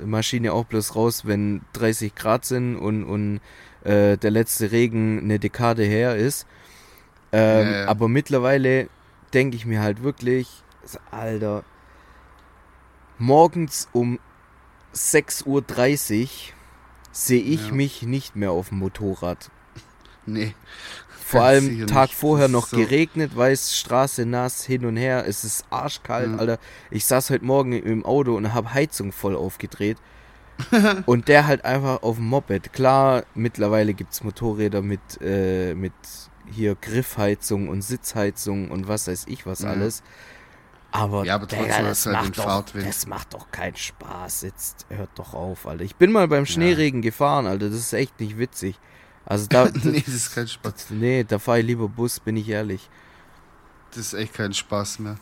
Maschine 0.04 0.52
auch 0.52 0.64
bloß 0.64 0.96
raus, 0.96 1.26
wenn 1.26 1.62
30 1.74 2.14
Grad 2.14 2.44
sind 2.44 2.76
und, 2.76 3.04
und 3.04 3.40
äh, 3.84 4.16
der 4.16 4.30
letzte 4.30 4.72
Regen 4.72 5.18
eine 5.20 5.38
Dekade 5.38 5.84
her 5.84 6.16
ist. 6.16 6.46
Ähm, 7.32 7.66
Ja, 7.70 7.76
ja. 7.80 7.88
Aber 7.88 8.08
mittlerweile 8.08 8.88
denke 9.34 9.56
ich 9.56 9.66
mir 9.66 9.82
halt 9.82 10.02
wirklich, 10.02 10.62
Alter, 11.10 11.64
morgens 13.18 13.88
um 13.92 14.18
6.30 14.94 15.44
Uhr 15.46 15.62
sehe 17.12 17.42
ich 17.42 17.68
Ja. 17.68 17.74
mich 17.74 18.02
nicht 18.02 18.36
mehr 18.36 18.52
auf 18.52 18.68
dem 18.70 18.78
Motorrad. 18.78 19.50
Nee. 20.26 20.54
Vor 21.30 21.42
allem 21.42 21.86
Tag 21.86 22.08
nicht. 22.08 22.18
vorher 22.18 22.48
noch 22.48 22.68
so- 22.68 22.76
geregnet, 22.76 23.36
weiß, 23.36 23.76
Straße 23.76 24.24
nass, 24.26 24.64
hin 24.64 24.84
und 24.86 24.96
her, 24.96 25.24
es 25.26 25.44
ist 25.44 25.64
arschkalt, 25.70 26.30
Ja. 26.32 26.36
Alter. 26.38 26.58
Ich 26.90 27.04
saß 27.06 27.30
heute 27.30 27.44
Morgen 27.44 27.72
im 27.72 28.04
Auto 28.04 28.34
und 28.36 28.54
habe 28.54 28.72
Heizung 28.74 29.12
voll 29.12 29.36
aufgedreht. 29.36 29.98
und 31.06 31.28
der 31.28 31.46
halt 31.46 31.64
einfach 31.64 32.02
auf 32.02 32.16
dem 32.16 32.26
Moped. 32.26 32.72
Klar, 32.72 33.22
mittlerweile 33.34 33.94
gibt's 33.94 34.24
Motorräder 34.24 34.82
mit, 34.82 35.00
äh, 35.20 35.74
mit 35.74 35.92
hier 36.50 36.74
Griffheizung 36.74 37.68
und 37.68 37.82
Sitzheizung 37.82 38.70
und 38.70 38.88
was 38.88 39.06
weiß 39.06 39.26
ich 39.28 39.46
was 39.46 39.60
Ja. 39.60 39.70
alles. 39.70 40.02
Aber, 40.90 41.24
Ja, 41.24 41.34
aber 41.34 41.46
trotzdem 41.46 41.66
Digga, 41.66 41.82
das, 41.82 42.06
halt 42.06 42.16
macht 42.16 42.38
doch, 42.38 42.64
das 42.72 43.06
macht 43.06 43.34
doch 43.34 43.50
keinen 43.52 43.76
Spaß. 43.76 44.42
Jetzt 44.42 44.86
hört 44.88 45.10
doch 45.16 45.34
auf, 45.34 45.66
Alter. 45.66 45.84
Ich 45.84 45.96
bin 45.96 46.10
mal 46.10 46.26
beim 46.26 46.46
Schneeregen 46.46 47.02
gefahren, 47.02 47.46
Alter. 47.46 47.68
Das 47.68 47.78
ist 47.78 47.92
echt 47.92 48.18
nicht 48.18 48.38
witzig. 48.38 48.78
Also 49.28 49.46
da, 49.46 49.68
nee, 49.84 50.00
das 50.00 50.14
ist 50.14 50.34
kein 50.34 50.48
Spaß. 50.48 50.86
Nee, 50.90 51.22
da 51.22 51.38
fahre 51.38 51.60
ich 51.60 51.66
lieber 51.66 51.86
Bus, 51.86 52.18
bin 52.18 52.38
ich 52.38 52.48
ehrlich. 52.48 52.88
Das 53.90 53.98
ist 53.98 54.14
echt 54.14 54.32
kein 54.32 54.54
Spaß 54.54 55.00
mehr. 55.00 55.16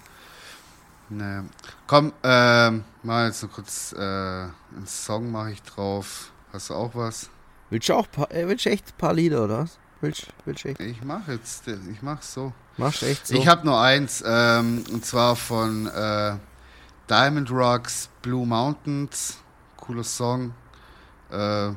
Naja. 1.08 1.44
Komm, 1.88 2.12
ähm, 2.22 2.84
mal 3.02 3.26
jetzt 3.26 3.42
noch 3.42 3.50
kurz 3.50 3.92
äh, 3.92 3.98
einen 3.98 4.86
Song 4.86 5.32
mache 5.32 5.52
ich 5.52 5.62
drauf. 5.62 6.30
Hast 6.52 6.70
du 6.70 6.74
auch 6.74 6.94
was? 6.94 7.30
Willst 7.70 7.88
du 7.88 7.94
auch 7.94 8.08
paar, 8.08 8.30
äh, 8.30 8.46
willst 8.46 8.64
du 8.64 8.70
echt 8.70 8.86
ein 8.86 8.96
paar 8.96 9.12
Lieder, 9.12 9.42
oder 9.42 9.58
was? 9.58 9.78
Willst, 10.00 10.28
willst 10.44 10.64
du 10.64 10.68
echt? 10.68 10.80
Ich 10.80 11.02
mache 11.02 11.32
jetzt, 11.32 11.66
ich 11.66 12.00
mache 12.02 12.24
so. 12.24 12.52
Machst 12.76 13.02
du 13.02 13.06
echt 13.06 13.26
so? 13.26 13.34
Ich 13.34 13.48
habe 13.48 13.66
nur 13.66 13.80
eins, 13.80 14.22
ähm, 14.24 14.84
und 14.92 15.04
zwar 15.04 15.34
von 15.34 15.88
äh, 15.88 16.36
Diamond 17.10 17.50
Rocks, 17.50 18.08
Blue 18.22 18.46
Mountains. 18.46 19.38
Cooler 19.76 20.04
Song. 20.04 20.54
Äh, 21.30 21.70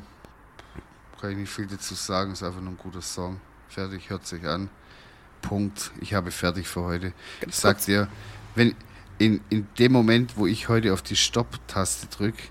kann 1.20 1.32
ich 1.32 1.38
nicht 1.38 1.52
viel 1.52 1.68
dazu 1.68 1.94
sagen, 1.96 2.32
ist 2.34 2.44
einfach 2.44 2.62
nur 2.62 2.72
ein 2.74 2.78
guter 2.78 3.02
Song. 3.02 3.40
Fertig, 3.68 4.10
hört 4.10 4.26
sich 4.26 4.46
an. 4.46 4.70
Punkt. 5.42 5.92
Ich 6.02 6.14
habe 6.14 6.32
fertig 6.32 6.68
für 6.68 6.82
heute. 6.82 7.14
Ich 7.48 7.56
sag 7.56 7.84
dir, 7.86 8.08
wenn, 8.56 8.76
in, 9.18 9.42
in 9.50 9.68
dem 9.78 9.92
Moment, 9.92 10.38
wo 10.38 10.48
ich 10.48 10.68
heute 10.70 10.94
auf 10.94 11.02
die 11.02 11.16
Stopp-Taste 11.16 12.08
drücke, 12.08 12.42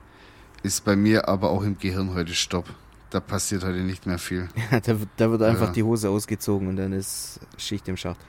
ist 0.62 0.84
bei 0.84 0.96
mir 0.96 1.28
aber 1.28 1.50
auch 1.50 1.62
im 1.62 1.78
Gehirn 1.78 2.14
heute 2.14 2.34
Stopp. 2.34 2.66
Da 3.10 3.20
passiert 3.20 3.64
heute 3.64 3.78
nicht 3.80 4.06
mehr 4.06 4.18
viel. 4.18 4.48
Ja, 4.70 4.80
da, 4.80 4.98
wird- 5.00 5.08
da 5.16 5.30
wird 5.30 5.42
einfach 5.42 5.66
Ja. 5.68 5.72
die 5.72 5.82
Hose 5.82 6.10
ausgezogen 6.10 6.68
und 6.68 6.76
dann 6.76 6.92
ist 6.92 7.40
Schicht 7.56 7.88
im 7.88 7.96
Schacht. 7.96 8.20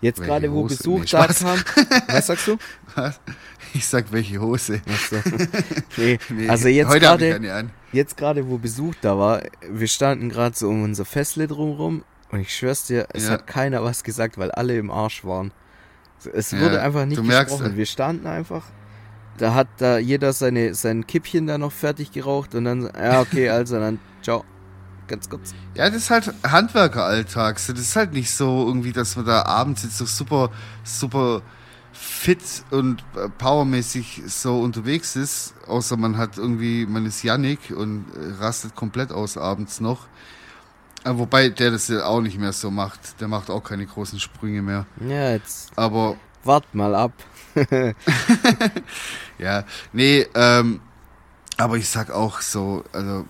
Jetzt 0.00 0.20
gerade, 0.22 0.52
wo 0.52 0.64
Hose? 0.64 0.76
Besuch 0.76 1.00
Nee, 1.00 1.06
da 1.10 1.26
kam. 1.28 1.58
Was 2.08 2.26
sagst 2.26 2.46
du? 2.46 2.58
Was? 2.94 3.18
Ich 3.72 3.86
sag, 3.86 4.12
welche 4.12 4.38
Hose? 4.40 4.82
So. 5.10 5.16
nee. 5.96 6.18
Nee, 6.28 6.48
Also 6.48 6.68
jetzt 6.68 6.88
heute 6.88 7.00
gerade. 7.00 7.70
Jetzt 7.94 8.16
gerade, 8.16 8.48
wo 8.48 8.58
Besuch 8.58 8.94
da 9.00 9.18
war, 9.18 9.42
wir 9.68 9.88
standen 9.88 10.28
gerade 10.28 10.56
so 10.56 10.68
um 10.68 10.82
unser 10.82 11.04
Fessle 11.04 11.46
drumrum 11.46 12.04
und 12.30 12.40
ich 12.40 12.54
schwör's 12.54 12.86
dir, 12.86 13.06
es 13.10 13.24
Ja. 13.26 13.32
hat 13.32 13.46
keiner 13.46 13.82
was 13.84 14.04
gesagt, 14.04 14.38
weil 14.38 14.50
alle 14.50 14.76
im 14.76 14.90
Arsch 14.90 15.24
waren. 15.24 15.52
Es 16.32 16.52
Ja, 16.52 16.60
wurde 16.60 16.80
einfach 16.82 17.04
nicht 17.06 17.22
merkst, 17.22 17.52
gesprochen. 17.52 17.76
Wir 17.76 17.86
standen 17.86 18.26
einfach. 18.26 18.64
Da 19.36 19.54
hat 19.54 19.66
da 19.78 19.98
jeder 19.98 20.32
seine, 20.32 20.74
sein 20.74 21.06
Kippchen 21.06 21.46
da 21.46 21.58
noch 21.58 21.72
fertig 21.72 22.12
geraucht 22.12 22.54
und 22.54 22.64
dann, 22.64 22.88
ja, 22.96 23.20
okay, 23.20 23.48
also 23.50 23.78
dann, 23.78 23.98
ciao. 24.22 24.44
Ganz 25.06 25.28
kurz. 25.28 25.54
Ja, 25.74 25.86
das 25.90 25.96
ist 25.98 26.10
halt 26.10 26.32
Handwerkeralltag. 26.44 27.56
Das 27.56 27.68
ist 27.68 27.94
halt 27.94 28.14
nicht 28.14 28.30
so 28.30 28.66
irgendwie, 28.66 28.92
dass 28.92 29.16
man 29.16 29.26
da 29.26 29.42
abends 29.42 29.82
jetzt 29.82 29.98
so 29.98 30.06
super, 30.06 30.50
super 30.82 31.42
fit 31.94 32.64
und 32.70 33.02
äh, 33.16 33.28
powermäßig 33.28 34.22
so 34.26 34.60
unterwegs 34.60 35.16
ist. 35.16 35.54
Außer 35.66 35.96
man 35.96 36.18
hat 36.18 36.36
irgendwie, 36.36 36.86
man 36.86 37.06
ist 37.06 37.22
Yannick 37.22 37.70
und 37.74 38.04
äh, 38.14 38.42
rastet 38.42 38.74
komplett 38.74 39.12
aus 39.12 39.38
abends 39.38 39.80
noch. 39.80 40.06
Äh, 41.04 41.12
Wobei 41.14 41.48
der 41.48 41.70
das 41.70 41.88
ja 41.88 42.04
auch 42.04 42.20
nicht 42.20 42.38
mehr 42.38 42.52
so 42.52 42.70
macht. 42.70 43.20
Der 43.20 43.28
macht 43.28 43.48
auch 43.48 43.62
keine 43.62 43.86
großen 43.86 44.18
Sprünge 44.20 44.60
mehr. 44.60 44.86
Ja, 45.00 45.30
jetzt 45.30 45.70
Aber 45.76 46.16
wart 46.42 46.74
mal 46.74 46.94
ab. 46.94 47.12
Ja, 49.38 49.64
nee, 49.92 50.26
ähm, 50.34 50.80
aber 51.56 51.76
ich 51.76 51.88
sag 51.88 52.10
auch 52.10 52.40
so, 52.40 52.84
also 52.92 53.26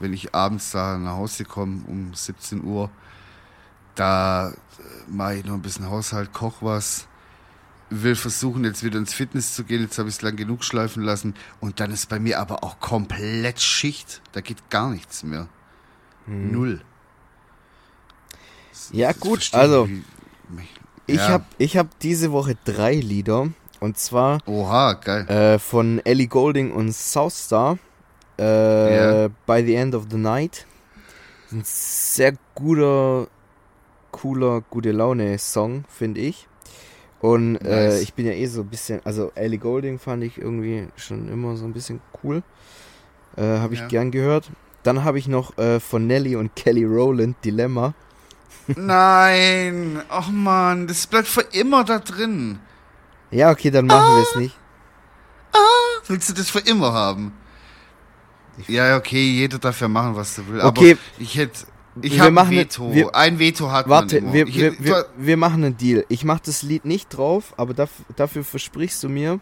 wenn 0.00 0.12
ich 0.12 0.34
abends 0.34 0.70
da 0.72 0.98
nach 0.98 1.16
Hause 1.16 1.44
komme 1.44 1.82
um 1.86 2.14
17 2.14 2.64
Uhr, 2.64 2.90
da 3.94 4.52
mache 5.08 5.36
ich 5.36 5.44
noch 5.44 5.54
ein 5.54 5.62
bisschen 5.62 5.88
Haushalt, 5.90 6.32
koch 6.32 6.56
was, 6.60 7.06
will 8.02 8.16
versuchen 8.16 8.64
jetzt 8.64 8.82
wieder 8.82 8.98
ins 8.98 9.14
Fitness 9.14 9.54
zu 9.54 9.64
gehen, 9.64 9.82
jetzt 9.82 9.98
habe 9.98 10.08
ich 10.08 10.16
es 10.16 10.22
lang 10.22 10.36
genug 10.36 10.64
schleifen 10.64 11.02
lassen 11.02 11.34
und 11.60 11.78
dann 11.80 11.90
ist 11.92 12.08
bei 12.08 12.18
mir 12.18 12.40
aber 12.40 12.64
auch 12.64 12.80
komplett 12.80 13.60
Schicht, 13.60 14.20
da 14.32 14.40
geht 14.40 14.68
gar 14.70 14.90
nichts 14.90 15.22
mehr. 15.22 15.48
Null. 16.26 16.80
Das- 18.70 18.90
Hm. 18.90 18.98
Ja, 18.98 19.08
das 19.12 19.20
gut, 19.20 19.48
also, 19.52 19.86
mich- 19.86 20.68
Ich 21.06 21.16
Ja. 21.16 21.28
habe 21.28 21.44
ich 21.58 21.76
hab 21.76 21.98
diese 22.00 22.32
Woche 22.32 22.56
drei 22.64 22.94
Lieder. 22.94 23.48
Und 23.80 23.98
zwar 23.98 24.38
Oha, 24.48 24.94
geil. 24.94 25.28
äh, 25.28 25.58
von 25.58 26.00
Ellie 26.06 26.28
Golding 26.28 26.72
und 26.72 26.94
Southstar. 26.94 27.78
Äh, 28.38 29.24
Ja. 29.24 29.28
By 29.46 29.62
the 29.66 29.74
End 29.74 29.94
of 29.94 30.06
the 30.10 30.16
Night. 30.16 30.66
Ein 31.52 31.60
sehr 31.64 32.32
guter, 32.54 33.28
cooler, 34.12 34.62
gute 34.70 34.92
Laune-Song, 34.92 35.84
finde 35.90 36.20
ich. 36.22 36.48
Und 37.24 37.56
äh, 37.64 37.86
Nice. 37.88 38.02
ich 38.02 38.12
bin 38.12 38.26
ja 38.26 38.32
eh 38.32 38.44
so 38.44 38.60
ein 38.60 38.66
bisschen, 38.68 39.00
also 39.04 39.32
Ellie 39.34 39.56
Golding 39.58 39.98
fand 39.98 40.22
ich 40.24 40.36
irgendwie 40.36 40.88
schon 40.96 41.26
immer 41.32 41.56
so 41.56 41.64
ein 41.64 41.72
bisschen 41.72 42.00
cool. 42.22 42.42
Äh, 43.36 43.42
habe 43.60 43.72
ich 43.72 43.80
Ja. 43.80 43.88
gern 43.88 44.10
gehört. 44.10 44.50
Dann 44.82 45.04
habe 45.04 45.18
ich 45.18 45.26
noch 45.26 45.56
äh, 45.56 45.80
von 45.80 46.06
Nelly 46.06 46.36
und 46.36 46.54
Kelly 46.54 46.84
Rowland 46.84 47.36
Dilemma. 47.42 47.94
Nein, 48.76 50.02
ach 50.10 50.28
man, 50.30 50.86
das 50.86 51.06
bleibt 51.06 51.26
für 51.28 51.40
immer 51.52 51.82
da 51.84 51.98
drin. 51.98 52.58
Ja, 53.30 53.50
okay, 53.50 53.70
dann 53.70 53.86
machen 53.86 54.16
wir 54.16 54.22
es 54.22 54.36
nicht. 54.36 54.58
Willst 56.06 56.28
du 56.28 56.34
das 56.34 56.50
für 56.50 56.58
immer 56.58 56.92
haben? 56.92 57.32
Ja, 58.68 58.98
okay, 58.98 59.22
jeder 59.30 59.58
darf 59.58 59.80
ja 59.80 59.88
machen, 59.88 60.14
was 60.14 60.36
er 60.36 60.46
will. 60.48 60.60
Okay. 60.60 60.92
Aber 60.92 61.00
ich 61.18 61.36
hätte. 61.38 61.60
Ich 62.02 62.18
habe 62.20 62.40
ein 62.40 62.50
Veto. 62.50 62.92
wir- 62.94 63.14
ein 63.14 63.38
Veto 63.38 63.70
hat 63.70 63.88
Warte, 63.88 64.16
man 64.20 64.34
immer. 64.34 64.46
wir, 64.48 64.54
wir, 64.54 64.70
du- 64.72 65.06
wir, 65.16 65.36
machen 65.36 65.64
einen 65.64 65.76
Deal. 65.76 66.04
Ich 66.08 66.24
mache 66.24 66.42
das 66.44 66.62
Lied 66.62 66.84
nicht 66.84 67.08
drauf, 67.16 67.54
aber 67.56 67.72
dafür, 67.74 68.04
dafür 68.16 68.44
versprichst 68.44 69.02
du 69.04 69.08
mir, 69.08 69.40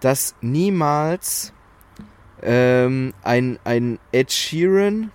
dass 0.00 0.34
niemals 0.40 1.52
ähm, 2.42 3.14
ein, 3.22 3.58
ein 3.64 3.98
Ed 4.12 4.32
Sheeran 4.32 5.10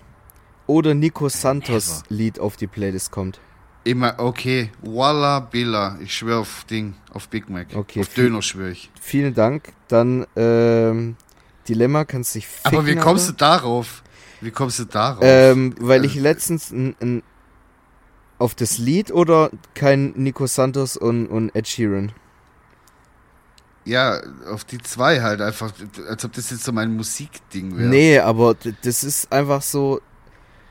oder 0.68 0.94
Nico 0.94 1.30
Santos 1.30 2.04
Lied 2.10 2.40
auf 2.40 2.56
die 2.56 2.68
Playlist 2.68 3.12
kommt. 3.12 3.40
immer, 3.86 4.16
okay. 4.18 4.72
Walla 4.82 5.40
Billa. 5.42 5.98
Ich 6.02 6.14
schwöre 6.16 6.40
auf 6.40 6.66
Ding, 6.70 6.96
auf 7.14 7.28
Big 7.30 7.50
Mac. 7.50 7.68
Okay, 7.74 8.02
Auf 8.02 8.08
viel- 8.10 8.26
Döner 8.26 8.42
schwöre 8.42 8.72
ich. 8.72 8.90
Vielen 9.02 9.34
Dank. 9.34 9.74
Dann 9.90 10.26
ähm, 10.36 11.16
Dilemma 11.68 12.04
kannst 12.06 12.36
dich 12.36 12.48
ficken. 12.48 12.78
Aber 12.78 12.88
wie 12.88 12.96
kommst 12.96 13.28
du 13.30 13.34
darauf? 13.34 14.03
Wie 14.44 14.52
kommst 14.52 14.80
du 14.80 14.86
darauf? 14.86 15.20
Ähm, 15.22 15.76
weil 15.80 16.06
ich 16.06 16.18
Äh, 16.18 16.22
letztens 16.22 16.72
ein, 16.72 16.96
ein, 17.02 17.24
auf 18.40 18.56
das 18.56 18.78
Lied 18.78 19.12
oder 19.12 19.52
kein 19.74 20.12
Nico 20.16 20.48
Santos 20.48 20.98
und, 20.98 21.28
und 21.28 21.56
Ed 21.56 21.68
Sheeran? 21.68 22.12
Ja, 23.86 24.22
auf 24.50 24.64
die 24.64 24.78
zwei 24.78 25.22
halt 25.22 25.42
einfach, 25.42 25.74
als 26.08 26.24
ob 26.24 26.32
das 26.34 26.52
jetzt 26.52 26.64
so 26.64 26.72
mein 26.72 26.96
Musikding 26.96 27.78
wäre. 27.78 27.90
Nee, 27.90 28.20
aber 28.20 28.56
das 28.82 29.04
ist 29.04 29.32
einfach 29.32 29.62
so, 29.62 30.00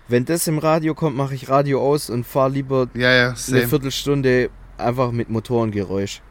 wenn 0.08 0.24
das 0.24 0.46
im 0.46 0.58
Radio 0.58 0.94
kommt, 0.94 1.16
mache 1.16 1.34
ich 1.34 1.48
Radio 1.48 1.82
aus 1.82 2.08
und 2.08 2.24
fahre 2.26 2.50
lieber 2.50 2.88
Ja, 2.94 3.12
ja, 3.12 3.34
eine. 3.48 3.68
Viertelstunde 3.68 4.50
einfach 4.78 5.12
mit 5.12 5.28
Motorengeräusch. 5.28 6.22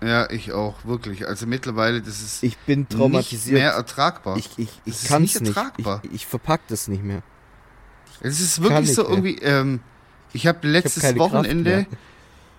Ja, 0.00 0.30
ich 0.30 0.52
auch, 0.52 0.84
wirklich. 0.84 1.26
Also 1.26 1.46
mittlerweile, 1.46 2.00
das 2.00 2.20
ist 2.20 2.42
Ich 2.42 2.56
bin 2.58 2.80
nicht 2.80 2.92
traumatisiert. 2.92 3.58
mehr 3.58 3.72
ertragbar. 3.72 4.36
ich 4.36 4.50
ich, 4.56 4.68
ich 4.84 5.04
kann 5.04 5.22
nicht 5.22 5.34
es 5.34 5.40
nicht. 5.40 5.56
ertragbar. 5.56 6.00
Ich, 6.04 6.12
ich 6.14 6.26
verpack 6.26 6.60
das 6.68 6.88
nicht 6.88 7.02
mehr. 7.02 7.22
Es 8.20 8.40
ist 8.40 8.60
wirklich 8.62 8.80
nicht 8.80 8.94
so 8.94 9.02
irgendwie, 9.08 9.36
ähm, 9.38 9.80
ich 10.32 10.46
habe 10.46 10.58
Ich 10.58 10.64
hab 10.66 10.72
letztes 10.72 11.02
keine 11.02 11.18
Kraft 11.18 11.32
Wochenende, 11.32 11.86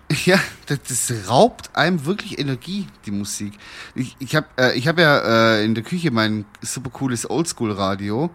ja, 0.26 0.40
das, 0.66 0.80
das 0.88 1.30
raubt 1.30 1.76
einem 1.76 2.06
wirklich 2.06 2.40
Energie, 2.40 2.88
die 3.06 3.12
Musik. 3.12 3.54
Ich, 3.96 4.16
ich 4.20 4.36
habe 4.36 4.48
äh, 4.58 4.78
ich 4.78 4.88
hab 4.88 4.98
ja 4.98 5.58
äh, 5.58 5.66
in 5.66 5.76
der 5.76 5.84
Küche 5.84 6.12
mein 6.12 6.46
super 6.62 6.90
cooles 6.90 7.30
Oldschool-Radio 7.30 8.30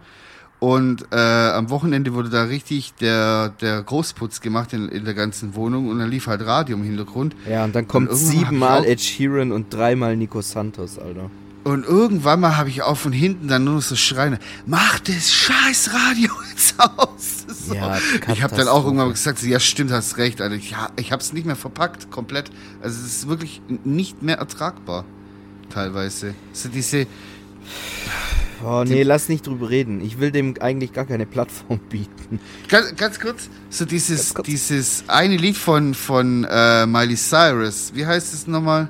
und 0.65 1.05
äh, 1.11 1.15
am 1.15 1.69
Wochenende 1.69 2.15
wurde 2.15 2.29
da 2.29 2.45
richtig 2.45 2.95
der, 2.95 3.49
der 3.61 3.83
Großputz 3.83 4.41
gemacht 4.41 4.73
in, 4.73 4.89
in 4.89 5.05
der 5.05 5.13
ganzen 5.13 5.53
Wohnung 5.53 5.89
und 5.89 5.99
dann 5.99 6.09
lief 6.09 6.25
halt 6.25 6.43
Radio 6.43 6.75
im 6.75 6.81
Hintergrund. 6.81 7.35
Ja, 7.47 7.65
und 7.65 7.75
dann 7.75 7.87
kommt 7.87 8.11
siebenmal 8.11 8.83
Ed 8.83 8.99
Sheeran 8.99 9.51
und 9.51 9.71
dreimal 9.71 10.17
Nico 10.17 10.41
Santos, 10.41 10.97
Alter. 10.97 11.29
Und 11.65 11.85
irgendwann 11.85 12.39
mal 12.39 12.57
habe 12.57 12.69
ich 12.69 12.81
auch 12.81 12.97
von 12.97 13.11
hinten 13.11 13.47
dann 13.47 13.63
nur 13.63 13.75
noch 13.75 13.83
so 13.83 13.95
schreien, 13.95 14.39
mach 14.65 14.97
das 15.01 15.31
scheiß 15.31 15.91
Radio 15.93 16.31
jetzt 16.49 16.73
aus. 16.79 17.45
So. 17.65 17.73
Ja, 17.73 17.97
ich 18.31 18.43
habe 18.43 18.55
dann 18.55 18.67
auch 18.67 18.85
irgendwann 18.85 19.09
gesagt, 19.09 19.41
ja 19.41 19.59
stimmt, 19.59 19.91
hast 19.91 20.17
recht, 20.17 20.39
Alter. 20.39 20.53
Ich, 20.53 20.75
ich 20.97 21.11
habe 21.11 21.21
es 21.21 21.33
nicht 21.33 21.47
mehr 21.47 21.55
verpackt, 21.55 22.11
komplett. 22.11 22.51
Also 22.81 22.99
es 23.03 23.17
ist 23.17 23.27
wirklich 23.27 23.59
nicht 23.83 24.21
mehr 24.21 24.37
ertragbar, 24.37 25.03
teilweise. 25.71 26.35
So 26.53 26.69
diese, 26.69 27.07
Oh 28.65 28.83
nee, 28.83 29.03
lass 29.03 29.29
nicht 29.29 29.45
drüber 29.45 29.69
reden. 29.69 30.01
Ich 30.01 30.19
will 30.19 30.31
dem 30.31 30.55
eigentlich 30.59 30.91
gar 30.93 31.05
keine 31.05 31.25
Plattform 31.25 31.79
bieten. 31.89 32.39
ganz, 32.67 32.95
ganz 32.95 33.19
kurz, 33.19 33.49
so 33.69 33.85
dieses, 33.85 34.33
kurz. 34.33 34.45
dieses 34.47 35.03
eine 35.07 35.37
Lied 35.37 35.57
von, 35.57 35.93
von 35.93 36.45
äh, 36.49 36.85
Miley 36.85 37.15
Cyrus, 37.15 37.91
wie 37.93 38.05
heißt 38.05 38.33
es 38.33 38.47
nochmal? 38.47 38.89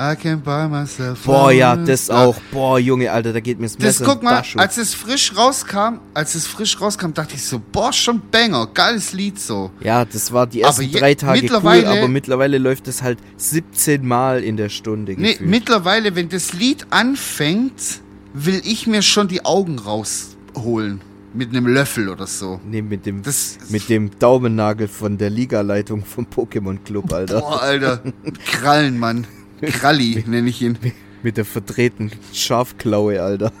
I 0.00 0.14
can 0.14 0.40
buy 0.40 0.68
myself. 0.68 1.24
Boah, 1.24 1.50
ja, 1.50 1.74
das 1.74 2.08
auch. 2.08 2.36
Boah, 2.52 2.78
Junge, 2.78 3.10
Alter, 3.10 3.32
da 3.32 3.40
geht 3.40 3.58
mir 3.58 3.66
das 3.66 3.76
Das 3.76 3.98
Messer 3.98 4.04
guck 4.04 4.22
mal, 4.22 4.44
als 4.56 4.76
es 4.76 4.94
frisch 4.94 5.36
rauskam, 5.36 5.98
als 6.14 6.36
es 6.36 6.46
frisch 6.46 6.80
rauskam, 6.80 7.12
dachte 7.12 7.34
ich 7.34 7.42
so, 7.44 7.60
boah, 7.72 7.92
schon 7.92 8.22
Banger, 8.30 8.68
geiles 8.72 9.12
Lied 9.12 9.40
so. 9.40 9.72
Ja, 9.80 10.04
das 10.04 10.32
war 10.32 10.46
die 10.46 10.60
ersten 10.60 10.82
je- 10.84 11.00
drei 11.00 11.16
Tage 11.16 11.38
cool, 11.38 11.42
mittlerweile- 11.42 11.88
aber 11.90 12.06
mittlerweile 12.06 12.58
läuft 12.58 12.86
es 12.86 13.02
halt 13.02 13.18
17 13.38 14.06
Mal 14.06 14.44
in 14.44 14.56
der 14.56 14.68
Stunde. 14.68 15.14
Nee, 15.18 15.36
mittlerweile, 15.40 16.14
wenn 16.14 16.28
das 16.28 16.52
Lied 16.52 16.86
anfängt, 16.90 18.00
will 18.44 18.60
ich 18.64 18.86
mir 18.86 19.02
schon 19.02 19.28
die 19.28 19.44
Augen 19.44 19.78
rausholen. 19.78 21.00
Mit 21.34 21.50
einem 21.50 21.66
Löffel 21.66 22.08
oder 22.08 22.26
so. 22.26 22.58
Nee, 22.64 22.80
mit 22.80 23.04
dem, 23.04 23.22
Das 23.22 23.58
mit 23.68 23.88
dem 23.90 24.10
Daumennagel 24.18 24.88
von 24.88 25.18
der 25.18 25.28
Ligaleitung 25.28 26.02
vom 26.04 26.24
Pokémon 26.26 26.78
Club, 26.82 27.12
Alter. 27.12 27.40
Boah, 27.40 27.60
Alter. 27.62 28.02
Krallen, 28.46 28.98
Mann. 28.98 29.26
Kralli 29.60 30.24
nenne 30.26 30.48
ich 30.48 30.62
ihn. 30.62 30.78
Mit 31.22 31.36
der 31.36 31.44
verdrehten 31.44 32.12
Schafklaue, 32.32 33.22
Alter. 33.22 33.52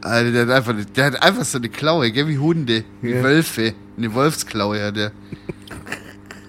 Alter, 0.00 0.32
der 0.32 0.42
hat 0.46 0.50
einfach, 0.50 0.74
der 0.96 1.04
hat 1.06 1.22
einfach 1.22 1.44
so 1.44 1.58
eine 1.58 1.68
Klaue, 1.68 2.10
gell, 2.10 2.26
wie 2.28 2.38
Hunde, 2.38 2.84
wie 3.00 3.10
Ja. 3.12 3.22
Wölfe. 3.22 3.74
Eine 3.96 4.12
Wolfsklaue 4.12 4.82
hat 4.82 4.96
der. 4.96 5.12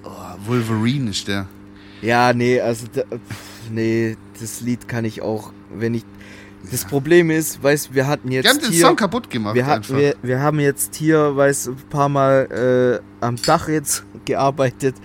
Oh, 0.03 0.09
Wolverine 0.47 1.11
ist 1.11 1.27
der. 1.27 1.47
Ja, 2.01 2.33
nee, 2.33 2.59
also, 2.59 2.87
nee, 3.71 4.17
das 4.39 4.61
Lied 4.61 4.87
kann 4.87 5.05
ich 5.05 5.21
auch, 5.21 5.51
wenn 5.73 5.93
ich. 5.93 6.03
Das 6.71 6.85
Problem 6.85 7.29
ist, 7.31 7.61
weißt 7.63 7.93
wir 7.93 8.07
hatten 8.07 8.29
Die 8.29 8.37
haben 8.39 8.45
jetzt 8.45 8.63
den 8.65 8.71
hier. 8.71 8.85
Song 8.85 8.95
kaputt 8.95 9.29
gemacht 9.29 9.55
Wir, 9.55 9.65
hat, 9.65 9.77
einfach. 9.77 9.95
wir, 9.97 10.15
wir 10.21 10.39
haben 10.39 10.59
jetzt 10.59 10.95
hier, 10.95 11.35
weiß 11.35 11.67
ein 11.67 11.75
paar 11.89 12.09
Mal 12.09 13.01
äh, 13.21 13.25
am 13.25 13.35
Dach 13.37 13.67
jetzt 13.67 14.03
gearbeitet 14.25 14.95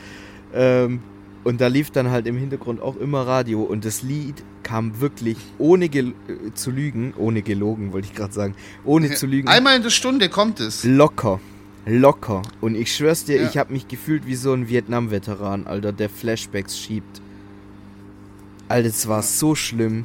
ähm, 0.55 1.01
und 1.45 1.61
da 1.61 1.67
lief 1.69 1.91
dann 1.91 2.11
halt 2.11 2.27
im 2.27 2.37
Hintergrund 2.37 2.81
auch 2.83 2.97
immer 2.97 3.27
Radio 3.27 3.63
und 3.63 3.85
das 3.85 4.03
Lied 4.03 4.43
kam 4.63 5.01
wirklich 5.01 5.39
ohne 5.59 5.87
äh, 5.87 6.13
zu 6.55 6.71
lügen, 6.71 7.15
ohne 7.17 7.43
gelogen, 7.43 7.93
wollte 7.93 8.09
ich 8.09 8.15
gerade 8.15 8.33
sagen, 8.33 8.55
ohne 8.85 9.11
zu 9.15 9.27
lügen. 9.27 9.49
Einmal 9.49 9.77
in 9.77 9.83
der 9.83 9.91
Stunde 9.91 10.29
kommt 10.29 10.61
es. 10.61 10.85
Locker. 10.85 11.41
Locker. 11.87 12.43
Und 12.61 12.75
ich 12.75 12.95
schwör's 12.95 13.25
dir, 13.25 13.41
Ja. 13.41 13.49
ich 13.49 13.57
habe 13.57 13.73
mich 13.73 13.89
gefühlt 13.89 14.27
wie 14.27 14.35
so 14.35 14.53
ein 14.53 14.69
Vietnam-Veteran, 14.69 15.67
Alter, 15.67 15.93
der 15.93 16.11
Flashbacks 16.11 16.79
schiebt. 16.79 17.21
Alter, 18.69 18.89
das 18.89 19.09
war 19.09 19.23
so 19.23 19.55
schlimm. 19.55 20.05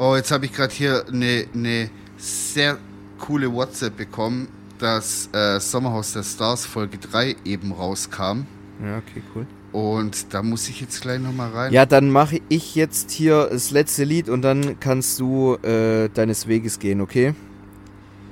Oh, 0.00 0.14
jetzt 0.14 0.30
habe 0.30 0.46
ich 0.46 0.52
gerade 0.52 0.72
hier 0.72 1.04
eine 1.08 1.46
ne 1.54 1.90
sehr 2.16 2.78
coole 3.18 3.52
WhatsApp 3.52 3.96
bekommen, 3.96 4.46
dass 4.78 5.28
äh, 5.32 5.58
Sommerhaus 5.58 6.12
der 6.12 6.22
Stars 6.22 6.66
Folge 6.66 6.98
3 6.98 7.34
eben 7.44 7.72
rauskam. 7.72 8.46
Ja, 8.80 8.98
okay, 8.98 9.22
cool. 9.34 9.44
Und 9.72 10.32
da 10.32 10.44
muss 10.44 10.68
ich 10.68 10.80
jetzt 10.80 11.00
gleich 11.00 11.20
nochmal 11.20 11.50
rein. 11.50 11.72
Ja, 11.72 11.84
dann 11.84 12.10
mache 12.10 12.40
ich 12.48 12.76
jetzt 12.76 13.10
hier 13.10 13.48
das 13.50 13.72
letzte 13.72 14.04
Lied 14.04 14.28
und 14.28 14.42
dann 14.42 14.78
kannst 14.78 15.18
du 15.18 15.56
äh, 15.62 16.08
deines 16.10 16.46
Weges 16.46 16.78
gehen, 16.78 17.00
okay? 17.00 17.34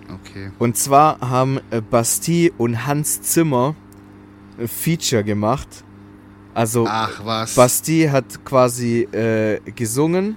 Okay. 0.08 0.52
Und 0.60 0.76
zwar 0.76 1.18
haben 1.18 1.58
äh, 1.72 1.80
Bastille 1.80 2.52
und 2.58 2.86
Hans 2.86 3.22
Zimmer 3.22 3.74
ein 4.56 4.68
Feature 4.68 5.24
gemacht. 5.24 5.82
Also 6.54 6.86
Ach 6.88 7.24
was. 7.24 7.56
Bastille 7.56 8.12
hat 8.12 8.44
quasi 8.44 9.02
äh, 9.10 9.60
gesungen 9.74 10.36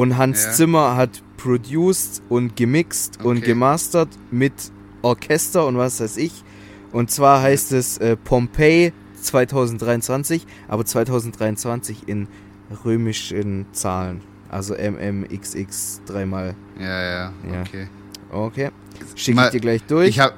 und 0.00 0.16
Hans 0.16 0.44
Ja. 0.44 0.52
Zimmer 0.52 0.96
hat 0.96 1.22
produced 1.36 2.22
und 2.28 2.56
gemixt 2.56 3.22
und 3.24 3.38
Okay. 3.38 3.46
gemastert 3.46 4.08
mit 4.30 4.52
Orchester 5.02 5.66
und 5.66 5.76
was 5.78 6.00
weiß 6.00 6.16
ich. 6.16 6.42
Und 6.92 7.10
zwar 7.10 7.42
heißt 7.42 7.72
es 7.72 7.98
äh, 7.98 8.16
Pompeii 8.16 8.92
2023, 9.20 10.46
aber 10.68 10.84
2023 10.84 12.08
in 12.08 12.28
römischen 12.84 13.66
Zahlen. 13.72 14.22
Also 14.48 14.74
MMXX 14.74 16.00
dreimal. 16.06 16.54
ja, 16.78 17.02
ja, 17.02 17.32
Ja. 17.52 17.60
okay. 17.60 17.88
Okay. 18.32 18.70
Schicke 19.16 19.44
ich 19.44 19.50
dir 19.50 19.60
gleich 19.60 19.82
durch. 19.84 20.08
Ich 20.08 20.20
habe. 20.20 20.34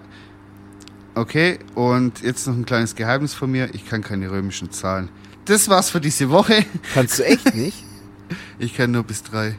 Okay, 1.15 1.59
und 1.75 2.23
jetzt 2.23 2.47
noch 2.47 2.55
ein 2.55 2.65
kleines 2.65 2.95
Geheimnis 2.95 3.35
von 3.35 3.51
mir. 3.51 3.69
Ich 3.75 3.87
kann 3.87 4.03
keine 4.03 4.31
römischen 4.31 4.71
Zahlen. 4.71 5.09
Das 5.45 5.69
war's 5.69 5.91
für 5.91 6.01
diese 6.01 6.31
Woche. 6.31 6.65
Kannst 6.95 7.19
du 7.19 7.25
echt 7.25 7.55
nicht? 7.55 7.85
Ich 8.59 8.75
kann 8.75 8.91
nur 8.91 9.03
bis 9.03 9.23
drei. 9.23 9.57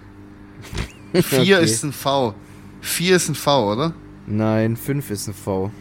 Vier 1.13 1.57
Okay. 1.57 1.65
ist 1.65 1.83
ein 1.83 1.93
V. 1.93 2.33
Vier 2.81 3.15
ist 3.15 3.29
ein 3.29 3.35
V, 3.35 3.71
oder? 3.71 3.93
Nein, 4.25 4.77
5 4.77 5.11
ist 5.11 5.27
ein 5.27 5.33
V. 5.33 5.71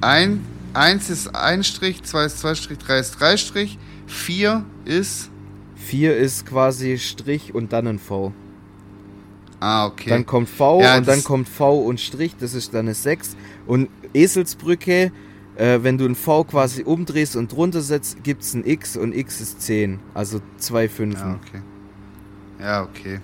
Ein, 0.00 0.44
eins 0.74 1.10
ist 1.10 1.34
ein 1.34 1.64
Strich, 1.64 2.02
zwei 2.04 2.24
ist 2.26 2.38
zwei 2.38 2.54
Strich, 2.54 2.78
drei 2.78 2.98
ist 2.98 3.18
drei 3.18 3.36
Strich, 3.36 3.78
vier 4.06 4.64
ist. 4.84 5.30
4 5.76 6.16
ist 6.16 6.44
quasi 6.44 6.98
Strich 6.98 7.54
und 7.54 7.72
dann 7.72 7.86
ein 7.86 7.98
V. 7.98 8.32
Ah, 9.60 9.86
okay. 9.86 10.10
Dann 10.10 10.26
kommt 10.26 10.48
V 10.48 10.80
Ja, 10.82 10.98
und 10.98 11.08
dann 11.08 11.24
kommt 11.24 11.48
V 11.48 11.78
und 11.80 12.00
Strich, 12.00 12.36
das 12.38 12.52
ist 12.54 12.74
dann 12.74 12.86
eine 12.86 12.94
6. 12.94 13.36
Und 13.66 13.88
Eselsbrücke, 14.12 15.12
äh, 15.58 15.82
wenn 15.82 15.98
du 15.98 16.06
ein 16.06 16.14
V 16.14 16.44
quasi 16.44 16.84
umdrehst 16.84 17.36
und 17.36 17.52
drunter 17.52 17.82
setzt, 17.82 18.22
gibt 18.22 18.42
es 18.42 18.54
ein 18.54 18.64
X 18.64 18.96
und 18.96 19.14
X 19.14 19.40
ist 19.40 19.60
10. 19.62 19.98
Also 20.14 20.40
zwei 20.56 20.88
Fünfen. 20.88 21.28
ja, 21.28 21.34
okay. 21.34 21.62
Ja, 22.60 22.82
okay. 22.82 23.20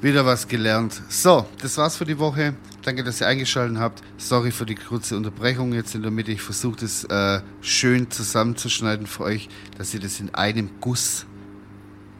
Wieder 0.00 0.24
was 0.24 0.46
gelernt. 0.46 1.02
So, 1.08 1.46
das 1.60 1.76
war's 1.76 1.96
für 1.96 2.04
die 2.04 2.18
Woche. 2.18 2.54
Danke, 2.82 3.02
dass 3.02 3.20
ihr 3.20 3.26
eingeschaltet 3.26 3.78
habt. 3.78 4.02
Sorry 4.16 4.50
für 4.52 4.64
die 4.64 4.76
kurze 4.76 5.16
Unterbrechung 5.16 5.72
jetzt 5.72 5.94
in 5.94 6.02
der 6.02 6.10
Mitte. 6.10 6.30
Ich 6.30 6.40
versuche 6.40 6.80
das 6.80 7.04
äh, 7.04 7.40
schön 7.60 8.10
zusammenzuschneiden 8.10 9.06
für 9.06 9.24
euch, 9.24 9.48
dass 9.76 9.92
ihr 9.92 10.00
das 10.00 10.20
in 10.20 10.34
einem 10.34 10.70
Guss 10.80 11.26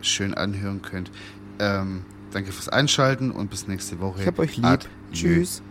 schön 0.03 0.35
anhören 0.35 0.83
könnt. 0.83 1.11
Ähm, 1.59 2.05
danke 2.33 2.53
fürs 2.53 2.69
Einschalten 2.69 3.31
und 3.31 3.49
bis 3.49 3.69
nächste 3.69 4.01
Woche. 4.01 4.23
Ich 4.23 4.27
hab 4.27 4.39
euch 4.39 4.57
lieb. 4.57 4.67
Adieu. 4.67 4.83
Tschüss. 5.13 5.63